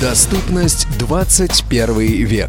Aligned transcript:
Доступность 0.00 0.86
21 0.98 2.24
век. 2.24 2.48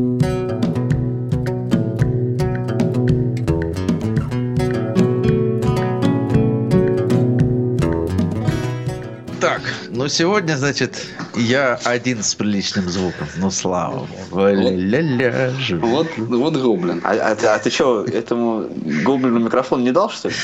Ну 10.01 10.07
сегодня, 10.09 10.57
значит, 10.57 11.05
я 11.35 11.79
один 11.83 12.23
с 12.23 12.33
приличным 12.33 12.89
звуком. 12.89 13.27
Ну, 13.37 13.51
слава 13.51 14.07
богу. 14.31 14.47
Ля-ля. 14.47 15.53
Вот, 15.79 16.07
вот 16.17 16.55
гоблин. 16.57 17.01
А, 17.03 17.11
а 17.11 17.35
ты- 17.35 17.45
а 17.47 17.59
ты 17.59 17.69
что, 17.69 18.03
этому 18.05 18.67
гоблину 19.05 19.39
микрофон 19.39 19.83
не 19.83 19.91
дал, 19.91 20.09
что 20.09 20.29
ли? 20.29 20.35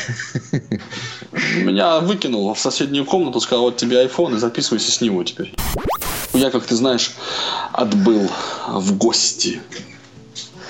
Меня 1.63 1.99
выкинул 2.01 2.53
в 2.53 2.59
соседнюю 2.59 3.05
комнату, 3.05 3.39
сказал, 3.39 3.63
вот 3.65 3.77
тебе 3.77 4.05
iPhone, 4.05 4.35
и 4.35 4.37
записывайся 4.37 4.91
с 4.91 5.01
него 5.01 5.23
теперь. 5.23 5.53
Я, 6.33 6.51
как 6.51 6.63
ты 6.63 6.75
знаешь, 6.75 7.11
отбыл 7.73 8.29
в 8.67 8.95
гости 8.97 9.59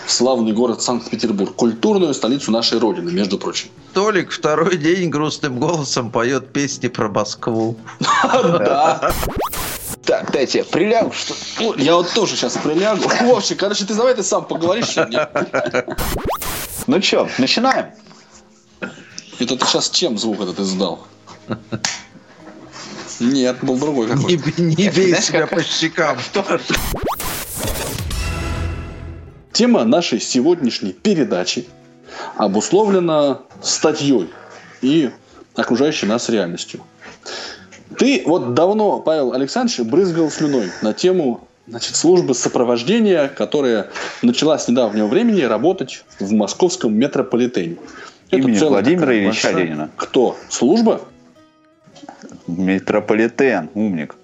славный 0.07 0.51
город 0.53 0.81
Санкт-Петербург, 0.81 1.53
культурную 1.55 2.13
столицу 2.13 2.51
нашей 2.51 2.79
Родины, 2.79 3.11
между 3.11 3.37
прочим. 3.37 3.69
Толик 3.93 4.31
второй 4.31 4.77
день 4.77 5.09
грустным 5.09 5.59
голосом 5.59 6.11
поет 6.11 6.51
песни 6.53 6.87
про 6.87 7.09
Москву. 7.09 7.77
Да. 8.33 9.11
Так, 10.03 10.31
дайте 10.31 10.59
я 10.59 10.63
прилягу, 10.63 11.11
что 11.11 11.33
Ну, 11.59 11.73
Я 11.75 11.95
вот 11.95 12.09
тоже 12.13 12.35
сейчас 12.37 12.53
прилягу. 12.57 13.01
Вовчик, 13.25 13.59
короче, 13.59 13.83
ты 13.85 13.93
давай 13.93 14.13
ты 14.15 14.23
сам 14.23 14.45
поговоришь 14.45 14.87
сегодня. 14.89 15.29
Ну 16.87 17.01
что, 17.01 17.27
начинаем? 17.37 17.87
Это 19.39 19.57
ты 19.57 19.65
сейчас 19.65 19.89
чем 19.89 20.17
звук 20.17 20.39
этот 20.41 20.59
издал? 20.61 21.05
Нет, 23.19 23.57
был 23.63 23.77
другой 23.77 24.07
Не, 24.07 24.13
какой-то. 24.37 24.61
не 24.61 24.89
бей 24.89 25.09
Знаешь, 25.09 25.25
себя 25.25 25.41
как- 25.47 25.49
по 25.57 25.63
щекам. 25.63 26.17
Тема 29.57 29.83
нашей 29.85 30.19
сегодняшней 30.19 30.93
передачи 30.93 31.65
обусловлена 32.35 33.39
статьей 33.63 34.29
и 34.83 35.09
окружающей 35.55 36.05
нас 36.05 36.29
реальностью. 36.29 36.81
Ты 37.97 38.21
вот 38.27 38.53
давно, 38.53 38.99
Павел 38.99 39.33
Александрович, 39.33 39.79
брызгал 39.79 40.29
слюной 40.29 40.69
на 40.83 40.93
тему 40.93 41.47
значит, 41.65 41.95
службы 41.95 42.35
сопровождения, 42.35 43.29
которая 43.29 43.89
начала 44.21 44.59
с 44.59 44.67
недавнего 44.67 45.07
времени 45.07 45.41
работать 45.41 46.05
в 46.19 46.31
московском 46.33 46.93
метрополитене. 46.93 47.77
Имени 48.29 48.59
целая 48.59 48.83
Владимира 48.83 49.11
Ильича 49.11 49.47
большая- 49.47 49.55
Ленина. 49.55 49.89
Кто? 49.95 50.37
Служба? 50.49 51.01
Метрополитен, 52.45 53.71
умник. 53.73 54.17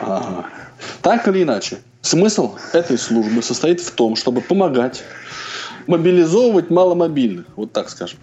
Ага. 0.00 0.46
Так 1.00 1.28
или 1.28 1.44
иначе, 1.44 1.78
смысл 2.04 2.54
этой 2.72 2.98
службы 2.98 3.42
состоит 3.42 3.80
в 3.80 3.90
том, 3.90 4.14
чтобы 4.14 4.40
помогать 4.40 5.02
мобилизовывать 5.86 6.70
маломобильных, 6.70 7.46
вот 7.56 7.72
так 7.72 7.90
скажем. 7.90 8.18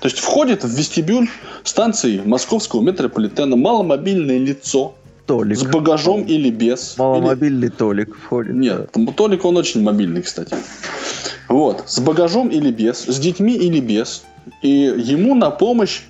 То 0.00 0.08
есть 0.08 0.18
входит 0.18 0.64
в 0.64 0.68
вестибюль 0.68 1.28
станции 1.62 2.20
московского 2.24 2.82
метрополитена 2.82 3.56
маломобильное 3.56 4.38
лицо 4.38 4.94
Толик. 5.26 5.56
с 5.56 5.62
багажом 5.64 6.22
или 6.24 6.50
без. 6.50 6.98
Маломобильный 6.98 7.70
Толик 7.70 8.14
входит. 8.16 8.50
Или- 8.50 8.58
Нет, 8.58 8.92
там 8.92 9.06
Толик 9.06 9.44
он 9.44 9.56
очень 9.56 9.82
мобильный, 9.82 10.22
кстати. 10.22 10.54
Вот, 11.48 11.84
с 11.86 12.00
багажом 12.00 12.48
или 12.48 12.70
без, 12.70 12.98
с 13.04 13.18
детьми 13.18 13.54
или 13.54 13.80
без. 13.80 14.24
И 14.60 14.68
ему 14.68 15.34
на 15.34 15.50
помощь 15.50 16.02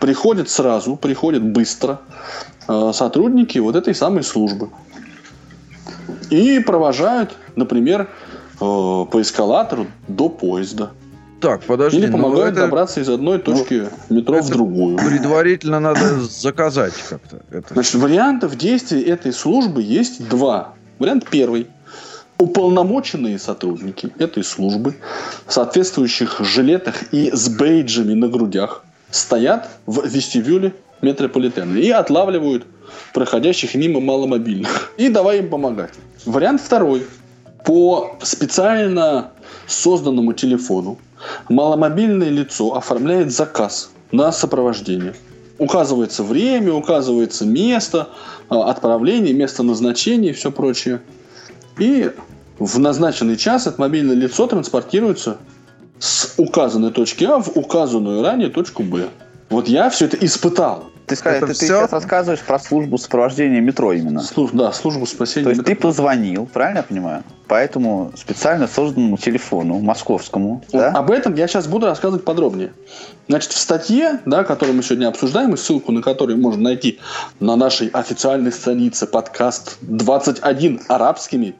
приходят 0.00 0.48
сразу, 0.48 0.96
приходят 0.96 1.42
быстро 1.42 2.00
э, 2.68 2.92
сотрудники 2.94 3.58
вот 3.58 3.76
этой 3.76 3.94
самой 3.94 4.22
службы. 4.22 4.70
И 6.34 6.58
провожают, 6.60 7.36
например, 7.54 8.02
э, 8.02 8.58
по 8.58 9.20
эскалатору 9.20 9.86
до 10.08 10.28
поезда. 10.28 10.90
Так, 11.40 11.62
подожди. 11.62 11.98
Или 11.98 12.06
ну 12.06 12.12
помогают 12.12 12.52
это 12.52 12.62
добраться 12.62 13.00
из 13.00 13.08
одной 13.08 13.38
точки 13.38 13.88
метро 14.08 14.40
в 14.40 14.48
другую. 14.48 14.96
Предварительно 14.96 15.78
надо 15.78 16.20
заказать 16.20 16.94
как-то. 17.08 17.42
Это. 17.50 17.74
Значит, 17.74 17.94
вариантов 17.94 18.56
действий 18.56 19.02
этой 19.02 19.32
службы 19.32 19.82
есть 19.82 20.26
два. 20.28 20.74
Вариант 20.98 21.26
первый. 21.30 21.68
Уполномоченные 22.38 23.38
сотрудники 23.38 24.12
этой 24.18 24.42
службы 24.42 24.94
в 25.46 25.52
соответствующих 25.52 26.40
жилетах 26.40 27.12
и 27.12 27.30
с 27.30 27.48
бейджами 27.48 28.14
на 28.14 28.28
грудях 28.28 28.84
стоят 29.10 29.68
в 29.86 30.04
вестибюле 30.04 30.74
метрополитена 31.00 31.76
и 31.76 31.90
отлавливают 31.90 32.64
проходящих 33.12 33.74
мимо 33.74 34.00
маломобильных. 34.00 34.92
И 34.96 35.08
давай 35.08 35.38
им 35.38 35.50
помогать. 35.50 35.92
Вариант 36.24 36.60
второй. 36.60 37.06
По 37.64 38.16
специально 38.22 39.32
созданному 39.66 40.34
телефону 40.34 40.98
маломобильное 41.48 42.28
лицо 42.28 42.74
оформляет 42.74 43.32
заказ 43.32 43.90
на 44.12 44.32
сопровождение. 44.32 45.14
Указывается 45.58 46.22
время, 46.22 46.72
указывается 46.72 47.46
место 47.46 48.08
а, 48.48 48.70
отправления, 48.70 49.32
место 49.32 49.62
назначения 49.62 50.30
и 50.30 50.32
все 50.32 50.50
прочее. 50.50 51.00
И 51.78 52.10
в 52.58 52.78
назначенный 52.78 53.36
час 53.36 53.66
это 53.66 53.80
мобильное 53.80 54.14
лицо 54.14 54.46
транспортируется 54.46 55.38
с 55.98 56.34
указанной 56.36 56.90
точки 56.90 57.24
А 57.24 57.38
в 57.38 57.56
указанную 57.56 58.22
ранее 58.22 58.48
точку 58.48 58.82
Б. 58.82 59.08
Вот 59.50 59.68
я 59.68 59.90
все 59.90 60.06
это 60.06 60.16
испытал. 60.24 60.84
Ты, 61.06 61.16
ска- 61.16 61.32
Это 61.32 61.46
ты- 61.48 61.52
ты 61.52 61.58
всё? 61.66 61.66
сейчас 61.80 61.92
рассказываешь 61.92 62.40
про 62.40 62.58
службу 62.58 62.96
сопровождения 62.96 63.60
метро 63.60 63.92
именно. 63.92 64.22
Служ- 64.22 64.52
да, 64.54 64.72
службу 64.72 65.04
спасения. 65.04 65.44
То 65.44 65.50
есть 65.50 65.62
ты 65.64 65.74
позвонил, 65.76 66.46
правильно 66.46 66.78
я 66.78 66.82
понимаю? 66.82 67.24
По 67.46 67.56
этому 67.56 68.10
специально 68.16 68.66
созданному 68.66 69.18
телефону, 69.18 69.80
московскому, 69.80 70.62
Вот 70.72 70.80
да? 70.80 70.92
Об 70.92 71.10
этом 71.10 71.34
я 71.34 71.46
сейчас 71.46 71.66
буду 71.66 71.84
рассказывать 71.86 72.24
подробнее. 72.24 72.72
Значит, 73.28 73.52
в 73.52 73.58
статье, 73.58 74.20
да, 74.24 74.44
которую 74.44 74.76
мы 74.76 74.82
сегодня 74.82 75.08
обсуждаем, 75.08 75.52
и 75.52 75.58
ссылку 75.58 75.92
на 75.92 76.00
которую 76.00 76.38
можно 76.38 76.62
найти 76.62 76.98
на 77.38 77.54
нашей 77.56 77.88
официальной 77.88 78.50
странице 78.52 79.06
подкаст 79.06 79.76
21 79.82 80.80
арабскими 80.88 81.54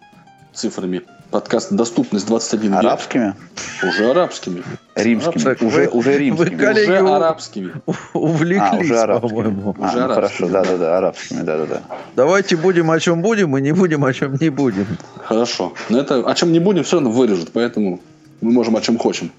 цифрами. 0.55 1.03
Подкаст 1.35 1.73
«Доступность 1.73 2.29
21 2.29 2.71
век». 2.71 2.79
Арабскими, 2.79 3.35
Уже 3.83 4.09
арабскими. 4.09 4.63
римскими, 4.95 5.43
Так 5.43 5.63
уже, 5.63 5.81
вы- 5.81 5.89
уже 5.89 6.11
вы 6.13 6.17
римскими. 6.19 6.57
коллеги, 6.57 6.91
Уже 6.93 7.09
арабскими. 7.09 7.73
Увлеклись, 8.13 8.71
А, 8.71 8.77
уже 8.77 9.01
арабскими. 9.01 9.29
по-моему. 9.31 9.77
А, 9.81 9.85
уже 9.89 9.97
ну, 9.99 10.05
арабскими, 10.05 10.15
хорошо, 10.15 10.49
да. 10.49 10.63
да-да-да, 10.63 10.99
арабскими, 10.99 11.41
да-да-да. 11.43 11.83
Давайте 12.15 12.55
будем 12.57 12.89
о 12.89 13.01
чем 13.01 13.21
будем 13.21 13.57
и 13.59 13.61
не 13.61 13.73
будем 13.73 14.05
о 14.05 14.13
чем 14.13 14.37
не 14.41 14.49
будем. 14.49 14.87
Хорошо. 15.25 15.73
Но 15.89 15.99
это 15.99 16.21
о 16.25 16.35
чем 16.37 16.53
не 16.53 16.61
будем, 16.61 16.85
все 16.85 16.99
равно 16.99 17.11
вырежут, 17.11 17.51
поэтому 17.53 17.99
мы 18.41 18.53
можем 18.53 18.77
о 18.77 18.81
чем 18.81 18.97
хочем. 18.97 19.33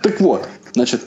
Так 0.00 0.18
вот, 0.18 0.48
значит. 0.72 1.02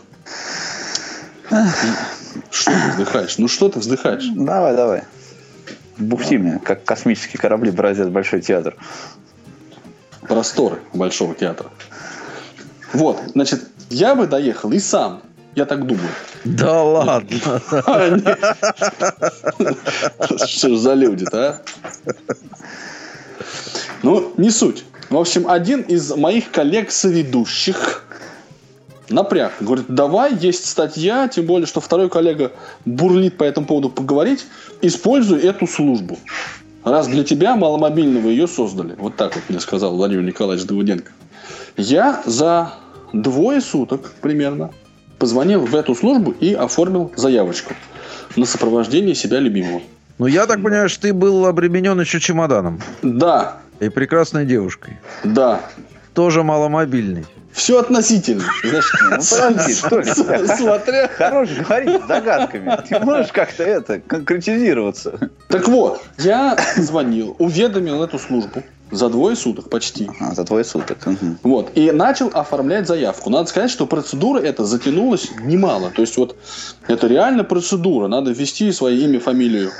Что 2.52 2.72
ты 2.72 2.90
вздыхаешь? 2.92 3.40
Ну 3.40 3.48
что 3.48 3.70
ты 3.70 3.80
вздыхаешь? 3.80 4.28
Давай, 4.36 4.76
давай. 4.76 5.02
Бухти 5.98 6.38
мне, 6.38 6.60
как 6.64 6.84
космические 6.84 7.40
корабли 7.40 7.70
бороздят 7.70 8.12
большой 8.12 8.42
театр. 8.42 8.76
Просторы 10.28 10.80
Большого 10.94 11.36
театра. 11.36 11.70
Вот, 12.94 13.20
значит, 13.34 13.62
я 13.90 14.16
бы 14.16 14.28
доехал 14.28 14.72
и 14.72 14.80
сам. 14.80 15.22
Я 15.56 15.66
так 15.66 15.86
думаю. 15.86 16.10
Да 16.46 16.82
ладно. 16.82 17.62
Что 20.48 20.70
ж 20.70 20.78
за 20.78 20.94
люди-то, 20.96 21.48
а? 21.48 21.62
Ну, 24.02 24.34
не 24.38 24.50
суть. 24.50 24.84
В 25.10 25.18
общем, 25.18 25.48
один 25.48 25.82
из 25.82 26.16
моих 26.16 26.50
коллег-соведущих 26.52 28.04
напряг. 29.10 29.54
Говорит, 29.60 29.86
давай, 29.88 30.34
есть 30.36 30.66
статья, 30.66 31.28
тем 31.28 31.46
более, 31.46 31.68
что 31.68 31.82
второй 31.82 32.10
коллега 32.10 32.52
бурлит 32.86 33.38
по 33.38 33.44
этому 33.44 33.68
поводу 33.68 33.90
поговорить. 33.90 34.46
Используй 34.82 35.40
эту 35.40 35.68
службу. 35.68 36.18
Раз 36.84 37.08
для 37.08 37.24
тебя 37.24 37.56
маломобильного 37.56 38.28
ее 38.28 38.48
создали. 38.48 38.96
Вот 38.98 39.16
так 39.16 39.36
вот 39.36 39.44
мне 39.48 39.60
сказал 39.60 39.96
Владимир 39.96 40.24
Николаевич 40.24 40.66
Давыденко. 40.66 41.12
Я 41.78 42.22
за 42.26 42.74
двое 43.14 43.62
суток 43.62 44.12
примерно 44.22 44.72
позвонил 45.18 45.66
в 45.66 45.74
эту 45.76 45.96
службу 45.96 46.32
и 46.32 46.54
оформил 46.54 47.12
заявочку 47.16 47.74
на 48.36 48.46
сопровождение 48.46 49.16
себя 49.16 49.40
любимого. 49.40 49.82
Ну, 50.18 50.28
я 50.28 50.46
так 50.46 50.62
понимаю, 50.62 50.90
что 50.90 51.04
ты 51.04 51.14
был 51.14 51.46
обременен 51.46 52.00
еще 52.00 52.20
чемоданом. 52.20 52.82
Да, 53.02 53.58
И 53.80 53.90
прекрасной 53.90 54.46
девушкой. 54.46 55.00
Да. 55.24 55.62
Тоже 56.14 56.44
маломобильный. 56.44 57.26
Все 57.54 57.80
относительно. 57.80 58.44
Знаешь, 58.64 58.92
Ну, 59.02 59.10
подожди, 59.56 59.76
Толик, 59.90 60.08
с- 60.08 60.58
смотря... 60.58 61.08
Хорош 61.08 61.50
говорить 61.50 62.02
загадками. 62.08 62.78
Ты 62.90 63.00
можешь 63.00 63.32
как-то 63.32 63.64
это, 63.64 64.00
конкретизироваться. 64.00 65.30
Так 65.50 65.68
вот, 65.68 66.02
я 66.18 66.58
звонил, 66.78 67.36
уведомил 67.40 68.04
эту 68.04 68.18
службу 68.20 68.64
за 68.92 69.10
двое 69.10 69.36
суток 69.36 69.70
почти. 69.70 70.10
А, 70.20 70.34
за 70.36 70.44
твой 70.46 70.66
суток. 70.66 71.06
Мгм. 71.06 71.40
Вот. 71.44 71.72
И 71.76 71.92
начал 71.92 72.30
оформлять 72.34 72.88
заявку. 72.88 73.30
Надо 73.30 73.50
сказать, 73.50 73.72
что 73.72 73.86
процедура 73.86 74.40
эта 74.40 74.66
затянулась 74.66 75.30
немало. 75.42 75.92
То 75.92 76.02
есть 76.02 76.18
вот 76.18 76.36
это 76.88 77.08
реально 77.08 77.44
процедура. 77.44 78.08
Надо 78.08 78.32
ввести 78.32 78.72
свое 78.72 78.98
имя, 79.00 79.20
фамилию. 79.20 79.72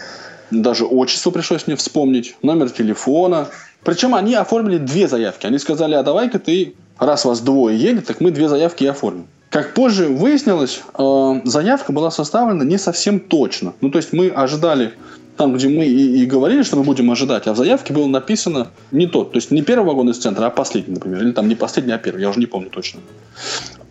Даже 0.52 0.86
отчество 0.86 1.32
пришлось 1.32 1.68
мне 1.68 1.76
вспомнить. 1.76 2.36
Номер 2.44 2.70
телефона. 2.70 3.48
Причем 3.84 4.16
они 4.16 4.34
оформили 4.36 4.78
две 4.78 5.08
заявки. 5.08 5.46
Они 5.46 5.58
сказали, 5.60 5.94
а 5.96 6.04
давай-ка 6.04 6.40
ты, 6.40 6.74
раз 7.00 7.26
вас 7.26 7.42
двое 7.42 7.78
едет, 7.78 8.08
так 8.08 8.22
мы 8.22 8.32
две 8.32 8.48
заявки 8.50 8.84
и 8.84 8.88
оформим. 8.88 9.28
Как 9.50 9.74
позже 9.74 10.08
выяснилось, 10.08 10.82
э, 10.98 11.42
заявка 11.44 11.92
была 11.92 12.10
составлена 12.10 12.64
не 12.64 12.78
совсем 12.78 13.20
точно. 13.20 13.74
Ну, 13.82 13.92
то 13.92 14.00
есть 14.00 14.12
мы 14.12 14.30
ожидали 14.30 14.94
там, 15.38 15.54
где 15.54 15.68
мы 15.68 15.86
и, 15.86 16.24
и 16.24 16.26
говорили, 16.26 16.64
что 16.64 16.78
мы 16.78 16.84
будем 16.84 17.10
ожидать, 17.12 17.48
а 17.48 17.54
в 17.54 17.58
заявке 17.58 17.94
было 17.94 18.08
написано 18.08 18.70
не 18.92 19.08
тот. 19.08 19.32
То 19.32 19.38
есть 19.38 19.52
не 19.52 19.62
первый 19.62 19.86
вагон 19.86 20.10
из 20.10 20.18
центра, 20.18 20.46
а 20.46 20.50
последний, 20.50 20.94
например. 20.94 21.24
Или 21.24 21.32
там 21.32 21.48
не 21.48 21.56
последний, 21.56 21.94
а 21.94 21.98
первый. 21.98 22.22
Я 22.22 22.30
уже 22.30 22.40
не 22.40 22.46
помню 22.46 22.70
точно. 22.70 23.02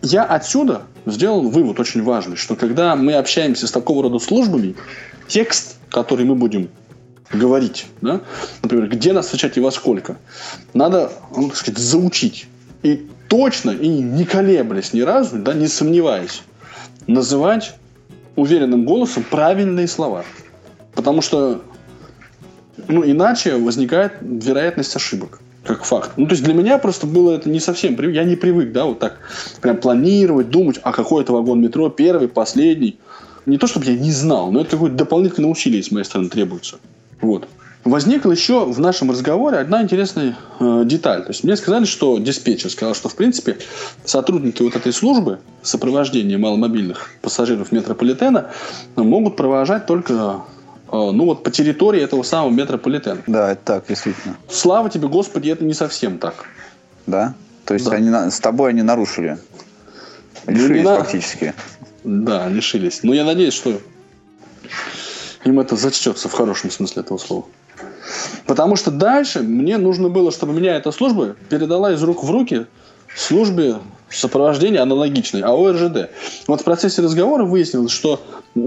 Я 0.01 0.23
отсюда 0.23 0.83
сделал 1.05 1.41
вывод 1.41 1.79
очень 1.79 2.03
важный, 2.03 2.35
что 2.35 2.55
когда 2.55 2.95
мы 2.95 3.13
общаемся 3.13 3.67
с 3.67 3.71
такого 3.71 4.03
рода 4.03 4.19
службами, 4.19 4.75
текст, 5.27 5.77
который 5.89 6.25
мы 6.25 6.35
будем 6.35 6.69
говорить, 7.31 7.87
да, 8.01 8.21
например, 8.61 8.87
где 8.89 9.13
нас 9.13 9.25
встречать 9.25 9.57
и 9.57 9.61
во 9.61 9.71
сколько, 9.71 10.17
надо, 10.73 11.11
ну, 11.35 11.49
так 11.49 11.57
сказать, 11.57 11.79
заучить. 11.79 12.47
И 12.83 13.07
точно, 13.29 13.71
и 13.71 13.87
не 13.87 14.25
колеблясь 14.25 14.93
ни 14.93 15.01
разу, 15.01 15.37
да, 15.37 15.53
не 15.53 15.67
сомневаясь, 15.67 16.43
называть 17.07 17.75
уверенным 18.35 18.85
голосом 18.85 19.23
правильные 19.23 19.87
слова. 19.87 20.25
Потому 20.93 21.21
что 21.21 21.61
ну, 22.87 23.03
иначе 23.09 23.55
возникает 23.55 24.13
вероятность 24.21 24.95
ошибок 24.95 25.39
как 25.63 25.85
факт. 25.85 26.11
Ну, 26.17 26.25
то 26.25 26.33
есть 26.33 26.43
для 26.43 26.53
меня 26.53 26.77
просто 26.77 27.07
было 27.07 27.31
это 27.31 27.49
не 27.49 27.59
совсем. 27.59 27.95
Я 28.11 28.23
не 28.25 28.35
привык, 28.35 28.71
да, 28.71 28.85
вот 28.85 28.99
так 28.99 29.19
прям 29.61 29.77
планировать, 29.77 30.49
думать, 30.49 30.79
а 30.83 30.91
какой 30.91 31.23
это 31.23 31.31
вагон 31.31 31.61
метро, 31.61 31.89
первый, 31.89 32.27
последний. 32.27 32.99
Не 33.45 33.57
то, 33.57 33.67
чтобы 33.67 33.85
я 33.85 33.97
не 33.97 34.11
знал, 34.11 34.51
но 34.51 34.61
это 34.61 34.71
какое-то 34.71 34.95
дополнительное 34.95 35.49
усилие 35.49 35.81
с 35.81 35.91
моей 35.91 36.05
стороны 36.05 36.29
требуется. 36.29 36.79
Вот. 37.21 37.47
Возникла 37.83 38.31
еще 38.31 38.63
в 38.65 38.79
нашем 38.79 39.11
разговоре 39.11 39.57
одна 39.57 39.81
интересная 39.83 40.37
э, 40.61 40.83
деталь. 40.85 41.23
То 41.23 41.31
есть 41.31 41.43
мне 41.43 41.57
сказали, 41.57 41.83
что 41.83 42.17
диспетчер 42.17 42.69
сказал, 42.69 42.95
что 42.95 43.09
в 43.09 43.15
принципе 43.15 43.57
сотрудники 44.05 44.61
вот 44.63 44.75
этой 44.77 44.93
службы 44.93 45.39
сопровождения 45.63 46.37
маломобильных 46.37 47.09
пассажиров 47.21 47.73
метрополитена 47.73 48.51
могут 48.95 49.35
провожать 49.35 49.85
только 49.85 50.13
э, 50.13 50.91
ну 50.91 51.25
вот 51.25 51.43
по 51.43 51.51
территории 51.51 52.01
этого 52.01 52.23
самого 52.23 52.51
метрополитена. 52.51 53.21
Да, 53.27 53.51
это 53.51 53.61
так, 53.65 53.87
действительно. 53.89 54.37
Слава 54.49 54.89
тебе, 54.89 55.09
Господи, 55.09 55.49
это 55.49 55.65
не 55.65 55.73
совсем 55.73 56.19
так. 56.19 56.45
Да? 57.05 57.33
То 57.65 57.73
есть 57.73 57.85
Да. 57.89 57.97
они 57.97 58.09
с 58.31 58.39
тобой 58.39 58.69
они 58.69 58.81
нарушили. 58.81 59.37
Ну, 60.47 60.53
Лишились 60.53 60.83
на- 60.85 60.97
фактически. 60.99 61.53
Да, 62.05 62.47
лишились. 62.47 63.01
Но 63.03 63.13
я 63.13 63.25
надеюсь, 63.25 63.53
что 63.53 63.77
им 65.43 65.59
это 65.59 65.75
зачтется 65.75 66.29
в 66.29 66.31
хорошем 66.33 66.71
смысле 66.71 67.01
этого 67.01 67.17
слова. 67.17 67.45
Потому 68.45 68.75
что 68.75 68.91
дальше 68.91 69.41
мне 69.41 69.77
нужно 69.77 70.09
было, 70.09 70.31
чтобы 70.31 70.53
меня 70.53 70.75
эта 70.75 70.91
служба 70.91 71.35
передала 71.49 71.93
из 71.93 72.03
рук 72.03 72.23
в 72.23 72.31
руки 72.31 72.65
службе 73.15 73.75
сопровождения 74.09 74.81
аналогичной, 74.81 75.41
АО 75.41 75.71
РЖД. 75.71 76.09
Вот 76.47 76.61
в 76.61 76.63
процессе 76.63 77.01
разговора 77.01 77.45
выяснилось, 77.45 77.91
что 77.91 78.21
э, 78.55 78.59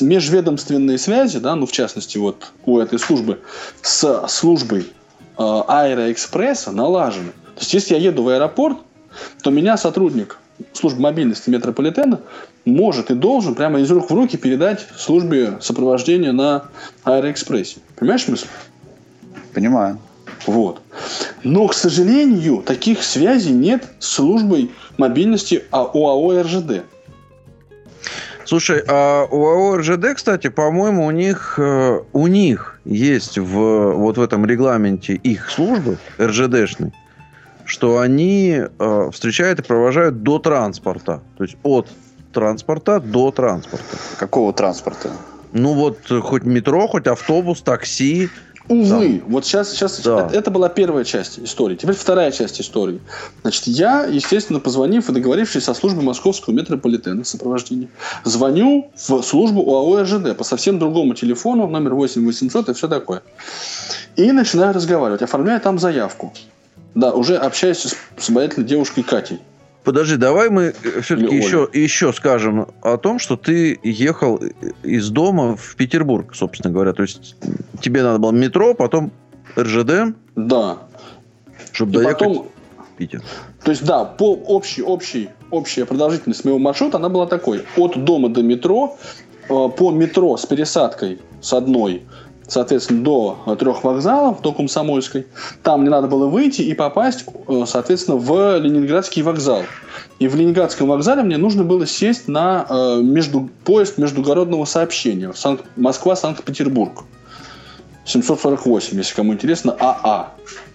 межведомственные 0.00 0.98
связи, 0.98 1.38
да, 1.38 1.54
ну 1.54 1.66
в 1.66 1.72
частности 1.72 2.18
вот 2.18 2.52
у 2.64 2.78
этой 2.78 2.98
службы 2.98 3.40
с 3.82 4.26
службой 4.28 4.80
э, 4.80 4.84
Аэроэкспресса 5.38 6.72
налажены. 6.72 7.32
То 7.56 7.60
есть 7.60 7.74
если 7.74 7.94
я 7.94 8.00
еду 8.00 8.22
в 8.22 8.28
аэропорт, 8.28 8.78
то 9.42 9.50
меня 9.50 9.76
сотрудник 9.76 10.38
службы 10.72 11.02
мобильности 11.02 11.50
метрополитена 11.50 12.20
может 12.64 13.10
и 13.10 13.14
должен 13.14 13.54
прямо 13.54 13.80
из 13.80 13.90
рук 13.90 14.10
в 14.10 14.14
руки 14.14 14.36
передать 14.36 14.86
службе 14.96 15.58
сопровождения 15.60 16.32
на 16.32 16.64
Аэроэкспрессе. 17.04 17.78
Понимаешь 17.96 18.24
смысл? 18.24 18.46
Понимаю. 19.56 19.98
Вот. 20.46 20.82
Но, 21.42 21.66
к 21.66 21.72
сожалению, 21.72 22.58
таких 22.58 23.02
связей 23.02 23.52
нет 23.52 23.84
с 23.98 24.08
службой 24.08 24.70
мобильности 24.98 25.64
А- 25.70 25.84
ОАО 25.94 26.42
РЖД. 26.42 26.82
Слушай, 28.44 28.84
а 28.86 29.24
у 29.24 29.46
АО 29.46 29.78
РЖД, 29.78 30.14
кстати, 30.14 30.48
по-моему, 30.48 31.06
у 31.06 31.10
них, 31.10 31.54
э, 31.56 32.00
у 32.12 32.26
них 32.26 32.78
есть 32.84 33.38
в, 33.38 33.92
вот 33.94 34.18
в 34.18 34.20
этом 34.20 34.44
регламенте 34.44 35.14
их 35.14 35.50
службы, 35.50 35.96
РЖДшной, 36.20 36.92
что 37.64 37.98
они 37.98 38.60
э, 38.78 39.10
встречают 39.10 39.60
и 39.60 39.62
провожают 39.62 40.22
до 40.22 40.38
транспорта. 40.38 41.22
То 41.38 41.44
есть 41.44 41.56
от 41.62 41.88
транспорта 42.34 43.00
до 43.00 43.30
транспорта. 43.30 43.96
Какого 44.18 44.52
транспорта? 44.52 45.12
Ну 45.52 45.72
вот, 45.72 45.98
хоть 46.20 46.42
метро, 46.42 46.86
хоть 46.88 47.06
автобус, 47.06 47.62
такси. 47.62 48.28
Увы, 48.68 49.22
вот 49.28 49.44
сейчас, 49.44 49.70
сейчас 49.70 50.00
Да. 50.00 50.26
это, 50.26 50.36
это 50.36 50.50
была 50.50 50.68
первая 50.68 51.04
часть 51.04 51.38
истории. 51.38 51.76
Теперь 51.76 51.94
вторая 51.94 52.32
часть 52.32 52.60
истории. 52.60 53.00
Значит, 53.42 53.66
я, 53.66 54.04
естественно, 54.04 54.58
позвонив 54.60 55.08
и 55.08 55.12
договорившись 55.12 55.64
со 55.64 55.74
службой 55.74 56.02
московского 56.04 56.52
метрополитена 56.52 57.24
сопровождения, 57.24 57.88
звоню 58.24 58.90
в 58.96 59.22
службу 59.22 59.62
ОАО 59.62 60.02
РЖД 60.02 60.36
по 60.36 60.44
совсем 60.44 60.78
другому 60.78 61.14
телефону, 61.14 61.66
номер 61.68 61.94
8 61.94 62.24
800 62.26 62.70
и 62.70 62.74
все 62.74 62.88
такое. 62.88 63.22
И 64.16 64.32
начинаю 64.32 64.74
разговаривать, 64.74 65.22
оформляю 65.22 65.60
там 65.60 65.78
заявку. 65.78 66.32
Да, 66.94 67.12
уже 67.12 67.36
общаюсь 67.36 67.78
с, 67.78 67.96
с 68.18 68.30
обаятельной 68.30 68.66
девушкой 68.66 69.02
Катей. 69.02 69.40
Подожди, 69.86 70.16
давай 70.16 70.50
мы 70.50 70.74
все-таки 71.00 71.36
Или 71.36 71.36
еще, 71.36 71.68
еще 71.72 72.12
скажем 72.12 72.66
о 72.82 72.96
том, 72.96 73.20
что 73.20 73.36
ты 73.36 73.78
ехал 73.84 74.40
из 74.82 75.10
дома 75.10 75.56
в 75.56 75.76
Петербург, 75.76 76.34
собственно 76.34 76.74
говоря. 76.74 76.92
То 76.92 77.02
есть 77.02 77.36
тебе 77.80 78.02
надо 78.02 78.18
было 78.18 78.32
метро, 78.32 78.74
потом 78.74 79.12
РЖД, 79.56 80.16
Да. 80.34 80.78
чтобы 81.70 81.92
И 81.92 81.94
доехать 81.94 82.18
потом 82.18 82.48
в 82.78 82.96
Питер. 82.98 83.22
То 83.62 83.70
есть, 83.70 83.84
да, 83.84 84.04
по 84.04 84.34
общей, 84.34 84.82
общей, 84.82 85.28
общая 85.52 85.84
продолжительность 85.84 86.44
моего 86.44 86.58
маршрута, 86.58 86.96
она 86.96 87.08
была 87.08 87.28
такой. 87.28 87.64
От 87.76 88.04
дома 88.04 88.28
до 88.28 88.42
метро, 88.42 88.98
э, 89.48 89.48
по 89.48 89.92
метро 89.92 90.36
с 90.36 90.44
пересадкой 90.46 91.20
с 91.40 91.52
одной, 91.52 92.02
соответственно, 92.48 93.02
до 93.02 93.56
трех 93.58 93.84
вокзалов, 93.84 94.40
до 94.42 94.52
Комсомольской. 94.52 95.26
Там 95.62 95.80
мне 95.80 95.90
надо 95.90 96.06
было 96.08 96.26
выйти 96.26 96.62
и 96.62 96.74
попасть, 96.74 97.24
э, 97.48 97.64
соответственно, 97.66 98.16
в 98.16 98.58
Ленинградский 98.58 99.22
вокзал. 99.22 99.62
И 100.18 100.28
в 100.28 100.36
Ленинградском 100.36 100.88
вокзале 100.88 101.22
мне 101.22 101.36
нужно 101.36 101.64
было 101.64 101.86
сесть 101.86 102.28
на 102.28 102.66
э, 102.68 103.00
между, 103.02 103.50
поезд 103.64 103.98
междугородного 103.98 104.64
сообщения 104.64 105.32
Санкт- 105.34 105.64
Москва-Санкт-Петербург. 105.76 107.04
748, 108.04 108.96
если 108.98 109.14
кому 109.14 109.32
интересно, 109.34 109.76
АА. 109.78 110.28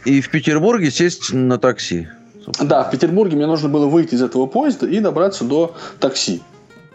И 0.06 0.20
в 0.20 0.30
Петербурге 0.30 0.92
сесть 0.92 1.32
на 1.32 1.58
такси. 1.58 2.10
собственно. 2.44 2.70
Да, 2.70 2.84
в 2.84 2.92
Петербурге 2.92 3.38
мне 3.38 3.46
нужно 3.48 3.70
было 3.70 3.86
выйти 3.86 4.16
из 4.16 4.22
этого 4.22 4.48
поезда 4.48 4.86
и 4.88 5.00
добраться 5.00 5.46
до 5.46 5.74
такси. 6.00 6.42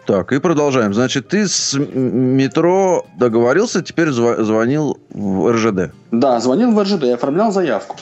Так, 0.07 0.33
и 0.33 0.39
продолжаем. 0.39 0.95
Значит, 0.95 1.29
ты 1.29 1.49
с 1.49 1.75
метро 1.77 3.05
договорился, 3.19 3.83
теперь 3.83 4.09
зва- 4.11 4.41
звонил 4.45 5.01
в 5.11 5.51
РЖД. 5.53 5.93
Да, 6.13 6.39
звонил 6.39 6.71
в 6.71 6.81
РЖД 6.81 7.03
и 7.05 7.11
оформлял 7.11 7.51
заявку. 7.51 7.97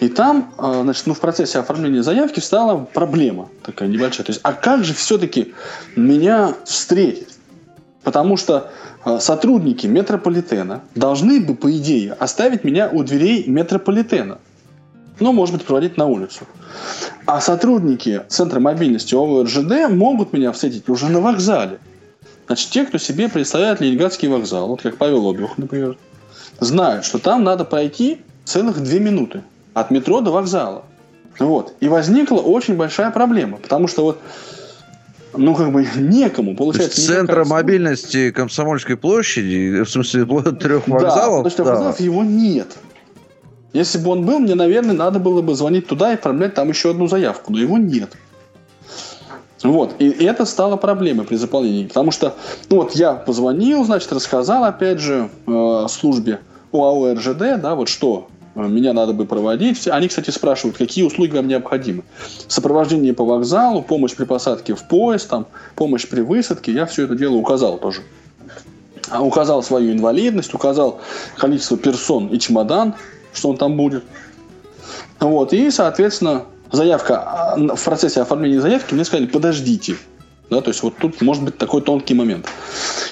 И 0.00 0.08
там, 0.08 0.52
э, 0.58 0.80
значит, 0.82 1.06
ну, 1.06 1.14
в 1.14 1.20
процессе 1.20 1.60
оформления 1.60 2.02
заявки 2.02 2.40
встала 2.40 2.88
проблема 2.92 3.48
такая 3.62 3.88
небольшая. 3.88 4.26
То 4.26 4.32
есть, 4.32 4.40
а 4.42 4.52
как 4.52 4.82
же 4.84 4.94
все-таки 4.94 5.54
меня 5.94 6.54
встретить? 6.64 7.38
Потому 8.02 8.36
что 8.36 8.72
э, 9.04 9.18
сотрудники 9.20 9.86
метрополитена 9.86 10.82
должны 10.96 11.40
бы, 11.40 11.54
по 11.54 11.70
идее, 11.70 12.14
оставить 12.14 12.64
меня 12.64 12.88
у 12.90 13.04
дверей 13.04 13.44
метрополитена. 13.46 14.38
Ну, 15.20 15.32
может 15.32 15.54
быть, 15.54 15.64
проводить 15.64 15.96
на 15.96 16.06
улицу. 16.06 16.40
А 17.26 17.40
сотрудники 17.40 18.22
Центра 18.28 18.60
мобильности 18.60 19.14
ОВО 19.14 19.44
РЖД 19.44 19.88
могут 19.90 20.32
меня 20.32 20.52
встретить 20.52 20.88
уже 20.88 21.08
на 21.08 21.20
вокзале. 21.20 21.78
Значит, 22.46 22.70
те, 22.70 22.84
кто 22.84 22.98
себе 22.98 23.28
представляет 23.28 23.80
Ленинградский 23.80 24.28
вокзал, 24.28 24.68
вот 24.68 24.82
как 24.82 24.98
Павел 24.98 25.30
Обиух, 25.30 25.56
например, 25.56 25.96
знают, 26.60 27.06
что 27.06 27.18
там 27.18 27.42
надо 27.42 27.64
пройти 27.64 28.18
целых 28.44 28.82
две 28.82 29.00
минуты 29.00 29.42
от 29.72 29.90
метро 29.90 30.20
до 30.20 30.30
вокзала. 30.30 30.84
Вот. 31.38 31.74
И 31.80 31.88
возникла 31.88 32.36
очень 32.40 32.76
большая 32.76 33.10
проблема, 33.10 33.56
потому 33.56 33.88
что 33.88 34.04
вот 34.04 34.20
ну, 35.36 35.54
как 35.54 35.72
бы 35.72 35.84
некому, 35.96 36.52
То 36.52 36.58
получается. 36.58 36.96
есть 37.00 37.08
центра 37.08 37.44
такая- 37.44 37.50
мобильности 37.62 38.30
Комсомольской 38.30 38.96
площади, 38.98 39.82
в 39.82 39.88
смысле 39.90 40.26
трех 40.60 40.84
Да, 40.86 40.92
вокзалов, 40.92 41.44
потому 41.44 41.50
что 41.50 41.64
да. 41.64 41.70
вокзалов 41.72 42.00
его 42.00 42.22
нет. 42.22 42.76
Если 43.74 43.98
бы 43.98 44.12
он 44.12 44.24
был, 44.24 44.38
мне, 44.38 44.54
наверное, 44.54 44.94
надо 44.94 45.18
было 45.18 45.42
бы 45.42 45.54
звонить 45.56 45.88
туда 45.88 46.12
и 46.12 46.14
оформлять 46.14 46.54
там 46.54 46.68
еще 46.68 46.92
одну 46.92 47.08
заявку, 47.08 47.52
но 47.52 47.58
его 47.58 47.76
нет. 47.76 48.10
Вот, 49.64 49.96
и 49.98 50.08
это 50.08 50.44
стало 50.44 50.76
проблемой 50.76 51.26
при 51.26 51.34
заполнении, 51.34 51.86
потому 51.86 52.12
что, 52.12 52.34
ну 52.70 52.76
вот 52.76 52.92
я 52.92 53.14
позвонил, 53.14 53.84
значит, 53.84 54.12
рассказал, 54.12 54.62
опять 54.64 55.00
же, 55.00 55.28
э, 55.46 55.86
службе 55.88 56.40
ОАО 56.70 57.14
РЖД, 57.14 57.60
да, 57.60 57.74
вот 57.74 57.88
что 57.88 58.28
э, 58.54 58.60
меня 58.60 58.92
надо 58.92 59.12
бы 59.12 59.24
проводить. 59.24 59.88
Они, 59.88 60.06
кстати, 60.06 60.30
спрашивают, 60.30 60.76
какие 60.76 61.02
услуги 61.02 61.34
вам 61.34 61.48
необходимы. 61.48 62.04
Сопровождение 62.46 63.12
по 63.12 63.24
вокзалу, 63.24 63.82
помощь 63.82 64.14
при 64.14 64.24
посадке 64.24 64.74
в 64.74 64.86
поезд, 64.86 65.30
там, 65.30 65.46
помощь 65.74 66.06
при 66.06 66.20
высадке. 66.20 66.70
Я 66.70 66.86
все 66.86 67.04
это 67.04 67.16
дело 67.16 67.34
указал 67.34 67.78
тоже. 67.78 68.02
А 69.08 69.22
Указал 69.22 69.62
свою 69.62 69.92
инвалидность, 69.92 70.52
указал 70.54 71.00
количество 71.36 71.76
персон 71.76 72.28
и 72.28 72.38
чемодан, 72.38 72.94
что 73.34 73.50
он 73.50 73.56
там 73.56 73.76
будет. 73.76 74.04
Вот, 75.20 75.52
и, 75.52 75.70
соответственно, 75.70 76.44
заявка, 76.72 77.22
а, 77.22 77.56
в 77.56 77.82
процессе 77.82 78.20
оформления 78.20 78.60
заявки 78.60 78.94
мне 78.94 79.04
сказали, 79.04 79.26
подождите. 79.26 79.96
Да, 80.50 80.60
то 80.60 80.68
есть 80.68 80.82
вот 80.82 80.96
тут 80.98 81.20
может 81.22 81.42
быть 81.42 81.58
такой 81.58 81.80
тонкий 81.80 82.14
момент. 82.14 82.46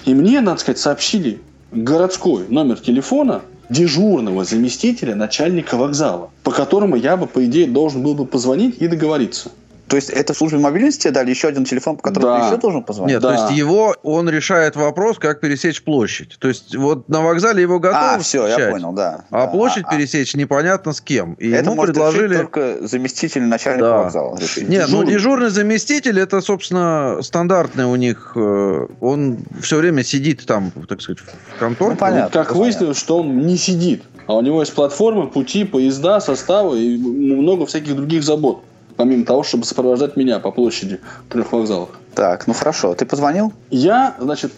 И 0.04 0.14
мне, 0.14 0.40
надо 0.40 0.60
сказать, 0.60 0.78
сообщили 0.78 1.40
городской 1.70 2.46
номер 2.48 2.78
телефона 2.78 3.42
дежурного 3.70 4.44
заместителя 4.44 5.14
начальника 5.14 5.76
вокзала, 5.76 6.30
по 6.42 6.50
которому 6.50 6.96
я 6.96 7.16
бы, 7.16 7.26
по 7.26 7.44
идее, 7.44 7.66
должен 7.66 8.02
был 8.02 8.14
бы 8.14 8.26
позвонить 8.26 8.76
и 8.78 8.86
договориться. 8.86 9.50
То 9.92 9.96
есть 9.96 10.08
это 10.08 10.32
службе 10.32 10.56
мобильности 10.58 11.08
дали 11.08 11.28
еще 11.28 11.48
один 11.48 11.66
телефон, 11.66 11.98
по 11.98 12.02
которому 12.04 12.32
Да. 12.32 12.40
ты 12.40 12.46
еще 12.46 12.56
должен 12.56 12.82
позвонить? 12.82 13.12
Нет, 13.12 13.20
Да. 13.22 13.36
то 13.36 13.42
есть 13.42 13.58
его, 13.58 13.94
он 14.02 14.26
решает 14.30 14.74
вопрос, 14.74 15.18
как 15.18 15.40
пересечь 15.40 15.82
площадь. 15.84 16.36
То 16.38 16.48
есть 16.48 16.74
вот 16.74 17.10
на 17.10 17.20
вокзале 17.20 17.60
его 17.60 17.78
готовы 17.78 18.14
а, 18.14 18.18
все, 18.18 18.46
я 18.46 18.52
встречать, 18.52 18.72
понял, 18.72 18.92
да. 18.92 19.24
А 19.30 19.44
Да. 19.44 19.46
площадь 19.48 19.84
А- 19.86 19.90
пересечь 19.94 20.34
непонятно 20.34 20.94
с 20.94 21.02
кем. 21.02 21.34
И 21.34 21.50
Это 21.50 21.64
ему 21.66 21.74
может 21.74 21.94
предложили... 21.94 22.36
только 22.38 22.86
заместитель 22.88 23.42
начальника 23.42 23.84
Да. 23.86 23.96
вокзала. 24.04 24.38
решить. 24.38 24.66
Нет, 24.66 24.86
ну 24.88 25.04
Дежурный. 25.04 25.50
заместитель 25.50 26.18
это, 26.18 26.40
собственно, 26.40 27.18
стандартный 27.20 27.84
у 27.84 27.96
них. 27.96 28.32
э, 28.34 28.86
Он 29.00 29.40
все 29.60 29.76
время 29.76 30.04
сидит 30.04 30.46
там, 30.46 30.72
так 30.88 31.02
сказать, 31.02 31.18
в 31.20 31.58
конторке. 31.58 31.92
Ну, 31.92 31.98
понятно. 32.00 32.30
как 32.42 32.56
выяснилось, 32.56 32.96
что 32.96 33.18
он 33.18 33.46
не 33.46 33.58
сидит, 33.58 34.04
а 34.26 34.36
у 34.36 34.40
него 34.40 34.60
есть 34.60 34.72
платформы, 34.74 35.26
пути, 35.28 35.64
поезда, 35.64 36.18
составы 36.20 36.80
и 36.80 36.96
много 36.96 37.66
всяких 37.66 37.94
других 37.94 38.22
забот. 38.22 38.62
Помимо 39.02 39.24
того, 39.24 39.42
чтобы 39.42 39.64
сопровождать 39.64 40.16
меня 40.16 40.38
по 40.38 40.52
площади 40.52 41.00
трех 41.28 41.50
вокзалов. 41.50 41.88
Так, 42.14 42.46
ну 42.46 42.54
хорошо. 42.54 42.94
Ты 42.94 43.04
позвонил? 43.04 43.52
Я, 43.68 44.14
значит, 44.20 44.52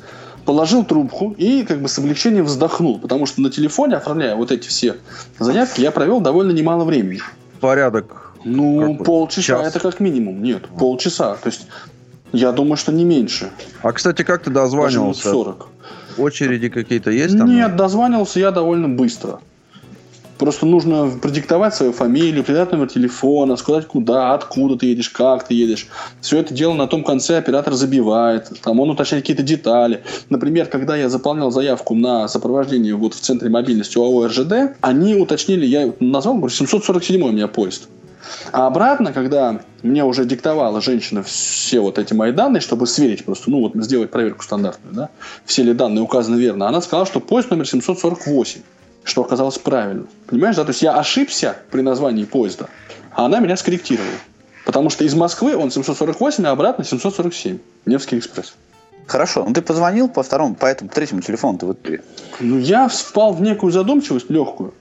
положил 0.45 0.85
трубку 0.85 1.35
и 1.39 1.65
как 1.65 1.81
бы 1.81 1.89
с 1.89 1.99
облегчением 1.99 2.45
вздохнул, 2.45 2.99
потому 2.99 3.25
что 3.25 3.41
на 3.41 3.49
телефоне, 3.49 3.97
оформляя 3.97 4.37
вот 4.37 4.53
эти 4.53 4.69
все 4.69 4.97
заявки, 5.39 5.81
я 5.81 5.91
провел 5.91 6.21
довольно 6.21 6.51
немало 6.53 6.85
времени. 6.85 7.21
Порядок. 7.61 8.35
Ну, 8.45 8.97
Как 8.99 9.07
полчаса 9.07 9.43
час? 9.63 9.69
это 9.69 9.81
как 9.81 9.99
минимум. 9.99 10.43
Нет, 10.43 10.65
полчаса. 10.79 11.37
То 11.37 11.49
есть, 11.49 11.67
я 12.33 12.53
думаю, 12.53 12.77
что 12.77 12.93
не 12.93 13.07
меньше. 13.07 13.49
А, 13.81 13.93
кстати, 13.93 14.25
как 14.25 14.43
ты 14.43 14.51
дозванивался? 14.51 15.31
40. 15.31 15.69
Очереди 16.19 16.69
какие-то 16.69 17.11
есть 17.11 17.39
там? 17.39 17.49
Нет, 17.49 17.77
дозванивался 17.77 18.41
я 18.41 18.51
довольно 18.51 18.91
быстро. 18.91 19.41
Просто 20.39 20.67
нужно 20.67 21.11
продиктовать 21.23 21.75
свою 21.75 21.93
фамилию, 21.93 22.43
передать 22.43 22.73
номер 22.73 22.89
телефона, 22.89 23.57
сказать 23.57 23.87
куда, 23.87 24.35
откуда 24.35 24.77
ты 24.77 24.87
едешь, 24.87 25.11
как 25.11 25.47
ты 25.47 25.55
едешь. 25.55 25.87
Все 26.21 26.39
это 26.39 26.53
дело 26.53 26.75
на 26.75 26.87
том 26.87 27.05
конце 27.05 27.39
оператор 27.39 27.75
забивает. 27.75 28.51
Там 28.63 28.81
он 28.81 28.91
уточняет 28.91 29.25
какие-то 29.25 29.43
детали. 29.43 30.03
Например, 30.31 30.67
когда 30.67 30.97
я 30.97 31.09
заполнял 31.09 31.51
заявку 31.51 31.95
на 31.95 32.27
сопровождение 32.29 32.95
вот 32.95 33.15
в 33.15 33.21
центре 33.21 33.49
мобильности 33.49 33.97
ОАО 33.97 34.27
РЖД, 34.27 34.77
они 34.81 35.15
уточнили, 35.15 35.67
я 35.67 35.93
назвал, 36.01 36.37
говорю, 36.37 36.53
747 36.55 37.23
у 37.23 37.31
меня 37.31 37.47
поезд. 37.47 37.89
А 38.53 38.67
обратно, 38.67 39.13
когда 39.13 39.61
мне 39.83 40.05
уже 40.05 40.25
диктовала 40.25 40.81
женщина 40.81 41.23
все 41.23 41.81
вот 41.81 41.99
эти 41.99 42.15
мои 42.15 42.33
данные, 42.33 42.61
чтобы 42.61 42.87
сверить 42.87 43.25
просто, 43.25 43.51
ну 43.51 43.61
вот 43.61 43.73
сделать 43.85 44.11
проверку 44.11 44.43
стандартную, 44.43 44.95
да, 44.95 45.09
все 45.45 45.63
ли 45.63 45.75
данные 45.75 46.03
указаны 46.03 46.37
верно, 46.37 46.69
она 46.69 46.81
сказала, 46.81 47.07
что 47.07 47.21
поезд 47.21 47.51
номер 47.51 47.67
748, 47.67 48.63
что 49.05 49.23
оказалось 49.23 49.59
правильно. 49.59 50.07
Понимаешь, 50.27 50.57
да, 50.57 50.65
то 50.65 50.71
есть 50.71 50.83
я 50.83 50.97
ошибся 50.97 51.57
при 51.71 51.83
названии 51.83 52.25
поезда, 52.25 52.69
а 53.13 53.27
она 53.27 53.41
меня 53.41 53.57
скорректировала. 53.57 54.11
Потому 54.65 54.91
что 54.91 55.05
из 55.05 55.15
Москвы 55.15 55.57
он 55.57 55.71
748, 55.71 56.47
а 56.47 56.51
обратно 56.51 56.85
747. 56.85 57.59
Невский 57.87 58.19
экспресс. 58.19 58.55
Хорошо. 59.07 59.45
Ну 59.47 59.53
ты 59.53 59.61
позвонил 59.61 60.09
по 60.09 60.23
второму, 60.23 60.55
по 60.55 60.67
этому 60.67 60.91
третьему 60.91 61.21
телефону 61.21 61.59
ты 61.59 61.67
в 61.67 61.73
итоге. 61.73 62.03
Ну, 62.41 62.59
я 62.59 62.89
впал 62.89 63.35
в 63.35 63.43
некую 63.43 63.71
задумчивость 63.71 64.31
легкую. 64.31 64.73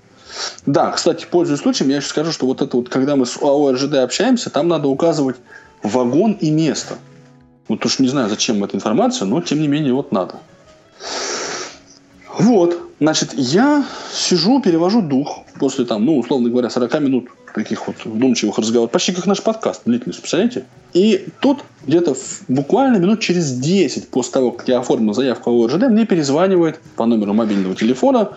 Да, 0.66 0.92
кстати, 0.92 1.28
пользуясь 1.30 1.60
случаем, 1.60 1.90
я 1.90 1.98
еще 1.98 2.08
скажу, 2.08 2.32
что 2.32 2.46
вот 2.46 2.62
это 2.62 2.78
вот, 2.78 2.90
когда 2.90 3.16
мы 3.16 3.26
с 3.26 3.38
ОАО 3.38 3.74
РЖД 3.74 3.96
общаемся, 3.96 4.50
там 4.50 4.68
надо 4.68 4.88
указывать 4.88 5.36
вагон 5.84 6.32
и 6.34 6.50
место. 6.50 6.96
Вот 7.68 7.86
уж 7.86 8.00
не 8.00 8.08
знаю, 8.08 8.30
зачем 8.30 8.64
эта 8.64 8.76
информация, 8.76 9.26
но 9.26 9.42
тем 9.42 9.62
не 9.62 9.68
менее 9.68 9.94
вот 9.94 10.12
надо. 10.12 10.36
Вот, 12.38 12.83
значит, 13.00 13.34
я 13.34 13.86
сижу, 14.14 14.62
перевожу 14.62 15.02
дух 15.02 15.40
после 15.60 15.86
там, 15.86 16.06
ну, 16.06 16.18
условно 16.18 16.50
говоря, 16.50 16.70
40 16.70 17.00
минут 17.02 17.30
таких 17.54 17.88
вот 17.88 17.96
вдумчивых 18.04 18.58
разговоров, 18.58 18.92
почти 18.92 19.12
как 19.12 19.26
наш 19.26 19.42
подкаст, 19.42 19.84
длительность, 19.86 20.20
представляете? 20.20 20.66
И 20.94 21.28
тут 21.40 21.64
где-то 21.86 22.16
буквально 22.48 22.98
минут 22.98 23.20
через 23.20 23.52
10 23.52 24.10
после 24.10 24.32
того, 24.32 24.52
как 24.52 24.68
я 24.68 24.80
оформил 24.80 25.14
заявку 25.14 25.52
в 25.52 25.64
ОРЖД, 25.64 25.90
мне 25.90 26.06
перезванивает 26.06 26.80
по 26.96 27.06
номеру 27.06 27.34
мобильного 27.34 27.76
телефона 27.76 28.32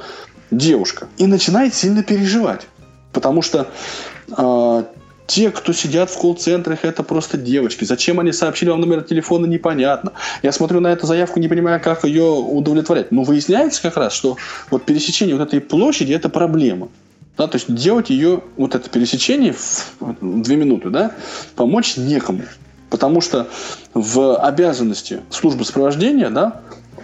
девушка 0.51 1.09
и 1.17 1.27
начинает 1.27 1.75
сильно 1.75 2.03
переживать. 2.03 2.67
Потому 3.13 3.43
что 3.43 3.69
а, 4.33 4.85
те, 5.27 5.51
кто 5.51 5.73
сидят 5.73 6.11
в 6.11 6.19
колл-центрах, 6.19 6.85
это 6.85 7.03
просто 7.03 7.37
девочки. 7.37 7.85
Зачем 7.85 8.21
они 8.21 8.33
сообщили 8.33 8.71
вам 8.71 8.81
номер 8.81 9.03
телефона, 9.03 9.47
непонятно. 9.47 10.13
Я 10.43 10.53
смотрю 10.53 10.81
на 10.81 10.93
эту 10.93 11.07
заявку, 11.07 11.41
не 11.41 11.49
понимаю, 11.49 11.81
как 11.81 12.05
ее 12.05 12.25
удовлетворять. 12.25 13.13
Но 13.13 13.23
выясняется 13.23 13.83
как 13.83 13.97
раз, 13.97 14.13
что 14.13 14.37
вот 14.71 14.85
пересечение 14.85 15.37
вот 15.37 15.47
этой 15.47 15.61
площади– 15.61 16.13
это 16.15 16.29
проблема. 16.29 16.89
Да, 17.37 17.47
то 17.49 17.57
есть 17.57 17.73
делать 17.75 18.09
ее, 18.09 18.41
вот 18.57 18.75
это 18.75 18.89
пересечение 18.89 19.53
в 19.53 20.43
две 20.43 20.57
минуты, 20.57 20.89
да, 20.89 21.13
помочь 21.55 21.97
некому. 21.97 22.43
Потому 22.89 23.21
что 23.21 23.49
в 23.93 24.37
обязанности 24.37 25.21
службы 25.31 25.65
сопровождения, 25.65 26.31
да, 26.31 26.63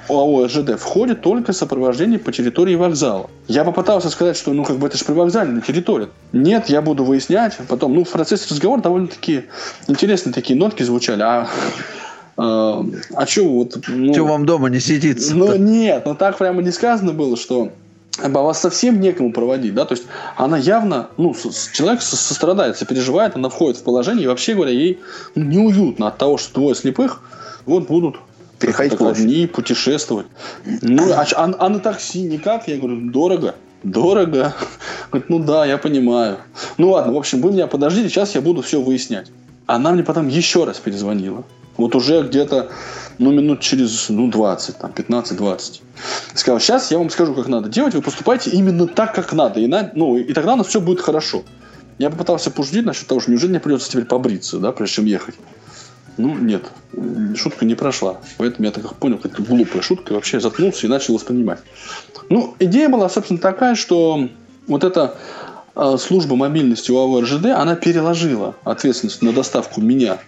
ОАО 0.09 0.47
РЖД 0.47 0.79
входит 0.79 1.21
только 1.23 1.53
сопровождение 1.53 2.19
по 2.19 2.33
территории 2.33 2.75
вокзала. 2.75 3.31
Я 3.49 3.65
попытался 3.65 4.11
сказать, 4.11 4.37
что 4.37 4.53
ну 4.53 4.65
как 4.65 4.79
бы 4.79 4.87
это 4.87 4.99
же 4.99 5.05
привокзальная 5.05 5.61
территория. 5.61 6.09
Нет, 6.33 6.69
я 6.69 6.83
буду 6.83 7.05
выяснять. 7.05 7.57
Потом, 7.69 7.95
ну 7.95 8.05
в 8.05 8.11
процессе 8.11 8.47
разговора 8.51 8.81
довольно-таки 8.81 9.45
интересные 9.89 10.33
такие 10.33 10.59
нотки 10.59 10.83
звучали. 10.83 11.23
А, 11.23 11.49
а, 12.37 12.85
а 13.15 13.27
что 13.27 13.45
вот... 13.45 13.79
Ну, 13.87 14.15
Чего 14.15 14.29
вам 14.29 14.47
дома 14.47 14.69
не 14.69 14.81
сидится? 14.81 15.35
ну 15.35 15.55
нет, 15.57 16.05
ну 16.07 16.15
так 16.15 16.39
прямо 16.39 16.63
не 16.63 16.73
сказано 16.73 17.13
было, 17.13 17.37
что 17.37 17.73
а 18.21 18.29
вас 18.29 18.61
совсем 18.61 19.01
некому 19.01 19.33
проводить, 19.33 19.75
да, 19.75 19.87
то 19.87 19.95
есть 19.95 20.05
она 20.37 20.59
явно, 20.59 21.09
ну, 21.17 21.35
человек 21.73 22.03
со- 22.03 22.17
сострадает, 22.17 22.79
переживает, 22.87 23.37
она 23.37 23.49
входит 23.49 23.79
в 23.79 23.83
положение, 23.85 24.25
и 24.25 24.27
вообще 24.27 24.55
говоря, 24.55 24.71
ей 24.71 25.01
ну, 25.35 25.45
неуютно 25.45 26.09
от 26.09 26.19
того, 26.19 26.37
что 26.37 26.55
двое 26.55 26.75
слепых 26.75 27.23
вот 27.65 27.87
будут 27.87 28.17
Переходить 28.67 28.99
так 28.99 29.09
одни 29.09 29.47
путешествовать. 29.47 30.27
Ну, 30.83 31.13
а, 31.13 31.27
а- 31.37 31.55
а 31.59 31.69
на 31.69 31.79
такси 31.81 32.23
никак? 32.23 32.69
Я 32.69 32.77
говорю, 32.77 33.11
дорого. 33.11 33.55
Дорого. 33.83 34.55
Говорит, 35.11 35.29
ну 35.29 35.39
да, 35.41 35.67
я 35.67 35.77
понимаю. 35.77 36.39
Ну 36.79 36.91
ладно, 36.91 37.13
в 37.13 37.17
общем, 37.17 37.41
вы 37.43 37.51
меня 37.53 37.67
подождите, 37.67 38.09
сейчас 38.09 38.35
я 38.35 38.41
буду 38.41 38.63
все 38.63 38.81
выяснять. 38.81 39.31
Она 39.67 39.91
мне 39.91 40.03
потом 40.05 40.29
еще 40.29 40.65
раз 40.65 40.79
перезвонила. 40.79 41.45
Вот 41.77 41.95
уже 41.95 42.23
где-то, 42.23 42.71
ну, 43.19 43.33
минут 43.33 43.61
через, 43.61 44.09
ну, 44.09 44.31
20, 44.31 44.79
там, 44.79 44.93
15-20. 44.93 45.81
Сказал, 46.35 46.61
сейчас 46.61 46.91
я 46.93 46.99
вам 46.99 47.11
скажу, 47.11 47.35
как 47.35 47.49
надо 47.49 47.69
делать, 47.69 47.95
вы 47.95 48.03
поступайте 48.03 48.51
именно 48.51 48.87
так, 48.87 49.15
как 49.15 49.33
надо. 49.33 49.59
И, 49.61 49.67
на- 49.67 49.91
ну, 49.95 50.17
и 50.17 50.33
тогда 50.33 50.55
у 50.55 50.57
нас 50.57 50.67
все 50.69 50.81
будет 50.81 51.01
хорошо. 51.01 51.43
Я 51.99 52.11
попытался 52.11 52.51
пошутить 52.51 52.85
насчет 52.85 53.07
того, 53.07 53.21
что 53.21 53.31
неужели 53.31 53.51
мне 53.51 53.61
придется 53.61 53.91
теперь 53.91 54.05
побриться, 54.05 54.59
да, 54.59 54.73
прежде 54.73 54.97
чем 54.97 55.05
ехать. 55.07 55.35
Ну, 56.17 56.37
нет, 56.37 56.65
шутка 57.37 57.65
не 57.65 57.75
прошла. 57.75 58.19
Поэтому 58.39 58.67
я 58.67 58.73
так 58.73 58.95
понял, 58.97 59.19
как 59.19 59.41
глупая 59.41 59.83
шутка, 59.83 60.13
вообще 60.13 60.41
заткнулся 60.41 60.87
и 60.87 60.91
начал 60.91 61.15
воспринимать. 61.15 61.61
Ну, 62.29 62.55
идея 62.59 62.89
была, 62.89 63.09
собственно, 63.09 63.41
такая, 63.41 63.75
что 63.75 64.29
вот 64.67 64.85
эта 64.85 65.17
э, 65.75 65.97
служба 65.99 66.37
мобильности 66.37 66.91
УАВ 66.91 67.23
РЖД, 67.23 67.47
она 67.47 67.77
переложила 67.77 68.55
ответственность 68.65 69.23
на 69.23 69.33
доставку 69.33 69.81
меня 69.81 70.19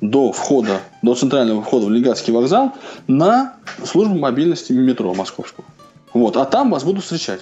до 0.00 0.32
входа, 0.32 0.80
до 1.00 1.14
центрального 1.14 1.62
входа 1.62 1.86
в 1.86 1.90
Ленинградский 1.90 2.32
вокзал 2.32 2.72
на 3.06 3.54
службу 3.84 4.18
мобильности 4.18 4.72
метро 4.72 5.14
московского. 5.14 5.64
Вот, 6.12 6.36
а 6.36 6.44
там 6.44 6.70
вас 6.70 6.84
будут 6.84 7.04
встречать. 7.04 7.40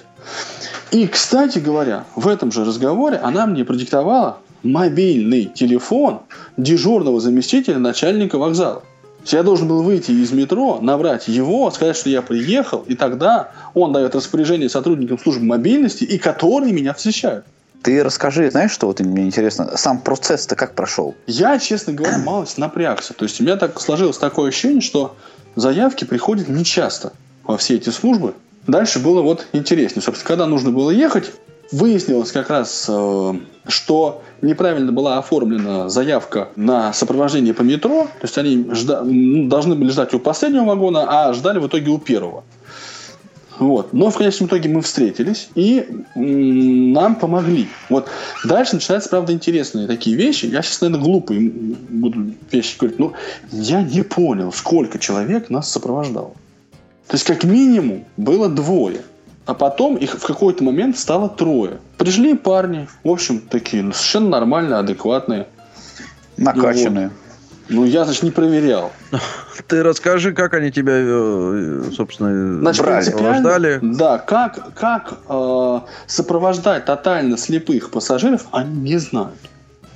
И, 0.91 1.07
кстати 1.07 1.59
говоря, 1.59 2.05
в 2.15 2.27
этом 2.27 2.51
же 2.51 2.63
разговоре 2.63 3.17
она 3.17 3.45
мне 3.45 3.65
продиктовала 3.65 4.37
мобильный 4.63 5.45
телефон 5.45 6.21
дежурного 6.57 7.19
заместителя 7.19 7.79
начальника 7.79 8.37
вокзала. 8.37 8.83
Я 9.25 9.43
должен 9.43 9.67
был 9.67 9.83
выйти 9.83 10.11
из 10.11 10.31
метро, 10.31 10.79
набрать 10.81 11.27
его, 11.27 11.69
сказать, 11.69 11.95
что 11.95 12.09
я 12.09 12.21
приехал, 12.21 12.83
и 12.87 12.95
тогда 12.95 13.51
он 13.73 13.93
дает 13.93 14.15
распоряжение 14.15 14.67
сотрудникам 14.67 15.19
службы 15.19 15.45
мобильности, 15.45 16.03
и 16.03 16.17
которые 16.17 16.73
меня 16.73 16.93
встречают. 16.93 17.45
Ты 17.83 18.03
расскажи, 18.03 18.49
знаешь, 18.51 18.71
что 18.71 18.87
вот 18.87 18.99
мне 18.99 19.23
интересно, 19.23 19.75
сам 19.75 19.99
процесс-то 19.99 20.55
как 20.55 20.75
прошел? 20.75 21.15
Я, 21.27 21.57
честно 21.59 21.93
говоря, 21.93 22.17
малость 22.25 22.57
напрягся. 22.57 23.13
То 23.13 23.25
есть 23.25 23.39
у 23.39 23.43
меня 23.43 23.57
так 23.57 23.79
сложилось 23.79 24.17
такое 24.17 24.49
ощущение, 24.49 24.81
что 24.81 25.15
заявки 25.55 26.03
приходят 26.03 26.47
нечасто 26.47 27.13
во 27.43 27.57
все 27.57 27.75
эти 27.75 27.89
службы. 27.89 28.33
Дальше 28.67 28.99
было 28.99 29.21
вот 29.21 29.47
интереснее. 29.53 30.03
Собственно, 30.03 30.27
когда 30.27 30.45
нужно 30.45 30.71
было 30.71 30.91
ехать, 30.91 31.31
выяснилось 31.71 32.31
как 32.31 32.49
раз, 32.49 32.85
э, 32.87 33.33
что 33.67 34.23
неправильно 34.41 34.91
была 34.91 35.17
оформлена 35.17 35.89
заявка 35.89 36.49
на 36.55 36.93
сопровождение 36.93 37.53
по 37.53 37.61
метро. 37.61 38.05
То 38.19 38.23
есть 38.23 38.37
они 38.37 38.55
жда- 38.71 39.03
ну, 39.03 39.47
должны 39.47 39.75
были 39.75 39.89
ждать 39.89 40.13
у 40.13 40.19
последнего 40.19 40.65
вагона, 40.65 41.05
а 41.07 41.33
ждали 41.33 41.59
в 41.59 41.67
итоге 41.67 41.91
у 41.91 41.97
первого. 41.97 42.43
Вот. 43.59 43.93
Но 43.93 44.09
в 44.09 44.17
конечном 44.17 44.47
итоге 44.47 44.69
мы 44.69 44.81
встретились 44.81 45.49
и 45.53 45.85
нам 46.15 47.15
помогли. 47.15 47.67
Вот. 47.89 48.07
Дальше 48.43 48.73
начинаются, 48.75 49.09
правда, 49.09 49.33
интересные 49.33 49.85
такие 49.87 50.15
вещи. 50.15 50.47
Я 50.47 50.63
сейчас, 50.63 50.81
наверное, 50.81 51.03
глупые 51.03 51.51
буду 51.51 52.31
вещи 52.51 52.77
говорить, 52.79 52.97
но 52.97 53.13
я 53.51 53.83
не 53.83 54.01
понял, 54.01 54.51
сколько 54.51 54.97
человек 54.97 55.51
нас 55.51 55.69
сопровождало. 55.71 56.33
То 57.05 57.15
есть, 57.15 57.25
как 57.25 57.43
минимум, 57.43 58.05
было 58.17 58.49
двое. 58.49 59.01
А 59.45 59.53
потом 59.53 59.95
их 59.97 60.13
в 60.13 60.25
какой-то 60.25 60.63
момент 60.63 60.97
стало 60.97 61.27
трое. 61.29 61.79
Пришли 61.97 62.35
парни, 62.35 62.87
в 63.03 63.09
общем, 63.09 63.39
такие 63.39 63.83
ну, 63.83 63.91
совершенно 63.91 64.29
нормальные, 64.29 64.79
адекватные. 64.79 65.47
Накачанные. 66.37 67.11
Ну, 67.69 67.85
я, 67.85 68.03
значит, 68.03 68.23
не 68.23 68.31
проверял. 68.31 68.91
Ты 69.67 69.81
расскажи, 69.81 70.33
как 70.33 70.53
они 70.53 70.71
тебя, 70.71 70.93
э, 70.95 71.83
собственно, 71.95 72.59
Значит, 72.59 72.83
брали, 72.83 73.03
сопровождали. 73.03 73.79
Да, 73.81 74.17
как, 74.17 74.73
как 74.73 75.13
э, 75.29 75.79
сопровождать 76.05 76.85
тотально 76.85 77.37
слепых 77.37 77.91
пассажиров, 77.91 78.47
они 78.51 78.75
не 78.81 78.97
знают. 78.97 79.37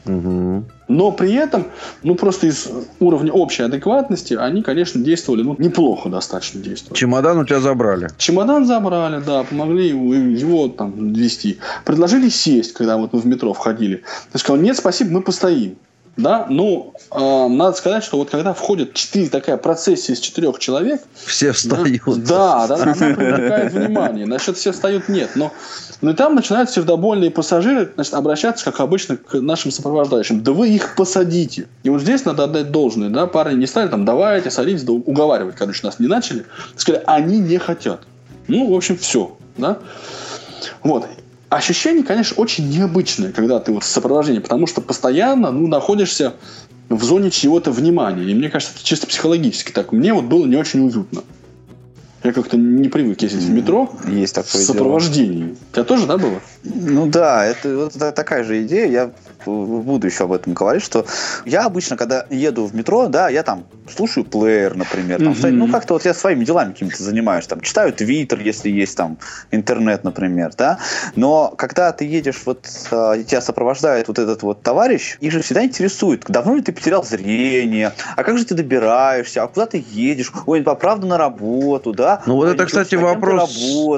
Но 0.06 1.12
при 1.12 1.34
этом, 1.34 1.66
ну 2.04 2.16
просто 2.16 2.48
из 2.48 2.70
уровня 3.00 3.32
общей 3.32 3.64
адекватности, 3.64 4.36
они, 4.36 4.62
конечно, 4.62 5.02
действовали, 5.02 5.42
ну, 5.42 5.56
неплохо 5.58 6.10
достаточно 6.10 6.62
действовали. 6.62 6.98
Чемодан 6.98 7.40
у 7.40 7.46
тебя 7.46 7.60
забрали. 7.60 8.08
Чемодан 8.18 8.66
забрали, 8.66 9.22
да, 9.26 9.44
помогли 9.44 9.90
его, 9.90 10.14
его 10.14 10.68
там 10.68 11.14
вести. 11.14 11.58
Предложили 11.86 12.30
сесть, 12.30 12.74
когда 12.74 12.98
вот 12.98 13.14
мы 13.14 13.20
в 13.20 13.26
метро 13.26 13.54
входили. 13.54 14.04
Я 14.34 14.40
сказал, 14.40 14.62
нет, 14.62 14.78
спасибо, 14.78 15.12
мы 15.12 15.22
постоим. 15.22 15.78
Да, 16.18 16.46
ну, 16.50 16.94
э, 17.12 17.48
надо 17.50 17.76
сказать, 17.76 18.04
что 18.04 18.18
вот 18.18 18.30
когда 18.30 18.54
входит 18.54 18.94
четыре, 18.94 19.30
такая 19.30 19.58
процессия 19.58 20.14
из 20.14 20.20
четырех 20.20 20.60
человек, 20.60 21.02
Все 21.14 21.52
встают. 21.52 22.02
да, 22.24 22.68
да, 22.68 22.76
она 22.76 22.94
привлекает 22.94 23.74
внимание. 23.74 24.26
Насчет 24.26 24.56
все 24.56 24.72
встают 24.72 25.10
нет. 25.10 25.32
Но, 25.36 25.52
но 26.00 26.12
и 26.12 26.14
там 26.14 26.36
начинают 26.36 26.70
сердобольные 26.70 27.32
пассажиры 27.32 27.92
значит, 27.96 28.14
обращаться, 28.14 28.64
как 28.64 28.80
обычно, 28.80 29.18
к 29.18 29.42
нашим 29.42 29.72
сопровождающим. 29.72 30.42
Да 30.42 30.54
вы 30.54 30.70
их 30.70 30.96
посадите. 30.96 31.68
И 31.84 31.90
вот 31.90 32.02
здесь 32.02 32.24
надо 32.24 32.46
отдать 32.46 32.72
должное. 32.72 33.10
Да? 33.10 33.28
Парни 33.28 33.60
не 33.60 33.68
стали 33.68 33.90
там, 33.90 34.06
давайте, 34.06 34.52
садитесь, 34.52 34.84
да 34.84 34.94
уговаривать, 34.94 35.56
короче, 35.56 35.86
нас 35.86 36.00
не 36.00 36.08
начали. 36.08 36.46
Сказали, 36.78 37.04
они 37.08 37.40
не 37.40 37.58
хотят. 37.58 38.02
Ну, 38.48 38.72
в 38.72 38.74
общем, 38.74 38.98
все. 38.98 39.38
Да? 39.58 39.80
Вот. 40.82 41.06
Ощущение, 41.56 42.04
конечно, 42.04 42.36
очень 42.36 42.70
необычное, 42.70 43.32
когда 43.32 43.62
ты 43.62 43.72
вот 43.72 43.84
в 43.86 43.88
сопровождении, 43.88 44.42
потому 44.42 44.68
что 44.68 44.82
постоянно 44.82 45.52
ну, 45.52 45.68
находишься 45.68 46.34
в 46.90 47.02
зоне 47.02 47.32
чьего-то 47.32 47.72
внимания. 47.72 48.30
И 48.30 48.36
мне 48.36 48.50
кажется, 48.50 48.74
это 48.76 48.84
чисто 48.86 49.08
психологически 49.08 49.72
так. 49.72 49.94
Мне 49.94 50.14
вот 50.14 50.26
было 50.26 50.46
не 50.46 50.58
очень 50.58 50.82
уютно. 50.86 51.24
Я 52.26 52.34
как-то 52.34 52.58
не 52.58 52.90
привык 52.90 53.22
ездить 53.22 53.44
в 53.44 53.50
метро 53.52 53.90
Есть 54.06 54.34
в 54.34 54.36
такое 54.36 54.52
дело. 54.52 54.74
сопровождении. 54.74 55.56
У 55.72 55.74
тебя 55.74 55.84
тоже, 55.86 56.08
да, 56.08 56.18
было? 56.18 56.42
Ну 56.66 57.06
да, 57.08 57.46
это 57.46 57.78
вот 57.78 57.94
та- 57.94 58.12
такая 58.12 58.44
же 58.44 58.62
идея. 58.66 58.88
Я 58.92 59.12
буду 59.46 60.08
еще 60.08 60.26
об 60.26 60.34
этом 60.34 60.54
говорить, 60.54 60.84
что 60.84 61.06
я 61.46 61.66
обычно, 61.66 61.98
когда 61.98 62.26
еду 62.30 62.66
в 62.66 62.76
метро, 62.76 63.08
да, 63.08 63.30
я 63.30 63.44
там 63.44 63.66
слушаю 63.94 64.26
плеер, 64.26 64.76
например, 64.76 65.20
там, 65.24 65.36
что- 65.36 65.50
ну 65.50 65.68
как-то 65.68 65.94
вот 65.94 66.06
я 66.06 66.14
своими 66.14 66.44
делами 66.44 66.72
какими-то 66.74 67.04
занимаюсь, 67.04 67.46
там 67.48 67.62
читаю 67.62 67.94
твиттер, 67.94 68.40
если 68.40 68.70
есть 68.70 68.98
там 68.98 69.18
интернет, 69.52 70.04
например, 70.04 70.52
да. 70.58 70.80
Но 71.16 71.54
когда 71.58 71.92
ты 71.92 72.06
едешь, 72.06 72.42
вот 72.46 72.66
а, 72.92 73.18
тебя 73.22 73.42
сопровождает 73.42 74.08
вот 74.08 74.20
этот 74.20 74.42
вот 74.44 74.62
товарищ, 74.64 75.18
их 75.20 75.32
же 75.32 75.42
всегда 75.42 75.64
интересует, 75.64 76.26
давно 76.28 76.56
ли 76.56 76.62
ты 76.62 76.72
потерял 76.72 77.04
зрение, 77.04 77.94
а 78.16 78.24
как 78.24 78.38
же 78.38 78.46
ты 78.46 78.56
добираешься, 78.56 79.44
а 79.44 79.48
куда 79.48 79.66
ты 79.66 79.84
едешь, 79.92 80.32
ой, 80.46 80.62
по 80.64 80.76
правду 80.76 81.08
на 81.08 81.18
работу, 81.18 81.94
да. 81.94 82.22
Ну 82.26 82.36
вот 82.36 82.48
Ой, 82.48 82.54
это, 82.54 82.64
ничего 82.64 82.82
кстати, 82.82 82.96
а 82.96 83.00
вопрос 83.00 83.56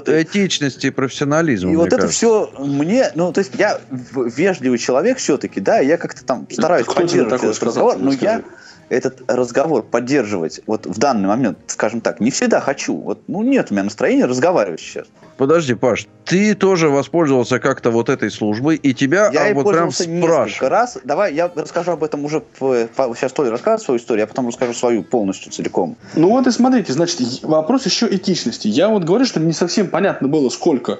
этичности 0.10 0.88
и 0.88 0.90
профессионализма. 0.90 1.72
И 1.72 1.76
вот 1.76 1.88
это 1.88 1.98
кажется. 1.98 2.18
все 2.18 2.52
мне, 2.60 3.12
ну, 3.16 3.32
то 3.32 3.40
есть 3.40 3.52
я 3.58 3.80
вежливый 3.90 4.78
человек 4.78 5.20
все-таки, 5.28 5.60
да, 5.60 5.80
я 5.80 5.98
как-то 5.98 6.24
там 6.24 6.48
стараюсь 6.50 6.86
Кто 6.86 6.96
поддерживать 6.96 7.34
этот 7.44 7.56
сказал, 7.58 7.90
разговор, 7.90 7.98
но 7.98 8.14
я 8.14 8.44
этот 8.88 9.30
разговор 9.30 9.84
поддерживать 9.84 10.62
вот 10.66 10.86
в 10.86 10.98
данный 10.98 11.28
момент, 11.28 11.58
скажем 11.68 12.00
так, 12.00 12.22
не 12.22 12.32
всегда 12.32 12.62
хочу. 12.62 12.96
Вот, 12.96 13.24
ну, 13.28 13.44
нет 13.44 13.70
у 13.70 13.74
меня 13.74 13.84
настроения 13.84 14.24
разговаривать 14.24 14.80
сейчас. 14.80 15.08
Подожди, 15.38 15.76
Паш, 15.76 16.08
ты 16.26 16.56
тоже 16.56 16.90
воспользовался 16.90 17.60
как-то 17.60 17.92
вот 17.92 18.10
этой 18.10 18.32
службой, 18.32 18.76
и 18.76 18.94
тебя 18.94 19.30
Я 19.32 19.44
а, 19.44 19.50
и 19.50 19.54
вот 19.54 19.72
прям 19.72 19.92
спрашивают. 19.92 20.72
раз. 20.72 20.98
Давай 21.04 21.34
я 21.34 21.52
расскажу 21.54 21.92
об 21.92 22.04
этом 22.04 22.26
уже. 22.26 22.44
сейчас 22.60 23.34
Толя 23.34 23.52
расскажет 23.52 23.86
свою 23.86 24.00
историю, 24.00 24.22
я 24.22 24.28
потом 24.28 24.48
расскажу 24.48 24.74
свою 24.74 25.04
полностью 25.04 25.52
целиком. 25.52 25.96
Ну 26.16 26.30
вот 26.30 26.48
и 26.48 26.52
смотрите, 26.52 26.92
значит, 26.92 27.44
вопрос 27.44 27.86
еще 27.86 28.08
этичности. 28.08 28.68
Я 28.68 28.90
вот 28.90 29.04
говорю, 29.04 29.26
что 29.26 29.40
не 29.40 29.54
совсем 29.54 29.88
понятно 29.88 30.28
было, 30.28 30.50
сколько 30.50 31.00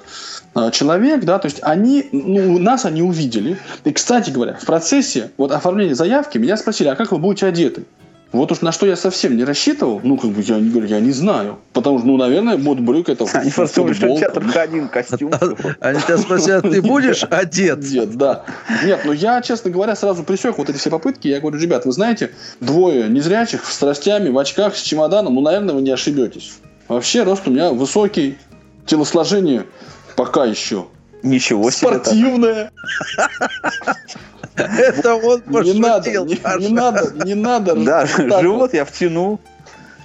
а, 0.54 0.70
человек, 0.70 1.24
да, 1.24 1.38
то 1.38 1.46
есть 1.46 1.58
они, 1.62 2.08
ну, 2.12 2.58
нас 2.58 2.84
они 2.84 3.02
увидели. 3.02 3.58
И, 3.84 3.92
кстати 3.92 4.30
говоря, 4.30 4.54
в 4.54 4.64
процессе 4.64 5.30
вот 5.36 5.50
оформления 5.50 5.94
заявки 5.94 6.38
меня 6.38 6.56
спросили, 6.56 6.88
а 6.88 6.94
как 6.94 7.10
вы 7.10 7.18
будете 7.18 7.46
одеты? 7.46 7.84
Вот 8.30 8.52
уж 8.52 8.60
на 8.60 8.72
что 8.72 8.86
я 8.86 8.94
совсем 8.94 9.36
не 9.36 9.44
рассчитывал, 9.44 10.00
ну, 10.04 10.18
как 10.18 10.30
бы 10.30 10.42
я 10.42 10.60
не 10.60 10.68
говорю, 10.68 10.86
я 10.86 11.00
не 11.00 11.12
знаю. 11.12 11.58
Потому 11.72 11.98
что, 11.98 12.08
ну, 12.08 12.18
наверное, 12.18 12.58
вот 12.58 12.78
брюк 12.78 13.08
это 13.08 13.24
Они 13.32 13.50
просто 13.50 13.76
думали, 13.76 13.94
что 13.94 14.06
у 14.08 14.16
тебя 14.18 14.28
только 14.28 14.60
один 14.60 14.88
костюм. 14.88 15.32
Они 15.80 16.00
тебя 16.00 16.18
спросят, 16.18 16.62
ты 16.62 16.82
будешь 16.82 17.24
одет? 17.24 17.78
Нет, 17.90 18.16
да. 18.16 18.44
Нет, 18.84 19.00
ну 19.06 19.12
я, 19.12 19.40
честно 19.40 19.70
говоря, 19.70 19.96
сразу 19.96 20.24
пресек 20.24 20.58
вот 20.58 20.68
эти 20.68 20.76
все 20.76 20.90
попытки. 20.90 21.28
Я 21.28 21.40
говорю, 21.40 21.58
ребят, 21.58 21.86
вы 21.86 21.92
знаете, 21.92 22.30
двое 22.60 23.08
незрячих 23.08 23.64
с 23.64 23.72
страстями, 23.72 24.28
в 24.28 24.36
очках, 24.36 24.76
с 24.76 24.82
чемоданом, 24.82 25.34
ну, 25.34 25.40
наверное, 25.40 25.74
вы 25.74 25.80
не 25.80 25.90
ошибетесь. 25.90 26.58
Вообще, 26.88 27.22
рост 27.22 27.48
у 27.48 27.50
меня 27.50 27.70
высокий, 27.70 28.36
телосложение 28.84 29.64
пока 30.16 30.44
еще. 30.44 30.86
Ничего 31.22 31.70
себе. 31.70 31.90
так. 31.90 32.06
Спортивное. 32.06 32.70
Это 34.56 35.14
он 35.14 35.42
Не 35.62 35.74
надо, 35.74 35.98
пошутил, 35.98 36.24
не, 36.26 36.36
Паша. 36.36 36.58
не 36.58 36.68
надо, 36.68 37.12
не 37.24 37.34
надо. 37.34 37.74
Да, 37.74 38.06
вот. 38.18 38.40
живот 38.40 38.74
я 38.74 38.84
втянул. 38.84 39.40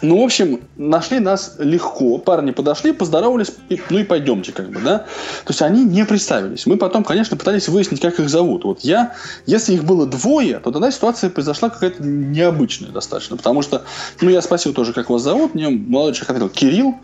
Ну, 0.04 0.20
в 0.20 0.24
общем, 0.26 0.60
нашли 0.76 1.20
нас 1.20 1.56
легко. 1.60 2.18
Парни 2.18 2.52
подошли, 2.52 2.92
поздоровались, 2.92 3.54
и, 3.70 3.82
ну 3.90 4.00
и 4.00 4.04
пойдемте, 4.04 4.52
как 4.52 4.70
бы, 4.70 4.82
да. 4.82 5.00
То 5.00 5.52
есть 5.52 5.62
они 5.62 5.86
не 5.86 6.04
представились. 6.06 6.66
Мы 6.66 6.76
потом, 6.76 7.06
конечно, 7.06 7.38
пытались 7.38 7.70
выяснить, 7.70 8.02
как 8.02 8.20
их 8.20 8.30
зовут. 8.30 8.66
Вот 8.66 8.82
я, 8.82 9.14
если 9.46 9.74
их 9.74 9.86
было 9.86 10.06
двое, 10.06 10.60
то 10.60 10.72
тогда 10.72 10.92
ситуация 10.92 11.30
произошла 11.30 11.70
какая-то 11.70 12.04
необычная 12.04 12.90
достаточно. 12.90 13.38
Потому 13.38 13.62
что, 13.62 13.84
ну, 14.20 14.30
я 14.30 14.42
спросил 14.42 14.74
тоже, 14.74 14.92
как 14.92 15.10
вас 15.10 15.22
зовут. 15.22 15.56
Мне 15.56 15.70
молодой 15.70 16.14
человек 16.14 16.32
ответил, 16.32 16.50
Кирилл. 16.50 16.96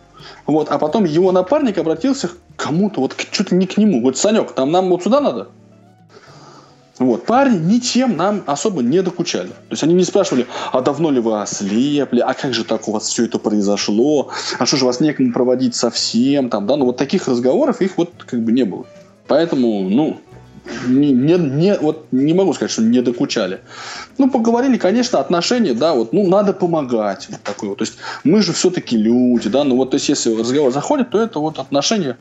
Вот, 0.45 0.69
а 0.69 0.77
потом 0.77 1.05
его 1.05 1.31
напарник 1.31 1.77
обратился 1.77 2.29
кому-то, 2.69 3.01
вот 3.01 3.15
ли 3.15 3.57
не 3.57 3.65
к 3.65 3.77
нему. 3.77 4.01
Вот, 4.01 4.17
Санек, 4.17 4.51
там 4.51 4.71
нам 4.71 4.89
вот 4.89 5.03
сюда 5.03 5.19
надо? 5.19 5.47
Вот. 6.99 7.25
Парни 7.25 7.57
ничем 7.57 8.17
нам 8.17 8.43
особо 8.45 8.83
не 8.83 9.01
докучали. 9.01 9.47
То 9.47 9.71
есть 9.71 9.83
они 9.83 9.93
не 9.93 10.03
спрашивали, 10.03 10.45
а 10.71 10.81
давно 10.81 11.09
ли 11.11 11.19
вы 11.19 11.41
ослепли, 11.41 12.19
а 12.19 12.33
как 12.33 12.53
же 12.53 12.63
так 12.63 12.87
у 12.87 12.91
вас 12.91 13.07
все 13.07 13.25
это 13.25 13.39
произошло, 13.39 14.29
а 14.59 14.65
что 14.65 14.77
же 14.77 14.85
вас 14.85 14.99
некому 14.99 15.33
проводить 15.33 15.75
совсем, 15.75 16.49
там, 16.49 16.67
да, 16.67 16.75
ну 16.75 16.85
вот 16.85 16.97
таких 16.97 17.27
разговоров 17.27 17.81
их 17.81 17.97
вот 17.97 18.11
как 18.17 18.41
бы 18.41 18.51
не 18.51 18.65
было. 18.65 18.85
Поэтому, 19.27 19.89
ну, 19.89 20.19
не, 20.87 21.11
не, 21.11 21.35
не- 21.37 21.77
вот 21.77 22.05
не 22.11 22.33
могу 22.33 22.53
сказать, 22.53 22.71
что 22.71 22.81
не 22.81 23.01
докучали. 23.01 23.61
Ну, 24.17 24.29
поговорили, 24.29 24.77
конечно, 24.77 25.19
отношения, 25.19 25.73
да, 25.73 25.93
вот, 25.93 26.13
ну, 26.13 26.27
надо 26.27 26.53
помогать. 26.53 27.27
Вот 27.29 27.41
такое 27.43 27.69
вот. 27.69 27.79
То 27.79 27.85
есть 27.85 27.95
мы 28.23 28.41
же 28.41 28.53
все-таки 28.53 28.97
люди, 28.97 29.49
да, 29.49 29.63
ну 29.63 29.75
вот, 29.75 29.91
то 29.91 29.95
есть 29.95 30.09
если 30.09 30.35
разговор 30.35 30.71
заходит, 30.71 31.09
то 31.09 31.21
это 31.21 31.39
вот 31.39 31.59
отношения 31.59 32.17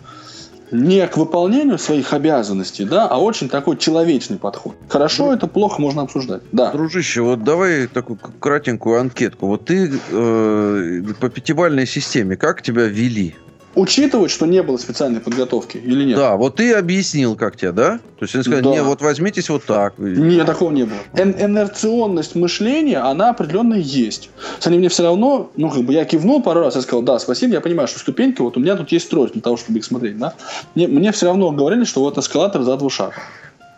не 0.70 1.06
к 1.06 1.16
выполнению 1.16 1.78
своих 1.78 2.12
обязанностей, 2.12 2.84
да, 2.84 3.06
а 3.08 3.18
очень 3.18 3.48
такой 3.48 3.76
человечный 3.76 4.38
подход. 4.38 4.74
Хорошо 4.88 5.32
это, 5.32 5.46
плохо 5.46 5.80
можно 5.80 6.02
обсуждать. 6.02 6.42
Да. 6.52 6.72
Дружище, 6.72 7.22
вот 7.22 7.44
давай 7.44 7.86
такую 7.86 8.18
кратенькую 8.18 9.00
анкетку. 9.00 9.46
Вот 9.46 9.66
ты 9.66 9.90
э, 10.10 11.02
по 11.20 11.28
пятибалльной 11.28 11.86
системе 11.86 12.36
как 12.36 12.62
тебя 12.62 12.86
вели? 12.86 13.34
Учитывать, 13.78 14.32
что 14.32 14.44
не 14.46 14.60
было 14.62 14.76
специальной 14.76 15.20
подготовки 15.20 15.76
или 15.76 16.04
нет? 16.04 16.16
Да, 16.16 16.36
вот 16.36 16.56
ты 16.56 16.72
объяснил, 16.72 17.36
как 17.36 17.56
тебя, 17.56 17.70
да? 17.70 17.98
То 18.18 18.24
есть 18.24 18.34
они 18.34 18.42
сказали, 18.42 18.64
Да. 18.64 18.70
не, 18.70 18.82
вот 18.82 19.00
возьмитесь 19.00 19.48
вот 19.48 19.64
так. 19.64 19.94
Нет, 19.98 20.46
такого 20.46 20.72
не 20.72 20.82
было. 20.82 20.98
Эн- 21.14 21.36
инерционность 21.40 22.34
мышления, 22.34 22.98
она 22.98 23.30
определенно 23.30 23.74
есть. 23.74 24.30
Они 24.64 24.78
мне 24.78 24.88
все 24.88 25.04
равно, 25.04 25.50
ну, 25.56 25.70
как 25.70 25.82
бы 25.82 25.92
я 25.92 26.04
кивнул 26.04 26.42
пару 26.42 26.58
раз, 26.60 26.74
я 26.74 26.82
сказал, 26.82 27.02
да, 27.02 27.20
спасибо, 27.20 27.52
я 27.54 27.60
понимаю, 27.60 27.86
что 27.86 28.00
ступеньки, 28.00 28.40
вот 28.40 28.56
у 28.56 28.60
меня 28.60 28.74
тут 28.74 28.90
есть 28.90 29.08
трос 29.10 29.30
для 29.30 29.42
того, 29.42 29.56
чтобы 29.56 29.78
их 29.78 29.84
смотреть, 29.84 30.18
да. 30.18 30.34
Мне, 30.74 30.88
мне 30.88 31.12
все 31.12 31.26
равно 31.26 31.52
говорили, 31.52 31.84
что 31.84 32.00
вот 32.00 32.18
эскалатор 32.18 32.62
за 32.62 32.76
два 32.76 32.90
шага. 32.90 33.14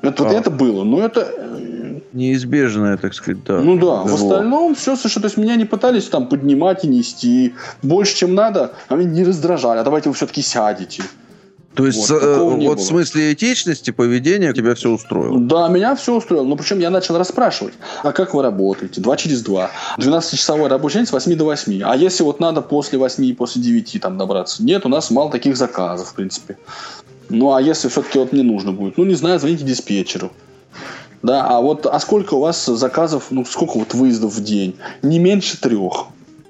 Это, 0.00 0.22
вот 0.24 0.32
А. 0.32 0.34
это 0.34 0.50
было, 0.50 0.82
но 0.82 1.04
это... 1.04 1.28
Неизбежное, 2.12 2.96
так 2.96 3.14
сказать, 3.14 3.44
да. 3.44 3.60
Ну 3.60 3.78
да, 3.78 4.02
в 4.02 4.08
Зло. 4.08 4.30
остальном 4.30 4.74
все 4.74 4.96
совершенно... 4.96 5.22
То 5.22 5.26
есть 5.28 5.36
меня 5.36 5.56
не 5.56 5.64
пытались 5.64 6.06
там 6.06 6.26
поднимать 6.26 6.84
и 6.84 6.88
нести 6.88 7.54
больше, 7.82 8.16
чем 8.16 8.34
надо, 8.34 8.72
а 8.88 8.96
меня 8.96 9.10
не 9.10 9.24
раздражали. 9.24 9.78
А 9.78 9.84
давайте 9.84 10.08
вы 10.08 10.14
все-таки 10.14 10.42
сядете. 10.42 11.04
То 11.74 11.86
есть, 11.86 12.10
Вот, 12.10 12.22
э, 12.22 12.38
вот 12.38 12.80
в 12.80 12.84
смысле 12.84 13.32
этичности 13.32 13.92
поведения 13.92 14.52
тебя 14.52 14.74
все 14.74 14.90
устроило. 14.90 15.38
Да, 15.38 15.68
меня 15.68 15.94
все 15.94 16.16
устроило. 16.16 16.44
Но 16.44 16.56
причем 16.56 16.80
я 16.80 16.90
начал 16.90 17.16
расспрашивать, 17.16 17.74
а 18.02 18.10
как 18.10 18.34
вы 18.34 18.42
работаете? 18.42 19.00
Два 19.00 19.16
через 19.16 19.42
два. 19.42 19.70
12-часовой 19.96 20.68
рабочий 20.68 20.98
день 20.98 21.06
с 21.06 21.12
8 21.12 21.36
до 21.36 21.44
8. 21.44 21.82
А 21.84 21.96
если 21.96 22.24
вот 22.24 22.40
надо 22.40 22.60
после 22.60 22.98
8 22.98 23.24
и 23.24 23.32
после 23.34 23.62
9 23.62 24.00
там 24.00 24.18
добраться? 24.18 24.64
Нет, 24.64 24.84
у 24.84 24.88
нас 24.88 25.12
мало 25.12 25.30
таких 25.30 25.56
заказов, 25.56 26.08
в 26.08 26.14
принципе. 26.14 26.58
Ну, 27.28 27.54
а 27.54 27.62
если 27.62 27.88
все-таки 27.88 28.18
вот 28.18 28.32
мне 28.32 28.42
нужно 28.42 28.72
будет? 28.72 28.98
Ну, 28.98 29.04
не 29.04 29.14
знаю, 29.14 29.38
звоните 29.38 29.64
диспетчеру. 29.64 30.32
Да, 31.22 31.46
а 31.46 31.60
вот, 31.60 31.86
а 31.86 32.00
сколько 32.00 32.34
у 32.34 32.40
вас 32.40 32.64
заказов, 32.64 33.26
ну, 33.30 33.44
сколько 33.44 33.78
вот 33.78 33.92
выездов 33.94 34.32
в 34.34 34.42
день? 34.42 34.76
Не 35.02 35.18
меньше 35.18 35.60
трех. 35.60 36.06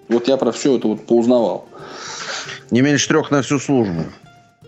Вот 0.09 0.29
я 0.29 0.37
про 0.37 0.53
все 0.53 0.77
это 0.77 0.89
вот 0.89 1.07
поузнавал. 1.07 1.67
Не 2.71 2.81
меньше 2.83 3.09
трех 3.09 3.31
на 3.31 3.43
всю 3.43 3.59
службу. 3.59 4.05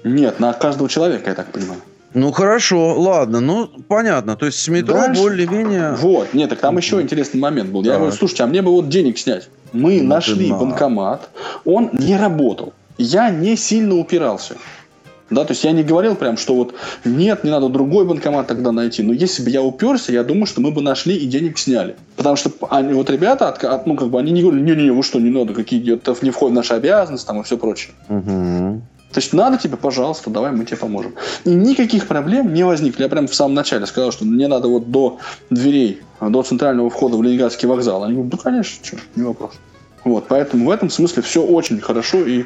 Нет, 0.04 0.40
на 0.40 0.52
каждого 0.52 0.88
человека, 0.88 1.30
я 1.30 1.34
так 1.36 1.52
понимаю. 1.52 1.80
Ну 2.14 2.30
хорошо, 2.32 3.00
ладно, 3.00 3.40
ну 3.40 3.68
понятно. 3.88 4.36
То 4.36 4.46
есть 4.46 4.58
с 4.58 4.68
метро 4.68 4.94
Дальше. 4.94 5.22
более-менее. 5.22 5.92
Вот, 5.94 6.34
нет, 6.34 6.50
так 6.50 6.58
там 6.58 6.76
еще 6.76 7.00
интересный 7.00 7.40
момент 7.40 7.70
был. 7.70 7.82
Я 7.84 7.92
Так. 7.92 8.00
говорю, 8.00 8.14
слушайте, 8.16 8.42
а 8.42 8.46
мне 8.46 8.60
бы 8.60 8.70
вот 8.70 8.88
денег 8.88 9.18
снять. 9.18 9.48
Мы 9.72 10.02
Ну, 10.02 10.08
нашли 10.08 10.50
на. 10.50 10.58
банкомат, 10.58 11.30
он 11.64 11.88
не 11.94 12.16
работал. 12.18 12.74
Я 12.98 13.30
не 13.30 13.56
сильно 13.56 13.94
упирался. 13.94 14.56
Да, 15.32 15.44
то 15.44 15.52
есть 15.52 15.64
я 15.64 15.72
не 15.72 15.82
говорил 15.82 16.14
прям, 16.14 16.36
что 16.36 16.54
вот 16.54 16.74
нет, 17.04 17.42
не 17.44 17.50
надо 17.50 17.68
другой 17.68 18.04
банкомат 18.04 18.46
тогда 18.46 18.70
найти. 18.70 19.02
Но 19.02 19.12
если 19.12 19.42
бы 19.42 19.50
я 19.50 19.62
уперся, 19.62 20.12
я 20.12 20.24
думаю, 20.24 20.46
что 20.46 20.60
мы 20.60 20.70
бы 20.70 20.82
нашли 20.82 21.16
и 21.16 21.26
денег 21.26 21.58
сняли. 21.58 21.96
Потому 22.16 22.36
что 22.36 22.50
они, 22.70 22.92
вот 22.92 23.10
ребята, 23.10 23.48
от- 23.48 23.64
от- 23.64 23.86
ну, 23.86 23.96
как 23.96 24.08
бы 24.08 24.18
они 24.18 24.30
не 24.32 24.42
говорили, 24.42 24.62
не-не-не, 24.62 24.90
вы 24.92 25.02
что, 25.02 25.18
не 25.20 25.30
надо, 25.30 25.54
какие 25.54 25.94
это 25.94 26.14
не 26.22 26.30
входит 26.30 26.52
в 26.52 26.56
наши 26.56 26.74
обязанности 26.74 27.26
там 27.26 27.40
и 27.40 27.44
все 27.44 27.56
прочее. 27.56 27.94
Мгм. 28.08 28.82
То 29.12 29.20
есть 29.20 29.32
надо 29.34 29.58
тебе, 29.58 29.76
пожалуйста, 29.76 30.30
давай 30.30 30.52
мы 30.52 30.64
тебе 30.64 30.78
поможем. 30.78 31.14
И 31.44 31.50
никаких 31.50 32.06
проблем 32.08 32.54
не 32.54 32.64
возникли. 32.64 33.02
Я 33.02 33.08
прям 33.08 33.26
в 33.26 33.34
самом 33.34 33.54
начале 33.54 33.84
сказал, 33.86 34.10
что 34.10 34.24
мне 34.24 34.48
надо 34.48 34.68
вот 34.68 34.90
до 34.90 35.18
дверей, 35.50 36.00
до 36.20 36.42
центрального 36.42 36.88
входа 36.88 37.16
в 37.16 37.22
Ленинградский 37.22 37.68
вокзал. 37.68 38.04
Они 38.04 38.14
говорят, 38.14 38.32
да, 38.32 38.38
конечно, 38.38 38.84
что, 38.84 38.96
не 39.16 39.22
вопрос. 39.22 39.52
Вот, 40.04 40.24
поэтому 40.28 40.66
в 40.66 40.70
этом 40.70 40.90
смысле 40.90 41.22
все 41.22 41.42
очень 41.42 41.80
хорошо 41.80 42.18
и 42.26 42.44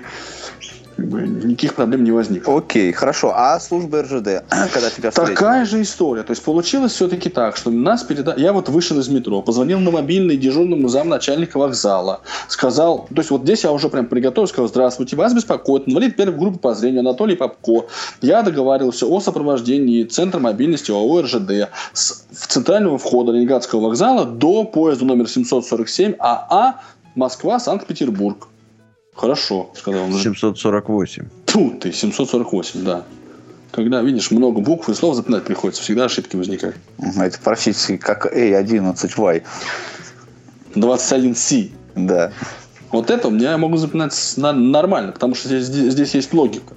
как 0.97 1.09
бы, 1.09 1.23
никаких 1.23 1.75
проблем 1.75 2.05
не 2.05 2.11
возникло. 2.11 2.57
Окей, 2.57 2.91
хорошо. 2.93 3.33
А 3.37 3.61
служба 3.61 4.03
РЖД, 4.03 4.45
когда 4.73 4.91
тебя 4.91 5.11
встретили? 5.11 5.35
Такая 5.35 5.65
же 5.67 5.83
история. 5.83 6.23
То 6.23 6.31
есть 6.31 6.43
получилось 6.43 6.93
все-таки 6.93 7.29
так, 7.29 7.57
что 7.59 7.71
нас 7.71 8.03
передали... 8.03 8.41
Я 8.41 8.55
вот 8.55 8.71
вышел 8.71 8.99
из 8.99 9.09
метро, 9.09 9.43
позвонил 9.43 9.79
на 9.79 9.91
мобильный 9.91 10.39
дежурному 10.39 10.89
замначальника 10.89 11.59
вокзала, 11.59 12.23
сказал... 12.49 13.07
То 13.09 13.19
есть 13.19 13.31
вот 13.31 13.43
здесь 13.43 13.65
я 13.65 13.73
уже 13.73 13.91
прям 13.91 14.07
приготовил, 14.07 14.49
сказал, 14.49 14.69
здравствуйте, 14.69 15.17
вас 15.17 15.35
беспокоит 15.35 15.87
инвалид 15.87 16.17
первой 16.17 16.39
группы 16.39 16.59
по 16.59 16.75
зрению 16.75 17.01
Анатолий 17.01 17.37
Попко. 17.37 17.87
Я 18.23 18.43
договаривался 18.43 19.07
о 19.07 19.21
сопровождении 19.21 20.05
Центра 20.05 20.41
мобильности 20.41 20.91
ОАО 20.91 21.23
РЖД 21.23 21.69
с 21.93 22.25
центрального 22.31 22.97
входа 22.97 23.33
Ленинградского 23.33 23.81
вокзала 23.81 24.25
до 24.25 24.65
поезда 24.65 25.05
номер 25.05 25.29
747 25.29 26.15
АА 26.19 26.81
Москва-Санкт-Петербург. 27.15 28.49
Хорошо, 29.17 29.71
сказал 29.75 30.05
он. 30.05 30.13
748. 30.13 31.25
Тьфу 31.47 31.71
ты, 31.81 31.91
748, 31.91 32.85
да. 32.85 33.05
Когда, 33.73 34.03
видишь, 34.03 34.31
много 34.31 34.61
букв 34.61 34.89
и 34.89 34.95
слов 34.95 35.17
запоминать 35.17 35.45
приходится, 35.45 35.83
всегда 35.83 36.05
ошибки 36.05 36.37
возникают. 36.37 36.77
Это 36.99 37.39
практически 37.43 37.97
как 37.97 38.27
A11Y. 38.27 39.43
21C. 40.75 41.71
Да. 41.95 42.33
Вот 42.93 43.11
это 43.11 43.29
у 43.29 43.31
меня 43.31 43.53
я 43.53 43.59
могу 43.59 43.77
запоминать 43.79 44.35
нормально, 44.37 45.13
потому 45.13 45.35
что 45.35 45.49
здесь, 45.49 45.65
здесь, 45.65 45.93
здесь 45.93 46.15
есть 46.15 46.33
логика. 46.35 46.75